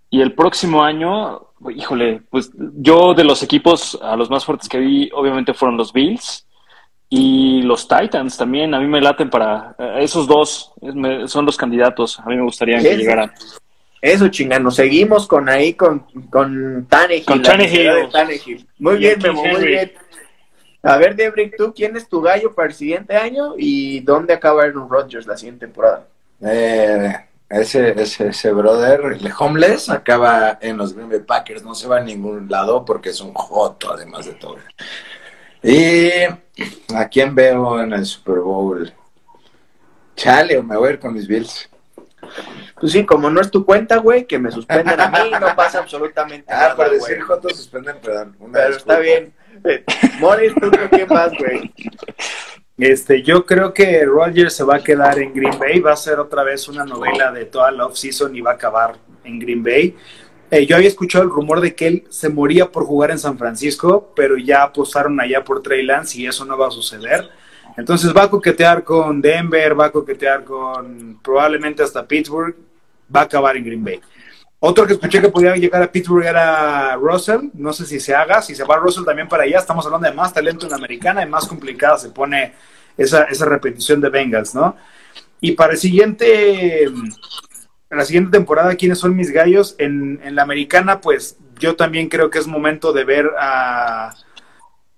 [0.10, 4.80] y el próximo año, híjole, pues yo de los equipos a los más fuertes que
[4.80, 6.48] vi, obviamente fueron los Bills.
[7.10, 10.73] Y los Titans también, a mí me laten para eh, esos dos,
[11.27, 12.19] son los candidatos.
[12.19, 13.31] A mí me gustaría que llegaran.
[14.02, 14.72] Eso, chingano.
[14.72, 17.26] Seguimos con ahí, con, con Tannehill.
[17.26, 18.68] Con Tannehill.
[18.80, 19.91] Muy bien, Memo, muy bien.
[20.81, 24.64] A ver, Debrick, ¿tú quién es tu gallo para el siguiente año y dónde acaba
[24.64, 26.06] Aaron Rodgers la siguiente temporada?
[26.41, 27.14] Eh,
[27.53, 31.63] ese, ese, ese brother, el homeless, acaba en los Green Bay Packers.
[31.63, 34.57] No se va a ningún lado porque es un joto, además de todo.
[35.61, 36.09] Y
[36.93, 38.93] a quién veo en el Super Bowl.
[40.15, 41.69] Chale, me voy a ir con mis Bills.
[42.80, 45.80] Pues sí, como no es tu cuenta, güey, que me suspenden a mí, no pasa
[45.80, 46.71] absolutamente ah, nada.
[46.71, 48.35] Ah, para decir Joto suspenden, perdón.
[48.51, 49.34] Pero está bien.
[50.19, 51.73] Morris, ¿tú quién vas, güey?
[52.78, 56.20] Este, yo creo que Rogers se va a quedar en Green Bay, va a ser
[56.20, 59.95] otra vez una novela de toda la off-season y va a acabar en Green Bay.
[60.50, 63.38] Eh, yo había escuchado el rumor de que él se moría por jugar en San
[63.38, 67.30] Francisco, pero ya apostaron allá por Trey Lance y eso no va a suceder.
[67.78, 72.56] Entonces va a coquetear con Denver, va a coquetear con probablemente hasta Pittsburgh,
[73.16, 74.00] va a acabar en Green Bay.
[74.65, 78.41] Otro que escuché que podía llegar a Pittsburgh era Russell, no sé si se haga,
[78.41, 81.26] si se va Russell también para allá, estamos hablando de más talento en americana y
[81.26, 82.53] más complicada se pone
[82.95, 84.77] esa, esa repetición de Bengals, ¿no?
[85.41, 87.11] Y para el siguiente en
[87.90, 89.76] la siguiente temporada quiénes son mis gallos.
[89.80, 94.15] En, la americana, pues yo también creo que es momento de ver a,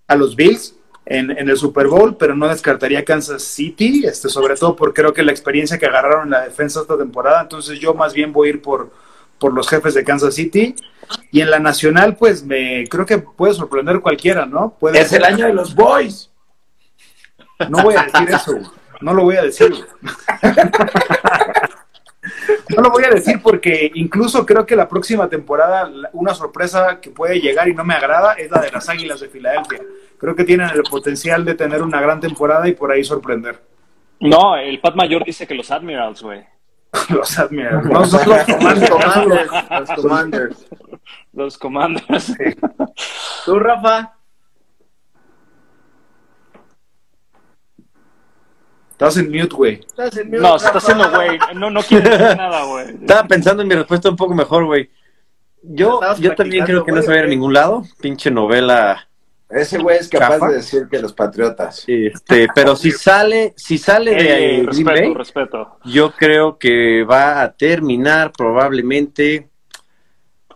[0.08, 0.76] a los Bills
[1.08, 5.24] en, el Super Bowl, pero no descartaría Kansas City, este, sobre todo porque creo que
[5.24, 8.52] la experiencia que agarraron en la defensa esta temporada, entonces yo más bien voy a
[8.52, 8.92] ir por,
[9.40, 10.76] por los jefes de Kansas City.
[11.32, 14.76] Y en la nacional, pues me creo que puede sorprender cualquiera, ¿no?
[14.80, 16.32] Puede es el año de los boys.
[17.70, 18.58] No voy a decir eso,
[19.02, 19.72] no lo voy a decir.
[22.76, 27.12] no lo voy a decir porque incluso creo que la próxima temporada una sorpresa que
[27.12, 29.82] puede llegar y no me agrada es la de las Águilas de Filadelfia.
[30.18, 33.62] Creo que tienen el potencial de tener una gran temporada y por ahí sorprender.
[34.20, 36.44] No, el Pat Mayor dice que los Admirals, güey.
[37.10, 37.86] los Admirals.
[37.86, 38.90] No, son los Commanders.
[39.70, 40.68] Los Commanders.
[41.34, 42.34] Los Commanders.
[43.46, 44.14] ¿Tú, Rafa?
[48.92, 49.82] Estás en mute, güey.
[50.28, 51.38] No, se está haciendo, güey.
[51.56, 52.90] No, no quiere decir nada, güey.
[53.02, 54.90] Estaba pensando en mi respuesta un poco mejor, güey.
[55.62, 57.84] Yo, yo también creo que no se va a ir a ningún lado.
[58.00, 59.05] Pinche novela.
[59.50, 61.84] Ese güey es capaz de decir que los patriotas.
[61.88, 65.78] Este, pero si sale, si sale de eh, respeto, respeto.
[65.86, 69.50] yo creo que va a terminar probablemente.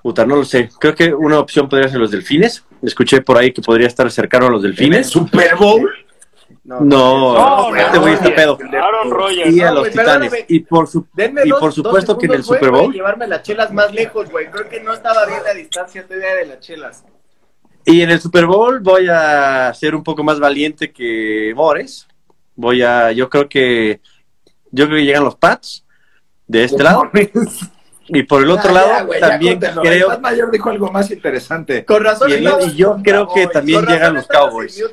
[0.01, 0.69] Puta, no lo sé.
[0.79, 2.65] Creo que una opción podría ser los delfines.
[2.81, 5.07] Escuché por ahí que podría estar cercano a los delfines.
[5.07, 5.89] Super Bowl?
[6.63, 8.57] No, no, este güey está pedo.
[9.45, 10.45] Y a los Titanes.
[10.47, 11.05] Y por, su,
[11.43, 12.91] y por supuesto que en el Super Bowl.
[12.91, 14.49] llevarme las chelas más lejos, güey.
[14.49, 17.03] Creo que no estaba bien la distancia todavía de las chelas.
[17.89, 22.07] Y en el Super Bowl voy a ser un poco más valiente que Mores.
[22.55, 23.99] Voy a, yo creo que,
[24.69, 25.83] yo creo que llegan los Pats
[26.45, 27.09] de este lado.
[28.11, 30.11] Y por el otro lado, también creo.
[30.11, 31.83] El mayor dijo algo más interesante.
[31.83, 32.31] Con razón.
[32.31, 34.83] Y, yo creo que también llegan los Cowboys.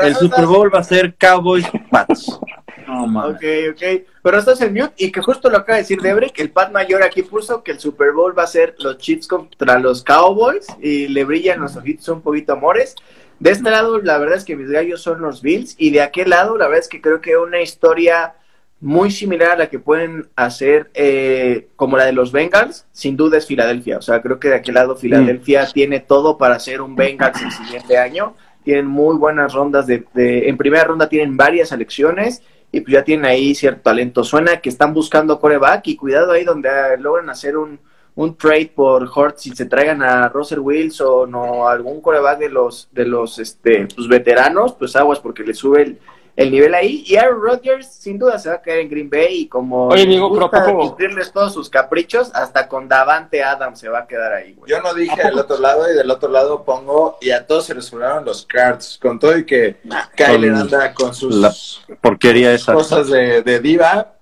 [0.00, 2.38] el Super Bowl va a ser Cowboys Pats.
[2.86, 3.82] No, ok, ok.
[4.22, 6.72] Pero estás en mute y que justo lo acaba de decir Debre, que el Pat
[6.72, 10.66] Mayor aquí puso que el Super Bowl va a ser los Chiefs contra los Cowboys
[10.80, 12.94] y le brillan los ojitos un poquito amores.
[13.40, 16.30] De este lado, la verdad es que mis gallos son los Bills y de aquel
[16.30, 18.34] lado, la verdad es que creo que una historia
[18.80, 23.38] muy similar a la que pueden hacer eh, como la de los Bengals, sin duda
[23.38, 23.98] es Filadelfia.
[23.98, 25.72] O sea, creo que de aquel lado Filadelfia mm.
[25.72, 28.36] tiene todo para ser un Bengals el siguiente año.
[28.62, 32.42] Tienen muy buenas rondas de, en primera ronda tienen varias selecciones
[32.74, 34.24] y pues ya tienen ahí cierto talento.
[34.24, 36.68] Suena que están buscando coreback y cuidado ahí donde
[36.98, 37.78] logran hacer un,
[38.16, 42.88] un trade por Hortz y se traigan a Russell Wilson o algún coreback de los
[42.90, 45.98] de los este pues veteranos, pues aguas porque le sube el,
[46.36, 47.04] el nivel ahí.
[47.06, 50.06] Y Aaron Rodgers sin duda se va a caer en Green Bay y como Oye,
[50.06, 54.56] digo, gusta cumplirles todos sus caprichos, hasta con Davante Adams se va a quedar ahí,
[54.66, 57.74] Yo no dije del otro lado y del otro lado pongo y a todos se
[57.74, 59.76] les subieron los cards, con todo y que
[60.16, 61.52] Kyler anda con sus la
[62.00, 62.72] porquería esa.
[62.74, 64.14] cosas de, de diva,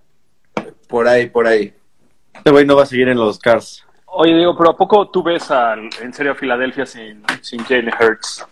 [0.88, 1.74] por ahí, por ahí.
[2.34, 3.84] Este güey no va a seguir en los cards.
[4.06, 7.92] Oye, digo, pero ¿a poco tú ves al, en serio a Filadelfia sin, sin Jalen
[7.98, 8.46] Hurts?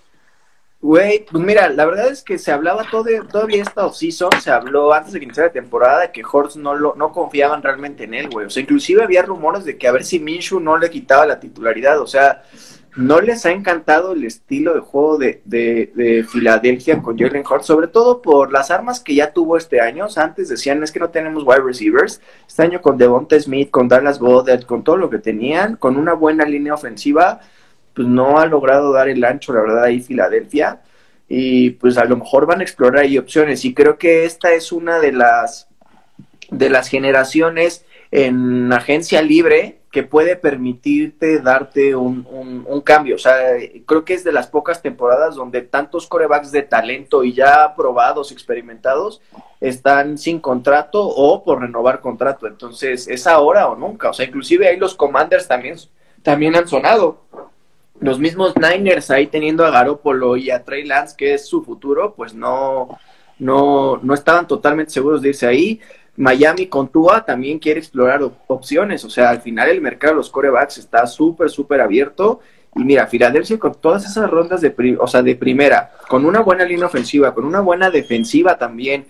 [0.83, 4.95] Güey, pues mira, la verdad es que se hablaba todo, todavía esta off-season, se habló
[4.95, 8.31] antes de que iniciara la temporada que Hortz no, lo, no confiaban realmente en él,
[8.31, 8.47] güey.
[8.47, 11.39] O sea, inclusive había rumores de que a ver si Minshew no le quitaba la
[11.39, 12.01] titularidad.
[12.01, 12.45] O sea,
[12.97, 17.67] no les ha encantado el estilo de juego de, de, de Filadelfia con Jalen Hurts,
[17.67, 20.07] sobre todo por las armas que ya tuvo este año.
[20.07, 22.23] O sea, antes decían, es que no tenemos wide receivers.
[22.49, 26.15] Este año con Devonta Smith, con Dallas Goddard, con todo lo que tenían, con una
[26.15, 27.41] buena línea ofensiva
[28.01, 30.81] pues no ha logrado dar el ancho, la verdad, ahí Filadelfia.
[31.29, 33.63] Y pues a lo mejor van a explorar ahí opciones.
[33.67, 35.69] Y creo que esta es una de las
[36.51, 42.27] de las generaciones en agencia libre que puede permitirte darte un,
[42.67, 43.17] un, cambio.
[43.17, 43.37] O sea,
[43.85, 48.33] creo que es de las pocas temporadas donde tantos corebacks de talento y ya probados,
[48.33, 49.21] experimentados,
[49.61, 52.47] están sin contrato o por renovar contrato.
[52.47, 54.09] Entonces, es ahora o nunca.
[54.09, 55.77] O sea, inclusive ahí los Commanders también,
[56.23, 57.27] también han sonado
[58.01, 62.15] los mismos Niners ahí teniendo a Garópolo y a Trey Lance, que es su futuro,
[62.15, 62.99] pues no,
[63.39, 65.81] no, no estaban totalmente seguros de irse ahí.
[66.17, 70.31] Miami con Tua también quiere explorar opciones, o sea, al final el mercado de los
[70.31, 72.41] corebacks está súper, súper abierto.
[72.77, 76.65] Y mira, Filadelfia con todas esas rondas de, o sea, de primera, con una buena
[76.65, 79.07] línea ofensiva, con una buena defensiva también,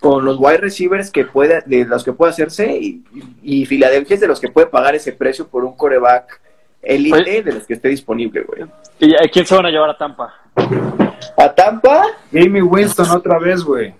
[0.00, 3.04] con los wide receivers que puede, de los que puede hacerse, y,
[3.42, 6.40] y Filadelfia es de los que puede pagar ese precio por un coreback
[6.82, 8.64] elite de los que esté disponible, güey.
[8.98, 10.34] ¿Y a quién se van a llevar a Tampa?
[11.36, 12.06] ¿A Tampa?
[12.32, 13.94] Jamie Winston otra vez, güey.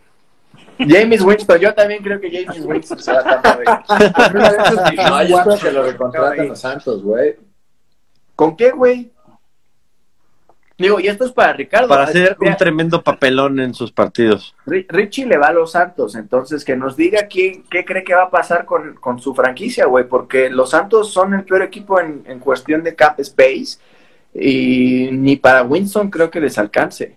[0.79, 3.67] James Winston, yo también creo que James Winston se va a Tampa, güey.
[5.11, 7.37] no, yo espero que lo recontraten los Santos, güey.
[8.35, 9.12] ¿Con qué, güey?
[10.78, 11.89] Digo, y esto es para Ricardo.
[11.89, 14.55] Para hacer un tremendo papelón en sus partidos.
[14.66, 18.24] Richie le va a los Santos, entonces que nos diga quién, qué cree que va
[18.24, 22.82] a pasar con, su franquicia, güey, porque los Santos son el peor equipo en, cuestión
[22.82, 23.78] de cap space
[24.35, 27.16] y ni para Winston creo que les alcance.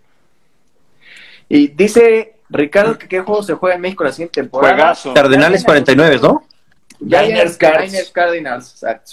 [1.48, 4.96] Y dice Ricardo que qué juego se juega en México la siguiente temporada.
[5.14, 6.44] Cardenales 49, ¿no?
[7.00, 7.92] Niners Cards.
[7.92, 9.12] Niners Cardinals, exacto.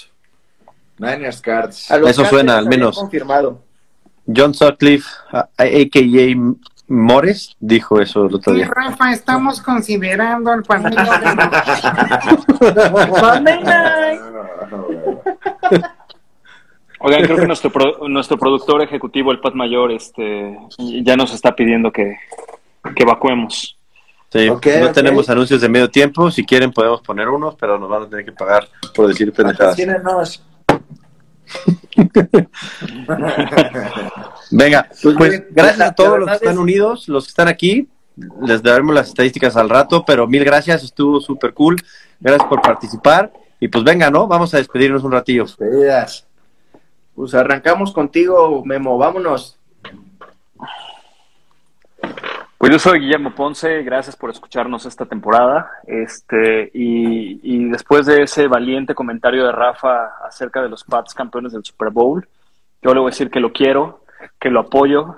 [0.98, 1.90] Niners Cards.
[1.90, 2.98] Eso suena, al menos.
[2.98, 3.60] Confirmado.
[4.26, 6.54] John Sutcliffe, a.k.a.
[6.88, 8.68] Mores dijo eso el otro Sí, día.
[8.74, 11.02] Rafa, estamos considerando el partido
[17.04, 20.56] Oigan, creo que nuestro, pro- nuestro productor ejecutivo, el Pat Mayor, este,
[21.02, 22.16] ya nos está pidiendo que,
[22.94, 23.76] que evacuemos.
[24.30, 26.30] Sí, Ok, no tenemos anuncios de medio tiempo.
[26.30, 29.76] Si quieren, podemos poner unos, pero nos van a tener que pagar por decir pendejadas.
[34.50, 37.48] Venga, Pues, pues bien, gracias a todos los que están es- unidos, los que están
[37.48, 37.88] aquí.
[38.42, 41.76] Les daremos las estadísticas al rato, pero mil gracias, estuvo súper cool.
[42.20, 43.32] Gracias por participar.
[43.58, 44.26] Y pues venga, ¿no?
[44.26, 45.46] Vamos a despedirnos un ratillo.
[47.14, 49.58] Pues arrancamos contigo, Memo, vámonos.
[52.62, 55.68] Pues yo soy Guillermo Ponce, gracias por escucharnos esta temporada.
[55.84, 61.50] Este, y, y después de ese valiente comentario de Rafa acerca de los Pats campeones
[61.54, 62.24] del Super Bowl,
[62.80, 64.04] yo le voy a decir que lo quiero,
[64.38, 65.16] que lo apoyo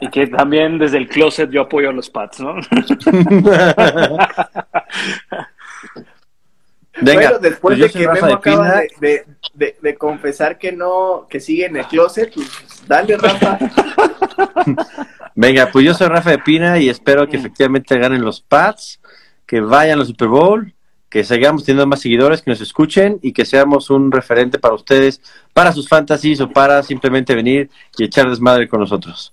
[0.00, 2.54] y que también desde el closet yo apoyo a los Pats, ¿no?
[7.02, 8.74] Venga, bueno, después pues de que Rafa Memo de acaba Pina.
[8.80, 13.58] de, de- de- de confesar que no, que sigue en el closet, pues dale, Rafa.
[15.34, 19.00] Venga, pues yo soy Rafa de Pina y espero que efectivamente ganen los Pats,
[19.46, 20.74] que vayan al Super Bowl,
[21.08, 25.20] que sigamos teniendo más seguidores, que nos escuchen y que seamos un referente para ustedes,
[25.52, 29.32] para sus fantasies o para simplemente venir y echar desmadre con nosotros.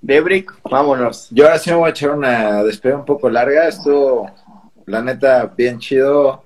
[0.00, 1.28] Debrick, vámonos.
[1.30, 3.68] Yo ahora sí me voy a echar una despedida un poco larga.
[3.68, 4.30] Estuvo,
[4.86, 6.44] la neta, bien chido.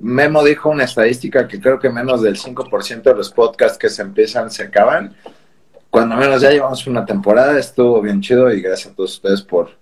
[0.00, 4.02] Memo dijo una estadística que creo que menos del 5% de los podcasts que se
[4.02, 5.14] empiezan se acaban.
[5.92, 9.72] Cuando menos ya llevamos una temporada, estuvo bien chido y gracias a todos ustedes por,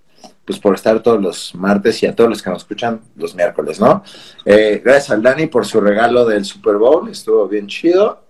[0.44, 3.78] pues, por estar todos los martes y a todos los que nos escuchan los miércoles,
[3.78, 4.02] ¿no?
[4.44, 8.24] Eh, gracias al Dani por su regalo del Super Bowl, estuvo bien chido.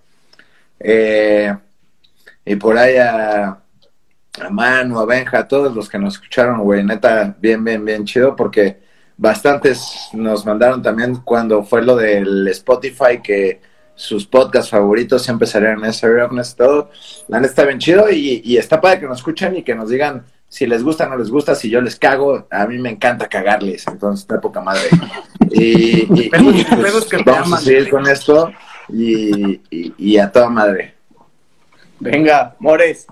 [0.79, 1.51] Eh,
[2.45, 6.83] y por ahí a, a Manu, a Benja, a todos los que nos escucharon, güey,
[6.83, 8.79] neta, bien, bien, bien chido, porque
[9.17, 13.59] bastantes nos mandaron también cuando fue lo del Spotify que
[14.01, 16.89] sus podcasts favoritos siempre salieron en ese Awareness, todo.
[17.27, 19.89] La neta está bien chido y, y está padre que nos escuchen y que nos
[19.89, 22.89] digan si les gusta o no les gusta, si yo les cago, a mí me
[22.89, 24.81] encanta cagarles, entonces está poca madre.
[25.53, 28.51] Y, y- y, pues, que vamos a seguir con esto
[28.87, 30.93] y, y- y a toda madre.
[31.99, 33.05] Venga, Mores.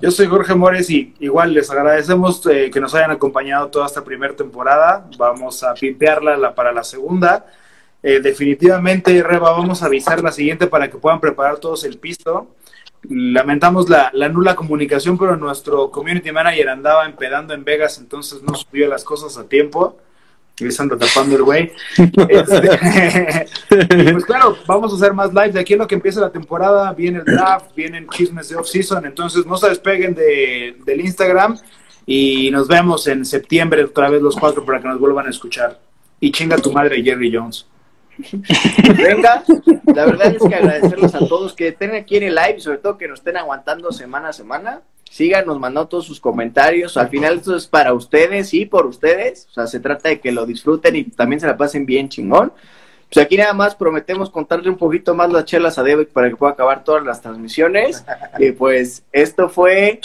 [0.00, 4.02] Yo soy Jorge Mores y igual les agradecemos eh, que nos hayan acompañado toda esta
[4.02, 5.06] primera temporada.
[5.18, 7.46] Vamos a pimpearla la- para la segunda.
[8.02, 12.54] Eh, definitivamente, Reba, vamos a avisar la siguiente para que puedan preparar todos el pisto.
[13.08, 18.54] Lamentamos la, la nula comunicación, pero nuestro community manager andaba empedando en Vegas, entonces no
[18.54, 19.98] subió las cosas a tiempo.
[20.58, 21.72] Y se anda tapando el güey.
[22.28, 23.46] Este,
[24.12, 25.52] pues claro, vamos a hacer más live.
[25.52, 29.06] De aquí a lo que empieza la temporada, viene el draft, vienen chismes de off-season.
[29.06, 31.58] Entonces no se despeguen de, del Instagram
[32.04, 35.80] y nos vemos en septiembre otra vez los cuatro para que nos vuelvan a escuchar.
[36.20, 37.66] Y chinga tu madre, Jerry Jones.
[38.96, 39.44] Venga,
[39.86, 42.98] la verdad es que agradecerles a todos que estén aquí en el live sobre todo
[42.98, 44.82] que nos estén aguantando semana a semana.
[45.10, 46.96] Síganos mandando todos sus comentarios.
[46.96, 49.48] Al final esto es para ustedes y por ustedes.
[49.50, 52.52] O sea, se trata de que lo disfruten y también se la pasen bien chingón.
[53.12, 56.36] Pues aquí nada más prometemos contarle un poquito más las chelas a David para que
[56.36, 58.04] pueda acabar todas las transmisiones.
[58.38, 60.00] Y pues esto fue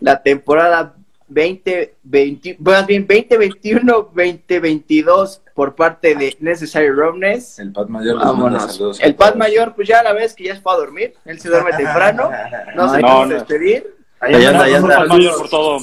[0.00, 0.95] la temporada
[1.28, 7.58] 2020, más bien 2021-2022 por parte de Necessary Roughness.
[7.58, 9.00] El Pat Mayor manda Vámonos.
[9.00, 9.34] a El Pat.
[9.36, 11.14] Mayor, pues ya la vez que ya se fue a dormir.
[11.24, 12.30] Él se duerme temprano.
[12.76, 13.34] No se No, puede no.
[13.34, 13.96] despedir.
[14.20, 14.98] Allá anda, allá anda.
[15.00, 15.78] Al mayor por todo.